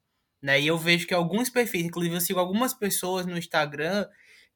né? 0.41 0.59
E 0.61 0.67
eu 0.67 0.77
vejo 0.77 1.07
que 1.07 1.13
alguns 1.13 1.49
perfis, 1.49 1.85
inclusive 1.85 2.15
eu 2.15 2.21
sigo 2.21 2.39
algumas 2.39 2.73
pessoas 2.73 3.25
no 3.25 3.37
Instagram 3.37 4.07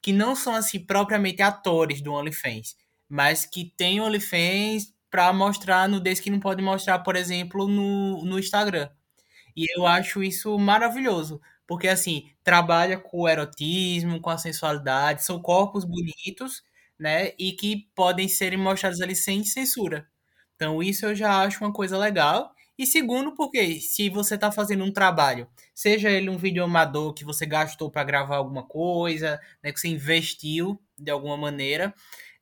que 0.01 0.11
não 0.13 0.35
são 0.35 0.53
assim 0.55 0.79
propriamente 0.79 1.41
atores 1.41 2.01
do 2.01 2.13
OnlyFans, 2.13 2.75
mas 3.09 3.45
que 3.45 3.65
tem 3.77 4.01
OnlyFans 4.01 4.93
para 5.09 5.31
mostrar 5.33 5.87
nudez 5.89 6.19
que 6.19 6.29
não 6.29 6.39
pode 6.39 6.61
mostrar, 6.61 6.99
por 6.99 7.15
exemplo, 7.15 7.67
no, 7.67 8.23
no 8.25 8.39
Instagram. 8.39 8.89
E 9.55 9.65
eu 9.77 9.85
acho 9.85 10.23
isso 10.23 10.57
maravilhoso, 10.57 11.41
porque 11.67 11.87
assim, 11.87 12.29
trabalha 12.43 12.97
com 12.99 13.21
o 13.21 13.29
erotismo, 13.29 14.19
com 14.21 14.29
a 14.29 14.37
sensualidade, 14.37 15.23
são 15.23 15.41
corpos 15.41 15.83
bonitos, 15.85 16.63
né, 16.99 17.31
e 17.39 17.53
que 17.53 17.89
podem 17.95 18.27
serem 18.27 18.59
mostrados 18.59 19.01
ali 19.01 19.15
sem 19.15 19.43
censura. 19.43 20.07
Então 20.55 20.81
isso 20.83 21.05
eu 21.05 21.15
já 21.15 21.41
acho 21.43 21.63
uma 21.63 21.73
coisa 21.73 21.97
legal. 21.97 22.53
E 22.81 22.85
segundo, 22.87 23.35
porque 23.35 23.79
se 23.79 24.09
você 24.09 24.33
está 24.33 24.51
fazendo 24.51 24.83
um 24.83 24.91
trabalho, 24.91 25.47
seja 25.71 26.09
ele 26.09 26.31
um 26.31 26.37
vídeo 26.37 26.63
amador 26.63 27.13
que 27.13 27.23
você 27.23 27.45
gastou 27.45 27.91
para 27.91 28.03
gravar 28.03 28.37
alguma 28.37 28.63
coisa, 28.63 29.39
né, 29.63 29.71
que 29.71 29.79
você 29.79 29.87
investiu 29.87 30.81
de 30.97 31.11
alguma 31.11 31.37
maneira, 31.37 31.93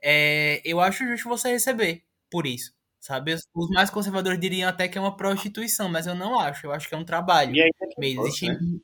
é, 0.01 0.61
eu 0.63 0.79
acho 0.79 1.05
justo 1.05 1.27
você 1.27 1.49
receber 1.49 2.05
por 2.31 2.47
isso. 2.47 2.73
Sabe? 3.01 3.35
Os 3.53 3.69
mais 3.71 3.89
conservadores 3.89 4.39
diriam 4.39 4.69
até 4.69 4.87
que 4.87 4.97
é 4.97 5.01
uma 5.01 5.17
prostituição, 5.17 5.89
mas 5.89 6.07
eu 6.07 6.15
não 6.15 6.39
acho. 6.39 6.67
Eu 6.67 6.71
acho 6.71 6.87
que 6.87 6.95
é 6.95 6.97
um 6.97 7.03
trabalho. 7.03 7.53
E 7.53 7.61
ainda 7.61 7.93
que 7.93 7.99
mesmo. 7.99 8.21
Fosse, 8.23 8.45
Existe... 8.45 8.65
né? 8.65 8.79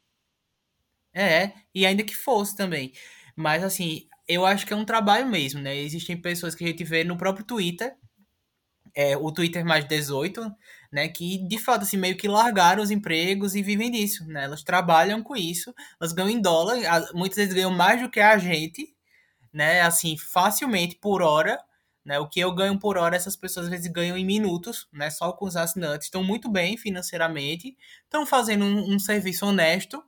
É, 1.13 1.53
e 1.73 1.85
ainda 1.85 2.03
que 2.03 2.13
fosse 2.13 2.53
também. 2.57 2.91
Mas 3.33 3.63
assim, 3.63 4.09
eu 4.27 4.45
acho 4.45 4.65
que 4.65 4.73
é 4.73 4.75
um 4.75 4.83
trabalho 4.83 5.25
mesmo, 5.25 5.61
né? 5.61 5.73
Existem 5.73 6.17
pessoas 6.17 6.53
que 6.53 6.65
a 6.65 6.67
gente 6.67 6.83
vê 6.83 7.05
no 7.05 7.17
próprio 7.17 7.45
Twitter, 7.45 7.95
é, 8.95 9.15
o 9.17 9.31
Twitter 9.31 9.65
mais 9.65 9.85
18, 9.85 10.53
né, 10.95 11.09
que 11.09 11.37
de 11.45 11.59
fato 11.59 11.83
assim 11.83 11.97
meio 11.97 12.15
que 12.15 12.25
largaram 12.25 12.81
os 12.81 12.89
empregos 12.89 13.53
e 13.53 13.61
vivem 13.61 13.91
disso, 13.91 14.25
né? 14.27 14.45
Elas 14.45 14.63
trabalham 14.63 15.21
com 15.21 15.35
isso, 15.35 15.75
elas 15.99 16.13
ganham 16.13 16.29
em 16.29 16.39
dólar, 16.41 16.77
muitas 17.13 17.35
vezes 17.35 17.53
ganham 17.53 17.69
mais 17.71 18.01
do 18.01 18.09
que 18.09 18.21
a 18.21 18.37
gente, 18.37 18.95
né, 19.53 19.81
assim, 19.81 20.17
facilmente 20.17 20.95
por 20.95 21.21
hora, 21.21 21.59
né? 22.05 22.17
O 22.19 22.29
que 22.29 22.39
eu 22.39 22.53
ganho 22.55 22.79
por 22.79 22.97
hora, 22.97 23.15
essas 23.15 23.35
pessoas 23.35 23.65
às 23.65 23.71
vezes 23.71 23.91
ganham 23.91 24.17
em 24.17 24.25
minutos, 24.25 24.87
né, 24.93 25.09
só 25.09 25.33
com 25.33 25.45
os 25.45 25.57
assinantes, 25.57 26.07
estão 26.07 26.23
muito 26.23 26.49
bem 26.49 26.77
financeiramente, 26.77 27.75
estão 28.05 28.25
fazendo 28.25 28.63
um, 28.63 28.95
um 28.95 28.99
serviço 28.99 29.45
honesto, 29.45 30.01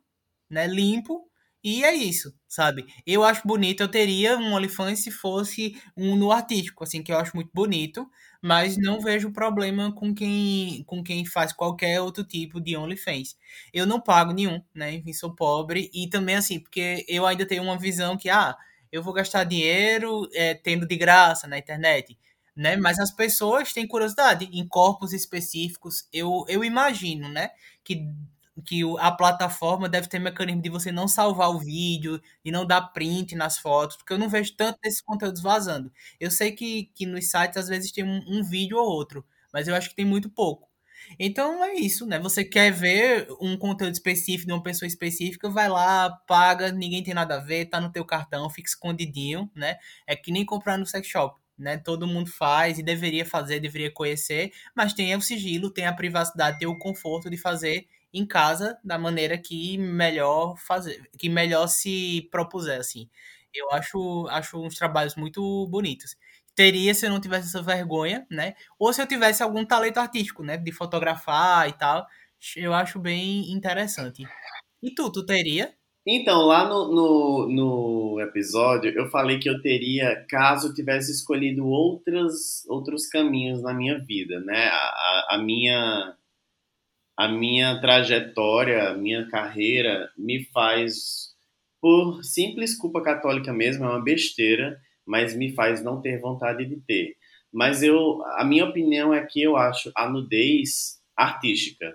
né, 0.49 0.67
limpo, 0.67 1.29
e 1.63 1.83
é 1.83 1.93
isso, 1.93 2.33
sabe? 2.47 2.85
Eu 3.05 3.23
acho 3.23 3.41
bonito, 3.45 3.81
eu 3.81 3.87
teria 3.89 4.37
um 4.37 4.53
OnlyFans 4.53 4.99
se 5.03 5.11
fosse 5.11 5.75
um 5.97 6.15
no 6.15 6.31
artístico, 6.31 6.83
assim, 6.83 7.03
que 7.03 7.11
eu 7.11 7.17
acho 7.17 7.35
muito 7.35 7.49
bonito, 7.53 8.09
mas 8.41 8.77
não 8.77 9.01
vejo 9.01 9.31
problema 9.31 9.91
com 9.93 10.13
quem, 10.13 10.83
com 10.85 11.03
quem 11.03 11.25
faz 11.25 11.51
qualquer 11.51 11.99
outro 12.01 12.23
tipo 12.23 12.61
de 12.61 12.77
OnlyFans. 12.77 13.35
Eu 13.73 13.85
não 13.85 13.99
pago 13.99 14.31
nenhum, 14.33 14.61
né? 14.73 14.93
Enfim, 14.93 15.13
sou 15.13 15.35
pobre 15.35 15.89
e 15.93 16.07
também 16.09 16.35
assim, 16.35 16.59
porque 16.59 17.03
eu 17.07 17.25
ainda 17.25 17.45
tenho 17.45 17.63
uma 17.63 17.77
visão 17.77 18.15
que, 18.17 18.29
ah, 18.29 18.55
eu 18.91 19.03
vou 19.03 19.13
gastar 19.13 19.43
dinheiro 19.43 20.27
é, 20.33 20.53
tendo 20.53 20.87
de 20.87 20.95
graça 20.95 21.47
na 21.47 21.57
internet, 21.57 22.17
né? 22.55 22.77
Mas 22.77 22.99
as 22.99 23.11
pessoas 23.11 23.73
têm 23.73 23.87
curiosidade 23.87 24.47
em 24.51 24.65
corpos 24.67 25.11
específicos. 25.13 26.07
Eu, 26.13 26.45
eu 26.47 26.63
imagino, 26.63 27.27
né? 27.29 27.49
Que 27.83 28.07
que 28.65 28.81
a 28.99 29.11
plataforma 29.11 29.87
deve 29.89 30.07
ter 30.07 30.19
mecanismo 30.19 30.61
de 30.61 30.69
você 30.69 30.91
não 30.91 31.07
salvar 31.07 31.49
o 31.49 31.59
vídeo 31.59 32.21
e 32.43 32.51
não 32.51 32.65
dar 32.65 32.81
print 32.93 33.35
nas 33.35 33.57
fotos, 33.57 33.97
porque 33.97 34.13
eu 34.13 34.17
não 34.17 34.29
vejo 34.29 34.55
tanto 34.55 34.79
desses 34.81 35.01
conteúdos 35.01 35.41
vazando. 35.41 35.91
Eu 36.19 36.31
sei 36.31 36.51
que, 36.51 36.85
que 36.95 37.05
nos 37.05 37.29
sites 37.29 37.57
às 37.57 37.67
vezes 37.67 37.91
tem 37.91 38.03
um, 38.03 38.23
um 38.27 38.43
vídeo 38.43 38.77
ou 38.77 38.85
outro, 38.89 39.25
mas 39.53 39.67
eu 39.67 39.75
acho 39.75 39.89
que 39.89 39.95
tem 39.95 40.05
muito 40.05 40.29
pouco. 40.29 40.67
Então 41.19 41.63
é 41.63 41.75
isso, 41.75 42.05
né? 42.05 42.19
Você 42.19 42.43
quer 42.43 42.71
ver 42.71 43.27
um 43.39 43.57
conteúdo 43.57 43.93
específico 43.93 44.47
de 44.47 44.53
uma 44.53 44.63
pessoa 44.63 44.87
específica, 44.87 45.49
vai 45.49 45.69
lá, 45.69 46.09
paga, 46.27 46.71
ninguém 46.71 47.03
tem 47.03 47.13
nada 47.13 47.35
a 47.35 47.39
ver, 47.39 47.65
tá 47.67 47.79
no 47.79 47.91
teu 47.91 48.03
cartão, 48.05 48.49
fica 48.49 48.67
escondidinho, 48.69 49.49
né? 49.55 49.77
É 50.05 50.15
que 50.15 50.31
nem 50.31 50.45
comprar 50.45 50.77
no 50.77 50.85
sex 50.85 51.07
shop 51.07 51.39
né? 51.57 51.77
Todo 51.77 52.05
mundo 52.07 52.29
faz 52.29 52.77
e 52.77 52.83
deveria 52.83 53.25
fazer, 53.25 53.59
deveria 53.59 53.91
conhecer, 53.91 54.51
mas 54.75 54.93
tem 54.93 55.15
o 55.15 55.21
sigilo, 55.21 55.71
tem 55.71 55.87
a 55.87 55.93
privacidade, 55.93 56.59
tem 56.59 56.67
o 56.67 56.77
conforto 56.77 57.29
de 57.31 57.37
fazer 57.37 57.87
em 58.13 58.25
casa 58.25 58.77
da 58.83 58.97
maneira 58.97 59.37
que 59.37 59.77
melhor 59.77 60.55
fazer, 60.57 61.01
que 61.17 61.29
melhor 61.29 61.67
se 61.67 62.27
propuser, 62.31 62.79
assim. 62.79 63.09
Eu 63.53 63.71
acho, 63.71 64.27
acho 64.29 64.59
uns 64.61 64.75
trabalhos 64.75 65.15
muito 65.15 65.67
bonitos. 65.67 66.15
Teria 66.55 66.93
se 66.93 67.05
eu 67.05 67.09
não 67.09 67.21
tivesse 67.21 67.47
essa 67.49 67.61
vergonha, 67.61 68.25
né? 68.29 68.55
Ou 68.79 68.91
se 68.93 69.01
eu 69.01 69.07
tivesse 69.07 69.43
algum 69.43 69.65
talento 69.65 69.99
artístico, 69.99 70.43
né? 70.43 70.57
De 70.57 70.71
fotografar 70.71 71.69
e 71.69 71.73
tal. 71.73 72.05
Eu 72.55 72.73
acho 72.73 72.99
bem 72.99 73.51
interessante. 73.51 74.23
E 74.81 74.93
tu, 74.93 75.11
tu 75.11 75.25
teria? 75.25 75.73
Então, 76.09 76.43
lá 76.45 76.69
no, 76.69 76.87
no, 76.89 77.47
no, 77.49 78.21
episódio, 78.21 78.91
eu 78.95 79.09
falei 79.09 79.39
que 79.39 79.49
eu 79.49 79.61
teria, 79.61 80.25
caso 80.29 80.69
eu 80.69 80.73
tivesse 80.73 81.11
escolhido 81.11 81.67
outros, 81.67 82.65
outros 82.69 83.07
caminhos 83.07 83.61
na 83.61 83.73
minha 83.73 83.99
vida, 83.99 84.39
né? 84.39 84.67
A, 84.67 85.35
a, 85.35 85.37
minha, 85.37 86.15
a 87.17 87.27
minha 87.27 87.81
trajetória, 87.81 88.89
a 88.89 88.93
minha 88.93 89.27
carreira 89.27 90.09
me 90.17 90.45
faz, 90.45 91.33
por 91.81 92.23
simples 92.23 92.77
culpa 92.77 93.01
católica 93.01 93.51
mesmo, 93.51 93.85
é 93.85 93.89
uma 93.89 94.03
besteira, 94.03 94.79
mas 95.05 95.35
me 95.35 95.51
faz 95.53 95.83
não 95.83 96.01
ter 96.01 96.19
vontade 96.19 96.65
de 96.65 96.77
ter. 96.81 97.15
Mas 97.51 97.81
eu, 97.81 98.23
a 98.37 98.45
minha 98.45 98.65
opinião 98.65 99.13
é 99.13 99.25
que 99.25 99.41
eu 99.41 99.57
acho 99.57 99.91
a 99.95 100.07
nudez 100.07 100.99
artística, 101.15 101.93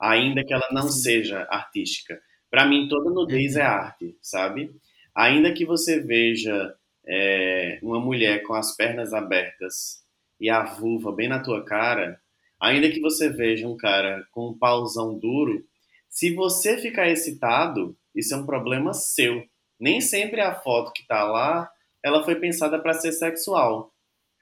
ainda 0.00 0.44
que 0.44 0.54
ela 0.54 0.68
não 0.72 0.88
seja 0.88 1.46
artística 1.50 2.18
para 2.52 2.66
mim, 2.66 2.86
toda 2.86 3.08
nudez 3.08 3.56
é 3.56 3.62
uhum. 3.62 3.66
arte, 3.66 4.18
sabe? 4.20 4.70
Ainda 5.14 5.54
que 5.54 5.64
você 5.64 6.00
veja 6.00 6.74
é, 7.06 7.78
uma 7.82 7.98
mulher 7.98 8.42
com 8.42 8.52
as 8.52 8.76
pernas 8.76 9.14
abertas 9.14 10.04
e 10.38 10.50
a 10.50 10.62
vulva 10.62 11.10
bem 11.10 11.30
na 11.30 11.42
tua 11.42 11.64
cara, 11.64 12.20
ainda 12.62 12.88
que 12.88 13.00
você 13.00 13.28
veja 13.28 13.66
um 13.66 13.76
cara 13.76 14.24
com 14.30 14.50
um 14.50 14.58
pauzão 14.58 15.18
duro, 15.18 15.66
se 16.08 16.32
você 16.32 16.78
ficar 16.78 17.08
excitado, 17.08 17.96
isso 18.14 18.32
é 18.32 18.36
um 18.36 18.46
problema 18.46 18.94
seu. 18.94 19.42
Nem 19.80 20.00
sempre 20.00 20.40
a 20.40 20.54
foto 20.54 20.92
que 20.92 21.04
tá 21.04 21.24
lá, 21.24 21.68
ela 22.04 22.24
foi 22.24 22.36
pensada 22.36 22.78
para 22.78 22.94
ser 22.94 23.10
sexual, 23.10 23.92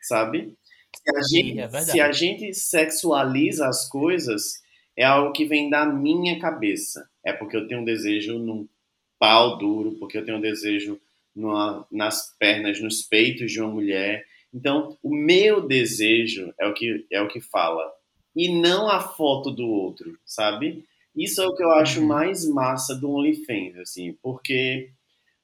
sabe? 0.02 0.54
Se 0.94 1.16
a, 1.16 1.22
gente, 1.22 1.60
é 1.60 1.80
se 1.80 2.00
a 2.00 2.12
gente 2.12 2.52
sexualiza 2.52 3.66
as 3.66 3.88
coisas, 3.88 4.60
é 4.94 5.04
algo 5.04 5.32
que 5.32 5.46
vem 5.46 5.70
da 5.70 5.86
minha 5.86 6.38
cabeça. 6.38 7.08
É 7.24 7.32
porque 7.32 7.56
eu 7.56 7.66
tenho 7.66 7.80
um 7.80 7.84
desejo 7.84 8.38
num 8.38 8.68
pau 9.18 9.56
duro, 9.56 9.96
porque 9.98 10.18
eu 10.18 10.24
tenho 10.24 10.36
um 10.36 10.42
desejo 10.42 11.00
numa, 11.34 11.86
nas 11.90 12.36
pernas, 12.38 12.80
nos 12.80 13.02
peitos 13.02 13.50
de 13.50 13.60
uma 13.60 13.70
mulher. 13.70 14.26
Então, 14.52 14.98
o 15.02 15.14
meu 15.14 15.66
desejo 15.66 16.52
é 16.60 16.66
o 16.66 16.74
que 16.74 17.06
é 17.10 17.22
o 17.22 17.28
que 17.28 17.40
fala 17.40 17.88
e 18.40 18.48
não 18.48 18.88
a 18.88 19.00
foto 19.00 19.50
do 19.50 19.68
outro, 19.68 20.18
sabe? 20.24 20.82
Isso 21.14 21.42
é 21.42 21.46
o 21.46 21.54
que 21.54 21.62
eu 21.62 21.70
acho 21.72 22.00
uhum. 22.00 22.06
mais 22.06 22.48
massa 22.48 22.94
do 22.94 23.10
OnlyFans, 23.10 23.76
assim, 23.76 24.16
porque 24.22 24.88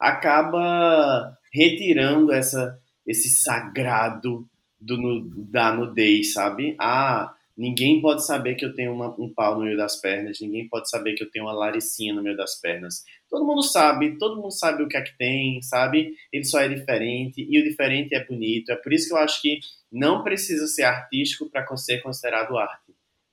acaba 0.00 1.36
retirando 1.52 2.32
essa 2.32 2.80
esse 3.06 3.28
sagrado 3.28 4.48
do, 4.80 5.28
da 5.50 5.72
nudez, 5.72 6.32
sabe? 6.32 6.74
Ah, 6.80 7.36
Ninguém 7.56 8.02
pode 8.02 8.26
saber 8.26 8.54
que 8.54 8.66
eu 8.66 8.74
tenho 8.74 8.92
uma, 8.92 9.08
um 9.18 9.32
pau 9.32 9.56
no 9.56 9.64
meio 9.64 9.78
das 9.78 9.96
pernas, 9.96 10.38
ninguém 10.40 10.68
pode 10.68 10.90
saber 10.90 11.14
que 11.14 11.24
eu 11.24 11.30
tenho 11.30 11.46
uma 11.46 11.54
laricinha 11.54 12.12
no 12.12 12.22
meio 12.22 12.36
das 12.36 12.60
pernas. 12.60 13.02
Todo 13.30 13.46
mundo 13.46 13.62
sabe, 13.62 14.18
todo 14.18 14.36
mundo 14.36 14.50
sabe 14.50 14.82
o 14.82 14.88
que 14.88 14.96
é 14.96 15.00
que 15.00 15.16
tem, 15.16 15.62
sabe? 15.62 16.14
Ele 16.30 16.44
só 16.44 16.60
é 16.60 16.68
diferente 16.68 17.46
e 17.48 17.58
o 17.58 17.64
diferente 17.64 18.14
é 18.14 18.22
bonito. 18.22 18.70
É 18.70 18.76
por 18.76 18.92
isso 18.92 19.08
que 19.08 19.14
eu 19.14 19.18
acho 19.18 19.40
que 19.40 19.58
não 19.90 20.22
precisa 20.22 20.66
ser 20.66 20.82
artístico 20.82 21.48
para 21.48 21.66
ser 21.78 22.02
considerado 22.02 22.58
arte, 22.58 22.85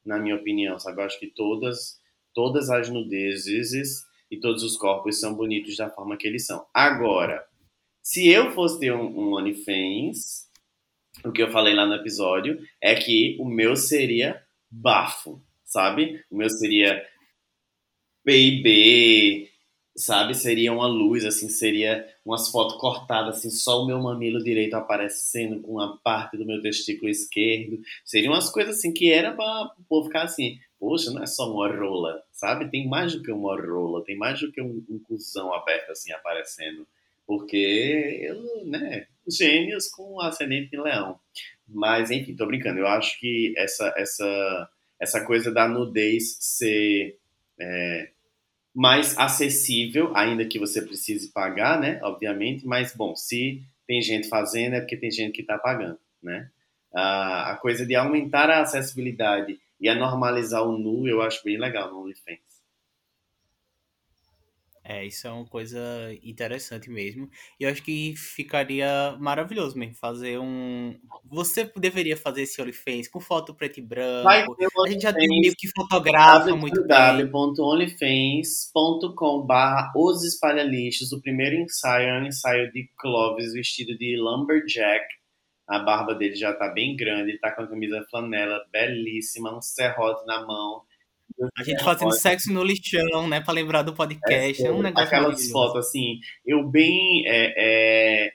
na 0.06 0.20
minha 0.20 0.36
opinião, 0.36 0.80
sabe? 0.80 1.02
Eu 1.02 1.06
acho 1.06 1.20
que 1.20 1.28
todas, 1.28 2.00
todas 2.34 2.70
as 2.70 2.90
nudezes 2.90 4.04
e 4.30 4.40
todos 4.40 4.64
os 4.64 4.78
corpos 4.78 5.20
são 5.20 5.36
bonitos 5.36 5.78
da 5.78 5.90
forma 5.90 6.18
que 6.18 6.28
eles 6.28 6.46
são. 6.46 6.66
Agora, 6.74 7.46
se 8.02 8.28
eu 8.28 8.52
fosse 8.52 8.80
ter 8.80 8.94
um, 8.94 9.06
um 9.06 9.34
OnlyFans, 9.34 10.50
o 11.24 11.32
que 11.32 11.42
eu 11.42 11.52
falei 11.52 11.74
lá 11.74 11.86
no 11.86 11.96
episódio 11.96 12.60
é 12.82 12.96
que 12.96 13.38
o 13.40 13.46
meu 13.46 13.76
seria 13.76 14.44
bafo, 14.70 15.42
sabe? 15.64 16.24
O 16.30 16.36
meu 16.36 16.50
seria 16.50 17.02
baby, 18.26 19.50
sabe? 19.96 20.34
Seria 20.36 20.74
uma 20.74 20.88
luz, 20.88 21.26
assim, 21.26 21.50
seria 21.50 22.08
umas 22.26 22.50
fotos 22.50 22.78
cortadas, 22.78 23.38
assim, 23.38 23.50
só 23.50 23.84
o 23.84 23.86
meu 23.86 24.00
mamilo 24.02 24.44
direito 24.44 24.74
aparecendo 24.76 25.62
com 25.62 25.74
uma 25.74 25.98
parte 25.98 26.38
do 26.38 26.46
meu 26.46 26.62
testículo 26.62 27.10
esquerdo. 27.10 27.80
Seriam 28.04 28.34
umas 28.34 28.50
coisas, 28.50 28.78
assim, 28.78 28.92
que 28.92 29.12
era 29.12 29.34
pra 29.34 29.72
o 29.78 29.84
povo 29.88 30.08
ficar 30.08 30.24
assim, 30.24 30.60
poxa, 30.80 31.12
não 31.12 31.24
é 31.24 31.28
só 31.28 31.52
uma 31.52 31.74
rola, 31.74 32.22
sabe? 32.32 32.70
Tem 32.70 32.88
mais 32.88 33.14
do 33.14 33.22
que 33.24 33.32
uma 33.32 33.60
rola, 33.60 34.04
tem 34.04 34.18
mais 34.18 34.40
do 34.40 34.52
que 34.52 34.62
um, 34.62 34.84
um 34.90 35.00
cuzão 35.00 35.54
aberto, 35.54 35.92
assim, 35.92 36.12
aparecendo. 36.12 36.88
Porque, 37.26 38.20
eu, 38.22 38.66
né, 38.66 39.08
gêmeos 39.28 39.88
com 39.88 40.20
ascendente 40.20 40.76
em 40.76 40.82
leão. 40.82 41.20
Mas, 41.68 42.12
enfim, 42.12 42.36
tô 42.36 42.46
brincando. 42.46 42.80
Eu 42.80 42.88
acho 42.88 43.18
que 43.20 43.54
essa, 43.58 43.94
essa, 43.96 44.70
essa 45.00 45.26
coisa 45.26 45.52
da 45.52 45.68
nudez 45.68 46.38
ser 46.40 47.18
é, 47.60 48.10
mais 48.74 49.18
acessível, 49.18 50.16
ainda 50.16 50.46
que 50.46 50.58
você 50.58 50.82
precise 50.82 51.32
pagar, 51.32 51.80
né? 51.80 52.00
Obviamente, 52.04 52.66
mas, 52.66 52.96
bom, 52.96 53.16
se 53.16 53.62
tem 53.88 54.02
gente 54.02 54.28
fazendo 54.28 54.76
é 54.76 54.80
porque 54.80 54.98
tem 54.98 55.12
gente 55.12 55.34
que 55.34 55.42
está 55.42 55.58
pagando, 55.58 56.00
né? 56.22 56.50
A, 56.94 57.52
a 57.52 57.56
coisa 57.58 57.86
de 57.86 57.96
aumentar 57.96 58.50
a 58.50 58.62
acessibilidade 58.62 59.60
e 59.80 59.90
a 59.90 59.96
normalizar 59.96 60.64
o 60.64 60.78
nu, 60.78 61.08
eu 61.08 61.22
acho 61.22 61.44
bem 61.44 61.58
legal 61.58 61.92
no 61.92 62.02
OnlyFans. 62.02 62.53
É, 64.86 65.06
isso 65.06 65.26
é 65.26 65.32
uma 65.32 65.46
coisa 65.46 65.80
interessante 66.22 66.90
mesmo. 66.90 67.30
E 67.58 67.64
eu 67.64 67.70
acho 67.70 67.82
que 67.82 68.14
ficaria 68.18 69.16
maravilhoso 69.18 69.78
mesmo 69.78 69.96
fazer 69.96 70.38
um. 70.38 71.00
Você 71.24 71.72
deveria 71.78 72.18
fazer 72.18 72.42
esse 72.42 72.62
OnlyFans 72.62 73.08
com 73.08 73.22
foto 73.22 73.56
preto 73.56 73.80
e 73.80 73.82
branco. 73.82 74.26
a 74.86 74.90
gente 74.90 75.04
já 75.04 75.14
tem 75.14 75.30
meio 75.30 75.54
que 75.58 75.70
fotografa 75.70 76.54
muito 76.54 76.82
bem. 76.82 76.90
www.onlyfans.com 76.90 79.48
os 79.96 80.26
espalhalixos. 80.26 81.14
O 81.14 81.22
primeiro 81.22 81.56
ensaio 81.56 82.10
é 82.10 82.20
um 82.20 82.26
ensaio 82.26 82.70
de 82.74 82.90
Clovis 82.98 83.54
vestido 83.54 83.98
de 83.98 84.18
lumberjack. 84.18 85.06
A 85.66 85.80
barba 85.80 86.14
dele 86.14 86.36
já 86.36 86.54
tá 86.54 86.68
bem 86.68 86.94
grande, 86.94 87.40
tá 87.40 87.52
com 87.52 87.62
a 87.62 87.68
camisa 87.68 88.06
flanela 88.12 88.60
belíssima, 88.70 89.58
um 89.58 89.62
serrote 89.62 90.26
na 90.26 90.46
mão 90.46 90.82
a 91.58 91.64
gente 91.64 91.84
fazendo 91.84 92.12
sexo 92.12 92.52
no 92.52 92.64
lixão, 92.64 93.28
né? 93.28 93.42
Pra 93.42 93.54
lembrar 93.54 93.82
do 93.82 93.94
podcast. 93.94 94.64
É, 94.64 94.68
é 94.68 94.72
um 94.72 94.82
negócio 94.82 95.08
Aquelas 95.08 95.50
fotos 95.50 95.88
assim, 95.88 96.20
eu 96.46 96.68
bem. 96.68 97.24
É, 97.28 97.54
é, 97.58 98.32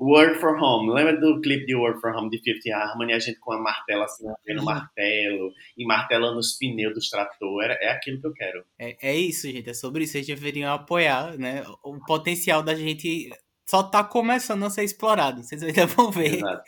Work 0.00 0.40
for 0.40 0.60
Home. 0.60 0.92
Lembra 0.92 1.20
do 1.20 1.40
clipe 1.40 1.66
de 1.66 1.74
Work 1.74 2.00
for 2.00 2.14
Home 2.14 2.30
de 2.30 2.38
Fifth 2.42 2.66
Harmony? 2.72 3.12
A 3.12 3.18
gente 3.18 3.38
com 3.38 3.52
a 3.52 3.60
martela 3.60 4.04
assim, 4.04 4.26
no 4.48 4.64
martelo 4.64 5.52
e 5.76 5.86
martelando 5.86 6.38
os 6.38 6.56
pneus 6.58 6.94
dos 6.94 7.08
tratores. 7.08 7.76
É 7.80 7.90
aquilo 7.90 8.20
que 8.20 8.26
eu 8.26 8.32
quero. 8.32 8.64
É, 8.78 8.96
é 9.00 9.16
isso, 9.16 9.46
gente. 9.48 9.70
É 9.70 9.74
sobre 9.74 10.04
isso. 10.04 10.14
Vocês 10.14 10.26
deveriam 10.26 10.72
apoiar, 10.72 11.38
né? 11.38 11.64
O 11.84 11.98
potencial 12.04 12.62
da 12.62 12.74
gente 12.74 13.30
só 13.68 13.82
tá 13.82 14.02
começando 14.02 14.64
a 14.64 14.70
ser 14.70 14.82
explorado. 14.82 15.42
Vocês 15.42 15.62
ainda 15.62 15.86
vão 15.86 16.10
ver. 16.10 16.34
Exato 16.34 16.64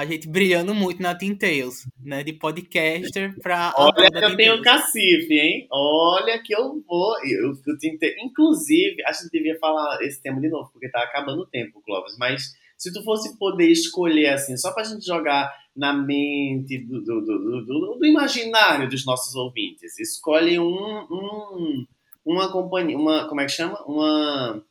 a 0.00 0.06
gente 0.06 0.26
brilhando 0.26 0.74
muito 0.74 1.02
na 1.02 1.14
Team 1.14 1.36
Tales, 1.36 1.86
né? 2.02 2.24
De 2.24 2.32
podcaster 2.32 3.38
pra. 3.42 3.74
Olha 3.76 4.10
que 4.10 4.24
eu 4.24 4.36
tenho 4.36 4.62
cacife, 4.62 5.34
hein? 5.34 5.68
Olha 5.70 6.42
que 6.42 6.54
eu 6.54 6.82
vou. 6.88 7.14
Eu, 7.22 7.52
eu, 7.52 8.14
inclusive, 8.24 8.96
a 9.04 9.12
gente 9.12 9.30
devia 9.30 9.58
falar 9.58 10.02
esse 10.02 10.22
tema 10.22 10.40
de 10.40 10.48
novo, 10.48 10.70
porque 10.72 10.90
tá 10.90 11.00
acabando 11.00 11.42
o 11.42 11.46
tempo, 11.46 11.82
Clóvis. 11.82 12.16
Mas 12.18 12.54
se 12.78 12.90
tu 12.90 13.04
fosse 13.04 13.38
poder 13.38 13.70
escolher, 13.70 14.28
assim, 14.28 14.56
só 14.56 14.72
pra 14.72 14.84
gente 14.84 15.04
jogar 15.04 15.52
na 15.76 15.92
mente 15.92 16.78
do, 16.78 17.02
do, 17.02 17.20
do, 17.20 17.66
do, 17.66 17.96
do 17.98 18.06
imaginário 18.06 18.88
dos 18.88 19.04
nossos 19.04 19.34
ouvintes, 19.34 19.98
escolhe 19.98 20.58
um, 20.58 21.06
um 21.10 21.86
uma 22.24 22.50
companhia, 22.50 22.96
uma. 22.96 23.28
Como 23.28 23.40
é 23.42 23.44
que 23.44 23.52
chama? 23.52 23.82
Uma 23.84 24.64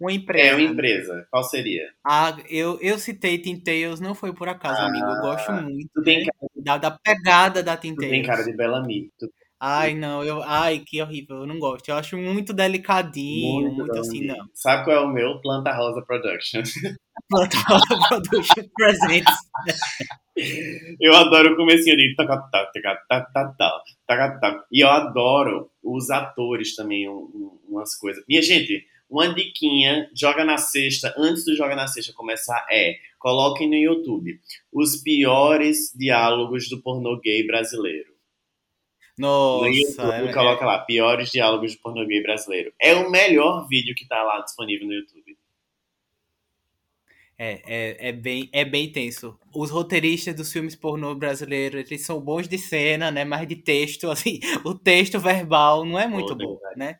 uma 0.00 0.12
empresa. 0.12 0.48
É, 0.48 0.54
uma 0.54 0.62
empresa. 0.62 1.26
Qual 1.30 1.44
seria? 1.44 1.88
Ah, 2.06 2.36
eu, 2.48 2.78
eu 2.80 2.98
citei 2.98 3.38
Tintails, 3.38 4.00
não 4.00 4.14
foi 4.14 4.32
por 4.32 4.48
acaso, 4.48 4.80
ah, 4.80 4.86
amigo. 4.86 5.06
Eu 5.06 5.20
gosto 5.20 5.52
muito 5.52 6.00
né? 6.04 6.24
da, 6.56 6.78
da 6.78 6.90
pegada 6.90 7.62
da 7.62 7.76
Tintails. 7.76 8.10
tem 8.10 8.22
cara 8.22 8.42
de 8.44 8.56
Bellamy. 8.56 9.10
Tu... 9.18 9.28
Ai, 9.62 9.94
não, 9.94 10.24
eu. 10.24 10.42
Ai, 10.42 10.78
que 10.78 11.02
horrível, 11.02 11.40
eu 11.40 11.46
não 11.46 11.58
gosto. 11.58 11.88
Eu 11.90 11.96
acho 11.96 12.16
muito 12.16 12.54
delicadinho, 12.54 13.68
muito, 13.68 13.76
muito 13.76 13.98
assim, 13.98 14.26
não. 14.26 14.48
Sabe 14.54 14.84
qual 14.84 14.96
é 14.96 15.00
o 15.00 15.12
meu? 15.12 15.38
Planta 15.42 15.70
Rosa 15.74 16.02
Production. 16.06 16.62
Planta 17.28 17.58
Rosa 17.68 18.08
Production 18.08 18.64
Presents. 18.74 19.34
Eu 20.98 21.14
adoro 21.14 21.52
o 21.52 21.56
comecinho 21.56 21.94
de 21.96 22.14
e 24.72 24.80
eu 24.80 24.88
adoro 24.88 25.70
os 25.82 26.08
atores 26.08 26.74
também, 26.74 27.06
umas 27.68 27.94
coisas. 27.96 28.24
Minha 28.26 28.40
gente, 28.40 28.82
uma 29.10 29.34
diquinha, 29.34 30.08
joga 30.14 30.44
na 30.44 30.56
sexta, 30.56 31.12
antes 31.18 31.44
do 31.44 31.56
Joga 31.56 31.74
na 31.74 31.88
Sexta 31.88 32.12
começar, 32.12 32.64
é 32.70 32.96
coloquem 33.18 33.68
no 33.68 33.74
YouTube 33.74 34.40
os 34.72 34.96
piores 34.96 35.92
diálogos 35.94 36.68
do 36.68 36.80
pornô 36.80 37.18
gay 37.18 37.44
brasileiro. 37.44 38.08
Nossa, 39.18 39.64
no 39.64 39.68
YouTube, 39.68 40.28
é, 40.28 40.32
coloca 40.32 40.64
lá, 40.64 40.78
piores 40.78 41.30
diálogos 41.30 41.72
de 41.72 41.78
pornô 41.78 42.06
gay 42.06 42.22
brasileiro. 42.22 42.72
É 42.80 42.94
o 42.94 43.10
melhor 43.10 43.66
vídeo 43.68 43.94
que 43.94 44.06
tá 44.06 44.22
lá 44.22 44.40
disponível 44.40 44.86
no 44.86 44.94
YouTube. 44.94 45.36
É, 47.36 47.62
é, 47.66 48.08
é, 48.08 48.12
bem, 48.12 48.48
é 48.52 48.64
bem 48.64 48.92
tenso. 48.92 49.38
Os 49.54 49.70
roteiristas 49.70 50.34
dos 50.34 50.52
filmes 50.52 50.76
pornô 50.76 51.14
brasileiros, 51.14 51.90
eles 51.90 52.04
são 52.04 52.20
bons 52.20 52.46
de 52.46 52.58
cena, 52.58 53.10
né? 53.10 53.24
Mas 53.24 53.48
de 53.48 53.56
texto, 53.56 54.08
assim, 54.12 54.38
o 54.64 54.74
texto 54.74 55.18
verbal 55.18 55.84
não 55.84 55.98
é 55.98 56.06
muito 56.06 56.34
bom, 56.34 56.58
né? 56.76 56.98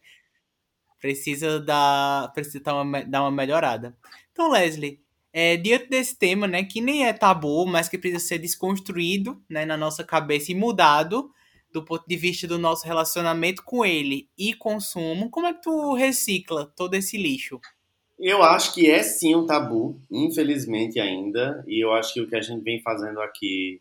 Precisa 1.00 1.58
dar, 1.58 2.30
precisa 2.32 2.60
dar 2.60 2.82
uma, 2.82 3.02
dar 3.02 3.22
uma 3.22 3.30
melhorada. 3.30 3.96
Então, 4.32 4.50
Leslie, 4.50 5.00
é, 5.32 5.56
diante 5.56 5.88
desse 5.88 6.18
tema, 6.18 6.46
né, 6.46 6.62
que 6.64 6.80
nem 6.80 7.06
é 7.06 7.12
tabu, 7.12 7.66
mas 7.66 7.88
que 7.88 7.98
precisa 7.98 8.24
ser 8.24 8.38
desconstruído, 8.38 9.42
né, 9.48 9.64
na 9.64 9.76
nossa 9.76 10.04
cabeça 10.04 10.52
e 10.52 10.54
mudado 10.54 11.30
do 11.72 11.84
ponto 11.84 12.04
de 12.06 12.16
vista 12.16 12.46
do 12.46 12.58
nosso 12.58 12.86
relacionamento 12.86 13.62
com 13.64 13.84
ele 13.84 14.28
e 14.36 14.54
consumo, 14.54 15.30
como 15.30 15.46
é 15.46 15.54
que 15.54 15.62
tu 15.62 15.94
recicla 15.94 16.66
todo 16.76 16.94
esse 16.94 17.16
lixo? 17.16 17.60
Eu 18.18 18.42
acho 18.42 18.74
que 18.74 18.90
é 18.90 19.02
sim 19.02 19.34
um 19.34 19.46
tabu, 19.46 19.98
infelizmente 20.10 21.00
ainda, 21.00 21.64
e 21.66 21.82
eu 21.82 21.92
acho 21.92 22.12
que 22.12 22.20
o 22.20 22.28
que 22.28 22.36
a 22.36 22.42
gente 22.42 22.62
vem 22.62 22.82
fazendo 22.82 23.20
aqui 23.20 23.80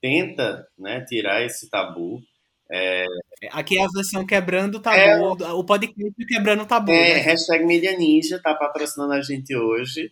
tenta 0.00 0.66
né, 0.78 1.00
tirar 1.02 1.44
esse 1.44 1.68
tabu. 1.68 2.22
É... 2.70 3.04
Aqui 3.52 3.78
é 3.78 3.84
a 3.84 3.88
versão 3.88 4.24
quebrando 4.24 4.76
o 4.76 4.80
tabu, 4.80 5.42
é... 5.42 5.52
o 5.52 5.64
podcast 5.64 6.26
quebrando 6.26 6.62
o 6.62 6.66
tabu. 6.66 6.92
É, 6.92 7.14
né? 7.14 7.20
hashtag 7.20 7.64
Mídia 7.64 7.96
Ninja 7.96 8.40
tá 8.42 8.54
patrocinando 8.54 9.12
a 9.12 9.20
gente 9.20 9.54
hoje. 9.56 10.10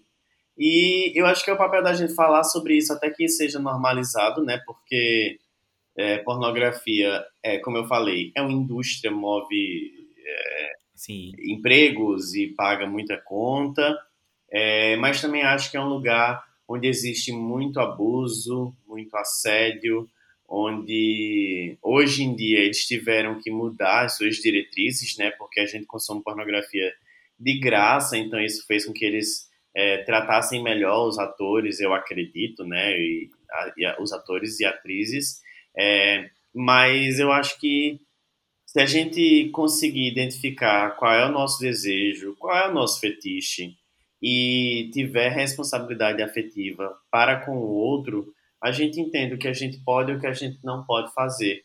E 0.57 1.13
eu 1.15 1.27
acho 1.27 1.45
que 1.45 1.51
é 1.51 1.55
o 1.55 1.59
papel 1.59 1.83
da 1.83 1.95
gente 1.95 2.15
falar 2.15 2.45
sobre 2.45 2.77
isso 2.77 2.93
até 2.93 3.11
que 3.11 3.29
seja 3.29 3.59
normalizado, 3.59 4.45
né? 4.45 4.61
Porque 4.67 5.39
é, 5.97 6.19
pornografia, 6.19 7.25
é, 7.43 7.59
como 7.59 7.79
eu 7.79 7.87
falei, 7.87 8.33
é 8.35 8.43
uma 8.43 8.53
indústria, 8.53 9.11
move 9.11 9.93
é, 10.25 10.73
empregos 11.51 12.35
e 12.35 12.49
paga 12.49 12.87
muita 12.87 13.17
conta, 13.17 13.97
é, 14.51 14.97
mas 14.97 15.21
também 15.21 15.43
acho 15.43 15.71
que 15.71 15.77
é 15.77 15.81
um 15.81 15.89
lugar 15.89 16.45
onde 16.69 16.87
existe 16.87 17.33
muito 17.33 17.81
abuso, 17.81 18.75
muito 18.87 19.15
assédio, 19.17 20.09
onde 20.55 21.79
hoje 21.83 22.23
em 22.23 22.37
dia 22.37 22.59
eles 22.59 22.85
tiveram 22.87 23.41
que 23.41 23.51
mudar 23.51 24.05
as 24.05 24.19
suas 24.19 24.37
diretrizes, 24.37 25.17
né? 25.17 25.31
Porque 25.31 25.61
a 25.61 25.67
gente 25.67 25.87
consome 25.87 26.23
pornografia 26.23 26.93
de 27.41 27.59
graça, 27.59 28.19
então 28.19 28.39
isso 28.39 28.67
fez 28.67 28.85
com 28.85 28.93
que 28.93 29.03
eles 29.03 29.49
é, 29.75 29.99
tratassem 30.05 30.63
melhor 30.63 31.09
os 31.09 31.19
atores, 31.19 31.81
eu 31.81 31.95
acredito, 31.95 32.65
né? 32.67 32.93
E, 32.93 33.31
a, 33.51 33.73
e 33.79 33.85
a, 33.87 33.97
os 33.99 34.13
atores 34.13 34.61
e 34.61 34.67
atrizes. 34.67 35.41
É, 35.75 36.29
mas 36.55 37.19
eu 37.19 37.33
acho 37.33 37.59
que 37.59 37.99
se 38.67 38.79
a 38.79 38.85
gente 38.85 39.49
conseguir 39.55 40.07
identificar 40.07 40.91
qual 40.97 41.15
é 41.15 41.27
o 41.27 41.33
nosso 41.33 41.61
desejo, 41.61 42.37
qual 42.39 42.55
é 42.55 42.69
o 42.69 42.75
nosso 42.75 43.01
fetiche 43.01 43.75
e 44.21 44.91
tiver 44.93 45.31
responsabilidade 45.31 46.23
afetiva 46.23 46.95
para 47.11 47.41
com 47.41 47.57
o 47.57 47.71
outro, 47.71 48.35
a 48.63 48.71
gente 48.71 49.01
entende 49.01 49.35
o 49.35 49.39
que 49.39 49.49
a 49.49 49.53
gente 49.53 49.79
pode 49.79 50.13
e 50.13 50.15
o 50.15 50.21
que 50.21 50.27
a 50.27 50.33
gente 50.33 50.59
não 50.63 50.85
pode 50.85 51.13
fazer. 51.13 51.65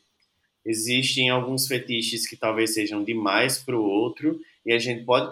Existem 0.66 1.30
alguns 1.30 1.68
fetiches 1.68 2.28
que 2.28 2.36
talvez 2.36 2.74
sejam 2.74 3.04
demais 3.04 3.58
para 3.58 3.78
o 3.78 3.84
outro 3.84 4.40
e 4.66 4.74
a 4.74 4.80
gente 4.80 5.06
pode 5.06 5.32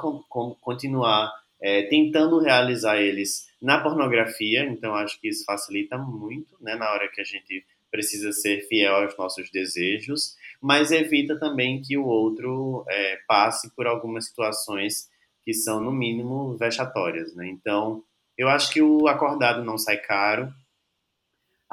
continuar 0.61 1.33
é, 1.61 1.83
tentando 1.83 2.39
realizar 2.39 3.01
eles 3.01 3.47
na 3.61 3.79
pornografia, 3.81 4.65
então 4.65 4.93
acho 4.93 5.19
que 5.19 5.27
isso 5.27 5.43
facilita 5.43 5.97
muito 5.97 6.55
né, 6.61 6.75
na 6.75 6.91
hora 6.91 7.09
que 7.09 7.19
a 7.19 7.23
gente 7.23 7.65
precisa 7.89 8.31
ser 8.31 8.67
fiel 8.67 8.95
aos 8.95 9.17
nossos 9.17 9.49
desejos 9.49 10.35
mas 10.65 10.89
evita 10.89 11.37
também 11.37 11.79
que 11.79 11.95
o 11.95 12.05
outro 12.05 12.83
é, 12.89 13.19
passe 13.27 13.69
por 13.75 13.85
algumas 13.85 14.25
situações 14.25 15.07
que 15.43 15.53
são, 15.53 15.79
no 15.79 15.91
mínimo, 15.91 16.57
vexatórias. 16.57 17.35
Né? 17.35 17.47
Então, 17.49 18.03
eu 18.35 18.47
acho 18.49 18.71
que 18.71 18.81
o 18.81 19.07
acordado 19.07 19.63
não 19.63 19.77
sai 19.77 19.97
caro. 19.97 20.51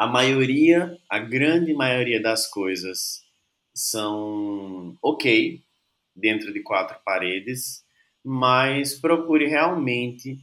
A 0.03 0.07
maioria, 0.09 0.99
a 1.09 1.21
grande 1.21 1.73
maioria 1.73 2.21
das 2.21 2.51
coisas 2.51 3.23
são 3.73 4.99
ok 5.01 5.63
dentro 6.13 6.53
de 6.53 6.61
quatro 6.61 6.99
paredes, 7.05 7.85
mas 8.25 8.99
procure 8.99 9.47
realmente 9.47 10.39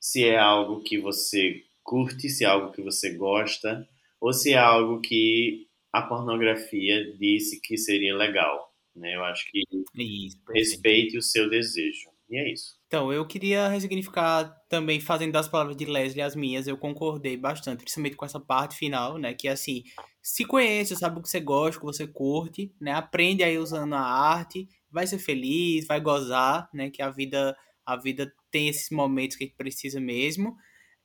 se 0.00 0.24
é 0.24 0.38
algo 0.38 0.82
que 0.82 0.96
você 0.96 1.62
curte, 1.82 2.30
se 2.30 2.42
é 2.42 2.46
algo 2.46 2.72
que 2.72 2.80
você 2.80 3.12
gosta, 3.14 3.86
ou 4.18 4.32
se 4.32 4.54
é 4.54 4.58
algo 4.58 5.02
que 5.02 5.68
a 5.92 6.00
pornografia 6.00 7.12
disse 7.18 7.60
que 7.60 7.76
seria 7.76 8.16
legal. 8.16 8.72
Né? 8.96 9.14
Eu 9.14 9.24
acho 9.26 9.44
que 9.50 9.62
isso, 9.94 10.40
respeite 10.48 11.18
o 11.18 11.22
seu 11.22 11.50
desejo. 11.50 12.08
E 12.32 12.38
é 12.38 12.50
isso. 12.50 12.76
Então, 12.86 13.12
eu 13.12 13.26
queria 13.26 13.68
ressignificar 13.68 14.56
também, 14.66 14.98
fazendo 14.98 15.32
das 15.32 15.48
palavras 15.48 15.76
de 15.76 15.84
Leslie 15.84 16.22
as 16.22 16.34
minhas, 16.34 16.66
eu 16.66 16.78
concordei 16.78 17.36
bastante, 17.36 17.80
principalmente 17.80 18.16
com 18.16 18.24
essa 18.24 18.40
parte 18.40 18.74
final, 18.74 19.18
né? 19.18 19.34
Que 19.34 19.48
é 19.48 19.50
assim, 19.50 19.82
se 20.22 20.46
conhece, 20.46 20.96
sabe 20.96 21.18
o 21.18 21.22
que 21.22 21.28
você 21.28 21.40
gosta, 21.40 21.76
o 21.76 21.80
que 21.80 21.86
você 21.86 22.06
curte, 22.06 22.74
né? 22.80 22.92
Aprende 22.92 23.42
aí 23.42 23.58
usando 23.58 23.94
a 23.94 24.00
arte, 24.00 24.66
vai 24.90 25.06
ser 25.06 25.18
feliz, 25.18 25.86
vai 25.86 26.00
gozar, 26.00 26.70
né? 26.72 26.88
Que 26.88 27.02
a 27.02 27.10
vida, 27.10 27.54
a 27.84 27.96
vida 27.96 28.32
tem 28.50 28.66
esses 28.66 28.88
momentos 28.88 29.36
que 29.36 29.44
a 29.44 29.46
gente 29.46 29.56
precisa 29.56 30.00
mesmo. 30.00 30.56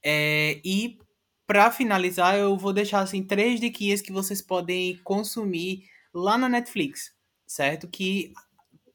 É, 0.02 0.62
e 0.64 0.98
para 1.46 1.70
finalizar, 1.72 2.38
eu 2.38 2.58
vou 2.58 2.72
deixar 2.72 3.02
assim 3.02 3.22
três 3.22 3.60
diquinhas 3.60 4.02
que 4.02 4.14
vocês 4.14 4.42
podem 4.42 4.98
consumir 5.04 5.84
lá 6.14 6.38
na 6.38 6.48
Netflix, 6.48 7.12
certo? 7.46 7.86
Que 7.90 8.32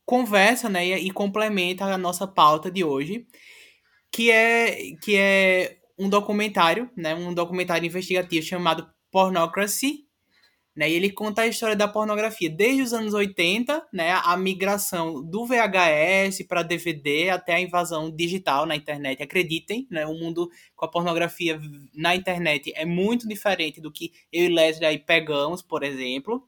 conversa, 0.07 0.69
né, 0.69 0.99
e 0.99 1.11
complementa 1.11 1.85
a 1.85 1.99
nossa 1.99 2.27
pauta 2.27 2.71
de 2.71 2.85
hoje, 2.85 3.27
que 4.11 4.31
é 4.31 4.97
que 5.03 5.17
é 5.17 5.79
um 5.99 6.09
documentário, 6.09 6.91
né, 6.97 7.15
um 7.15 7.35
documentário 7.35 7.87
investigativo 7.87 8.45
chamado 8.47 8.89
Pornocracy, 9.11 10.07
né? 10.75 10.91
E 10.91 10.95
ele 10.95 11.11
conta 11.11 11.43
a 11.43 11.47
história 11.47 11.77
da 11.77 11.87
pornografia 11.87 12.49
desde 12.49 12.83
os 12.83 12.93
anos 12.95 13.13
80, 13.13 13.87
né? 13.93 14.13
A 14.13 14.37
migração 14.37 15.23
do 15.23 15.47
VHS 15.47 16.47
para 16.49 16.63
DVD 16.63 17.29
até 17.31 17.55
a 17.55 17.61
invasão 17.61 18.11
digital 18.11 18.65
na 18.65 18.75
internet. 18.75 19.23
Acreditem, 19.23 19.87
né? 19.91 20.07
O 20.07 20.15
mundo 20.15 20.51
com 20.75 20.85
a 20.87 20.89
pornografia 20.89 21.61
na 21.95 22.17
internet 22.17 22.73
é 22.75 22.87
muito 22.87 23.29
diferente 23.29 23.81
do 23.81 23.93
que 23.93 24.13
eu 24.33 24.45
e 24.45 24.49
Leslie 24.49 24.87
aí 24.87 24.99
pegamos, 24.99 25.61
por 25.61 25.83
exemplo. 25.83 26.43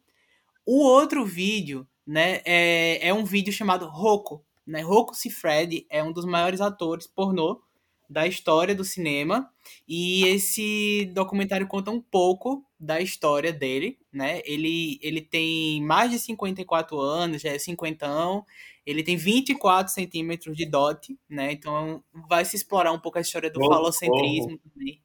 O 0.65 0.83
outro 0.83 1.27
vídeo, 1.27 1.87
né? 2.07 2.41
É, 2.45 3.09
é 3.09 3.15
um 3.15 3.25
vídeo 3.25 3.53
chamado 3.53 3.89
Rocco, 3.89 4.45
né? 4.67 4.81
Rocco 4.81 5.15
Siffredi 5.15 5.87
é 5.91 6.03
um 6.03 6.13
dos 6.13 6.25
maiores 6.25 6.61
atores 6.61 7.07
pornô 7.07 7.63
da 8.09 8.27
história 8.27 8.75
do 8.75 8.85
cinema 8.85 9.51
e 9.89 10.27
esse 10.27 11.11
documentário 11.15 11.67
conta 11.67 11.91
um 11.91 12.01
pouco 12.01 12.65
da 12.79 13.01
história 13.01 13.53
dele, 13.53 13.99
né? 14.13 14.43
Ele, 14.45 14.99
ele 15.03 15.23
tem 15.23 15.83
mais 15.83 16.11
de 16.11 16.19
54 16.19 17.01
anos, 17.01 17.43
já 17.43 17.51
é 17.51 17.59
cinquentão, 17.59 18.45
ele 18.85 19.03
tem 19.03 19.17
24 19.17 19.93
centímetros 19.93 20.57
de 20.57 20.67
dote, 20.67 21.19
né? 21.29 21.53
Então 21.53 22.05
vai 22.29 22.45
se 22.45 22.57
explorar 22.57 22.93
um 22.93 22.99
pouco 22.99 23.19
a 23.19 23.23
história 23.23 23.51
do 23.51 23.61
oh, 23.63 23.69
falocentrismo 23.69 24.61
oh. 24.63 24.69
também, 24.69 25.03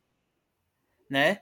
né? 1.09 1.41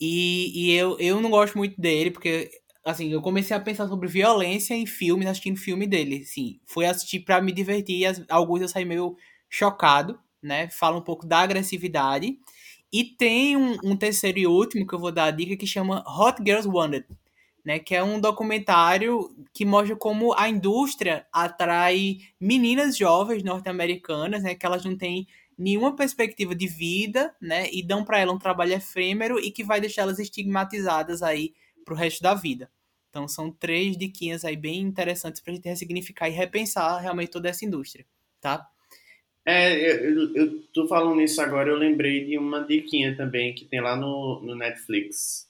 E, 0.00 0.52
e 0.54 0.72
eu, 0.72 0.98
eu 0.98 1.20
não 1.20 1.30
gosto 1.30 1.56
muito 1.56 1.80
dele, 1.80 2.10
porque 2.10 2.50
assim, 2.84 3.12
eu 3.12 3.20
comecei 3.20 3.56
a 3.56 3.60
pensar 3.60 3.88
sobre 3.88 4.08
violência 4.08 4.74
em 4.74 4.86
filmes, 4.86 5.26
assistindo 5.26 5.58
filme 5.58 5.86
dele, 5.86 6.24
sim. 6.24 6.60
Fui 6.66 6.86
assistir 6.86 7.20
para 7.20 7.40
me 7.40 7.52
divertir, 7.52 8.04
alguns 8.28 8.62
eu 8.62 8.68
saí 8.68 8.84
meio 8.84 9.16
chocado, 9.48 10.18
né? 10.42 10.68
Fala 10.70 10.96
um 10.96 11.02
pouco 11.02 11.26
da 11.26 11.40
agressividade. 11.40 12.38
E 12.92 13.04
tem 13.04 13.56
um, 13.56 13.76
um, 13.84 13.96
terceiro 13.96 14.38
e 14.38 14.46
último 14.46 14.86
que 14.86 14.94
eu 14.94 14.98
vou 14.98 15.12
dar 15.12 15.24
a 15.24 15.30
dica 15.30 15.56
que 15.56 15.66
chama 15.66 16.02
Hot 16.06 16.42
Girls 16.44 16.68
Wanted, 16.68 17.06
né? 17.64 17.78
Que 17.78 17.94
é 17.94 18.02
um 18.02 18.20
documentário 18.20 19.30
que 19.52 19.64
mostra 19.64 19.94
como 19.94 20.34
a 20.34 20.48
indústria 20.48 21.26
atrai 21.32 22.18
meninas 22.40 22.96
jovens 22.96 23.42
norte-americanas, 23.44 24.42
né? 24.42 24.54
Que 24.54 24.66
elas 24.66 24.84
não 24.84 24.96
têm 24.96 25.26
nenhuma 25.56 25.94
perspectiva 25.94 26.54
de 26.54 26.66
vida, 26.66 27.34
né? 27.40 27.68
E 27.70 27.82
dão 27.82 28.04
para 28.04 28.18
ela 28.18 28.32
um 28.32 28.38
trabalho 28.38 28.72
efêmero 28.72 29.38
e 29.38 29.50
que 29.50 29.62
vai 29.62 29.80
deixar 29.80 30.02
elas 30.02 30.18
estigmatizadas 30.18 31.22
aí 31.22 31.52
pro 31.84 31.94
resto 31.94 32.22
da 32.22 32.34
vida. 32.34 32.70
Então 33.10 33.26
são 33.26 33.50
três 33.50 33.96
diquinhas 33.96 34.44
aí 34.44 34.56
bem 34.56 34.80
interessantes 34.80 35.40
para 35.40 35.52
a 35.52 35.56
gente 35.56 35.68
ressignificar 35.68 36.28
e 36.28 36.32
repensar 36.32 37.00
realmente 37.00 37.30
toda 37.30 37.48
essa 37.48 37.64
indústria, 37.64 38.06
tá? 38.40 38.68
É, 39.44 39.74
eu, 39.74 40.34
eu 40.36 40.62
tô 40.72 40.86
falando 40.86 41.16
nisso 41.16 41.40
agora, 41.40 41.70
eu 41.70 41.76
lembrei 41.76 42.24
de 42.24 42.38
uma 42.38 42.62
diquinha 42.62 43.16
também 43.16 43.54
que 43.54 43.64
tem 43.64 43.80
lá 43.80 43.96
no, 43.96 44.40
no 44.42 44.54
Netflix, 44.54 45.48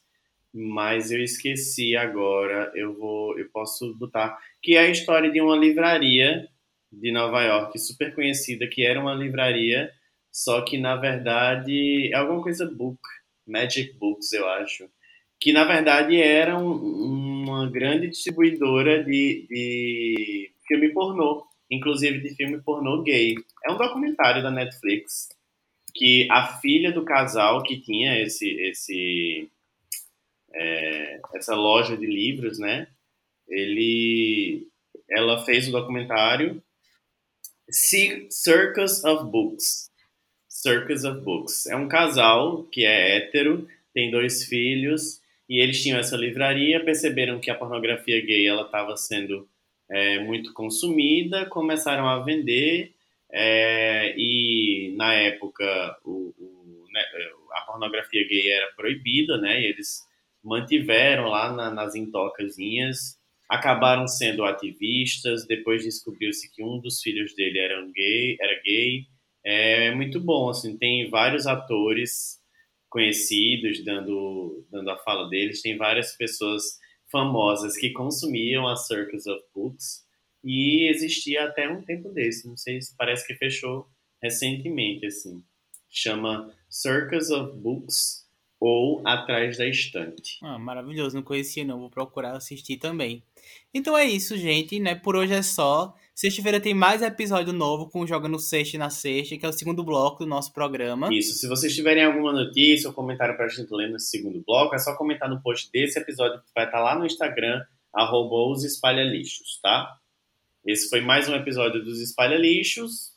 mas 0.52 1.10
eu 1.10 1.20
esqueci 1.20 1.96
agora, 1.96 2.72
eu 2.74 2.94
vou, 2.94 3.38
eu 3.38 3.48
posso 3.50 3.94
botar, 3.94 4.38
que 4.62 4.76
é 4.76 4.80
a 4.80 4.90
história 4.90 5.30
de 5.30 5.40
uma 5.40 5.56
livraria 5.56 6.48
de 6.90 7.12
Nova 7.12 7.42
York, 7.42 7.78
super 7.78 8.14
conhecida, 8.14 8.66
que 8.66 8.84
era 8.84 9.00
uma 9.00 9.14
livraria, 9.14 9.90
só 10.30 10.62
que 10.62 10.78
na 10.78 10.96
verdade 10.96 12.10
é 12.12 12.16
alguma 12.16 12.42
coisa 12.42 12.64
book, 12.66 13.00
Magic 13.46 13.92
Books, 13.94 14.32
eu 14.32 14.48
acho, 14.48 14.88
que 15.40 15.52
na 15.52 15.64
verdade 15.64 16.20
era 16.20 16.56
um, 16.58 17.42
uma 17.42 17.70
grande 17.70 18.08
distribuidora 18.08 19.02
de, 19.02 19.46
de 19.48 20.52
filme 20.68 20.90
pornô, 20.92 21.46
inclusive 21.70 22.20
de 22.20 22.34
filme 22.34 22.60
pornô 22.60 23.02
gay. 23.02 23.34
É 23.64 23.72
um 23.72 23.78
documentário 23.78 24.42
da 24.42 24.50
Netflix 24.50 25.30
que 25.94 26.28
a 26.30 26.58
filha 26.58 26.92
do 26.92 27.04
casal 27.04 27.62
que 27.62 27.80
tinha 27.80 28.20
esse, 28.20 28.48
esse 28.48 29.50
é, 30.52 31.20
essa 31.34 31.54
loja 31.54 31.96
de 31.96 32.06
livros, 32.06 32.58
né? 32.58 32.86
Ele, 33.48 34.68
ela 35.08 35.44
fez 35.44 35.66
o 35.66 35.70
um 35.70 35.72
documentário 35.72 36.62
Circus 37.68 39.04
of 39.04 39.24
Books. 39.30 39.90
Circus 40.48 41.04
of 41.04 41.20
Books. 41.20 41.66
É 41.66 41.76
um 41.76 41.88
casal 41.88 42.64
que 42.64 42.84
é 42.84 43.16
hétero, 43.16 43.66
tem 43.94 44.10
dois 44.10 44.44
filhos 44.44 45.20
e 45.50 45.58
eles 45.60 45.82
tinham 45.82 45.98
essa 45.98 46.16
livraria, 46.16 46.84
perceberam 46.84 47.40
que 47.40 47.50
a 47.50 47.56
pornografia 47.56 48.24
gay 48.24 48.46
ela 48.46 48.62
estava 48.62 48.96
sendo 48.96 49.48
é, 49.90 50.20
muito 50.20 50.54
consumida, 50.54 51.44
começaram 51.46 52.08
a 52.08 52.22
vender 52.22 52.94
é, 53.32 54.14
e 54.16 54.94
na 54.96 55.12
época 55.12 55.98
o, 56.04 56.32
o, 56.38 56.86
né, 56.92 57.02
a 57.52 57.60
pornografia 57.62 58.26
gay 58.28 58.48
era 58.48 58.72
proibida, 58.76 59.38
né? 59.38 59.60
E 59.60 59.66
eles 59.66 60.00
mantiveram 60.42 61.28
lá 61.28 61.52
na, 61.52 61.70
nas 61.70 61.94
intocazinhas, 61.94 63.18
acabaram 63.48 64.06
sendo 64.06 64.44
ativistas. 64.44 65.46
Depois 65.46 65.84
descobriu-se 65.84 66.50
que 66.54 66.62
um 66.62 66.80
dos 66.80 67.00
filhos 67.02 67.34
dele 67.34 67.58
era 67.58 67.84
gay, 67.92 68.36
era 68.40 68.62
gay. 68.62 69.06
É 69.44 69.94
muito 69.94 70.20
bom, 70.20 70.50
assim, 70.50 70.76
tem 70.76 71.08
vários 71.08 71.46
atores 71.46 72.39
conhecidos 72.90 73.82
dando, 73.84 74.66
dando 74.70 74.90
a 74.90 74.98
fala 74.98 75.28
deles, 75.30 75.62
tem 75.62 75.76
várias 75.76 76.16
pessoas 76.16 76.78
famosas 77.10 77.76
que 77.76 77.90
consumiam 77.90 78.68
a 78.68 78.76
Circus 78.76 79.26
of 79.26 79.42
Books 79.54 80.04
e 80.44 80.88
existia 80.90 81.44
até 81.44 81.68
um 81.68 81.82
tempo 81.82 82.10
desse, 82.10 82.46
não 82.46 82.56
sei 82.56 82.80
se 82.80 82.96
parece 82.96 83.26
que 83.26 83.34
fechou 83.34 83.88
recentemente, 84.22 85.06
assim. 85.06 85.42
Chama 85.88 86.54
Circus 86.68 87.30
of 87.30 87.56
Books 87.56 88.26
ou 88.60 89.02
Atrás 89.06 89.56
da 89.56 89.66
Estante. 89.66 90.38
Ah, 90.42 90.58
maravilhoso, 90.58 91.16
não 91.16 91.22
conhecia 91.22 91.64
não, 91.64 91.80
vou 91.80 91.90
procurar 91.90 92.36
assistir 92.36 92.76
também. 92.76 93.22
Então 93.72 93.96
é 93.96 94.04
isso, 94.04 94.36
gente, 94.36 94.78
né? 94.78 94.94
Por 94.94 95.16
hoje 95.16 95.32
é 95.32 95.42
só. 95.42 95.96
Sexta-feira 96.20 96.60
tem 96.60 96.74
mais 96.74 97.00
episódio 97.00 97.50
novo 97.50 97.88
com 97.88 98.06
Joga 98.06 98.28
no 98.28 98.38
Sexta 98.38 98.76
e 98.76 98.78
na 98.78 98.90
Sexta, 98.90 99.38
que 99.38 99.46
é 99.46 99.48
o 99.48 99.52
segundo 99.54 99.82
bloco 99.82 100.18
do 100.18 100.28
nosso 100.28 100.52
programa. 100.52 101.08
Isso, 101.10 101.32
se 101.32 101.48
vocês 101.48 101.74
tiverem 101.74 102.04
alguma 102.04 102.30
notícia 102.30 102.90
ou 102.90 102.94
comentário 102.94 103.34
pra 103.38 103.48
gente 103.48 103.72
ler 103.72 103.90
nesse 103.90 104.08
segundo 104.08 104.38
bloco, 104.46 104.74
é 104.74 104.78
só 104.78 104.94
comentar 104.94 105.30
no 105.30 105.40
post 105.40 105.70
desse 105.72 105.98
episódio 105.98 106.42
que 106.42 106.50
vai 106.54 106.66
estar 106.66 106.78
lá 106.78 106.94
no 106.94 107.06
Instagram, 107.06 107.64
arroba 107.90 108.52
os 108.52 108.64
espalhalixos, 108.64 109.60
tá? 109.62 109.96
Esse 110.66 110.90
foi 110.90 111.00
mais 111.00 111.26
um 111.26 111.34
episódio 111.34 111.82
dos 111.82 111.98
Espalha-Lixos. 112.02 113.14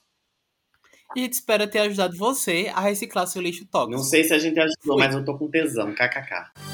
E 1.13 1.19
a 1.19 1.23
gente 1.23 1.33
espera 1.33 1.67
ter 1.67 1.79
ajudado 1.79 2.15
você 2.15 2.71
a 2.73 2.79
reciclar 2.79 3.27
seu 3.27 3.41
lixo 3.41 3.65
tóxico. 3.65 3.97
Não 3.97 4.01
sei 4.01 4.23
se 4.23 4.33
a 4.33 4.39
gente 4.39 4.57
ajudou, 4.57 4.95
Fui. 4.95 5.03
mas 5.05 5.13
eu 5.13 5.25
tô 5.25 5.37
com 5.37 5.49
tesão, 5.49 5.93
kkk. 5.93 6.72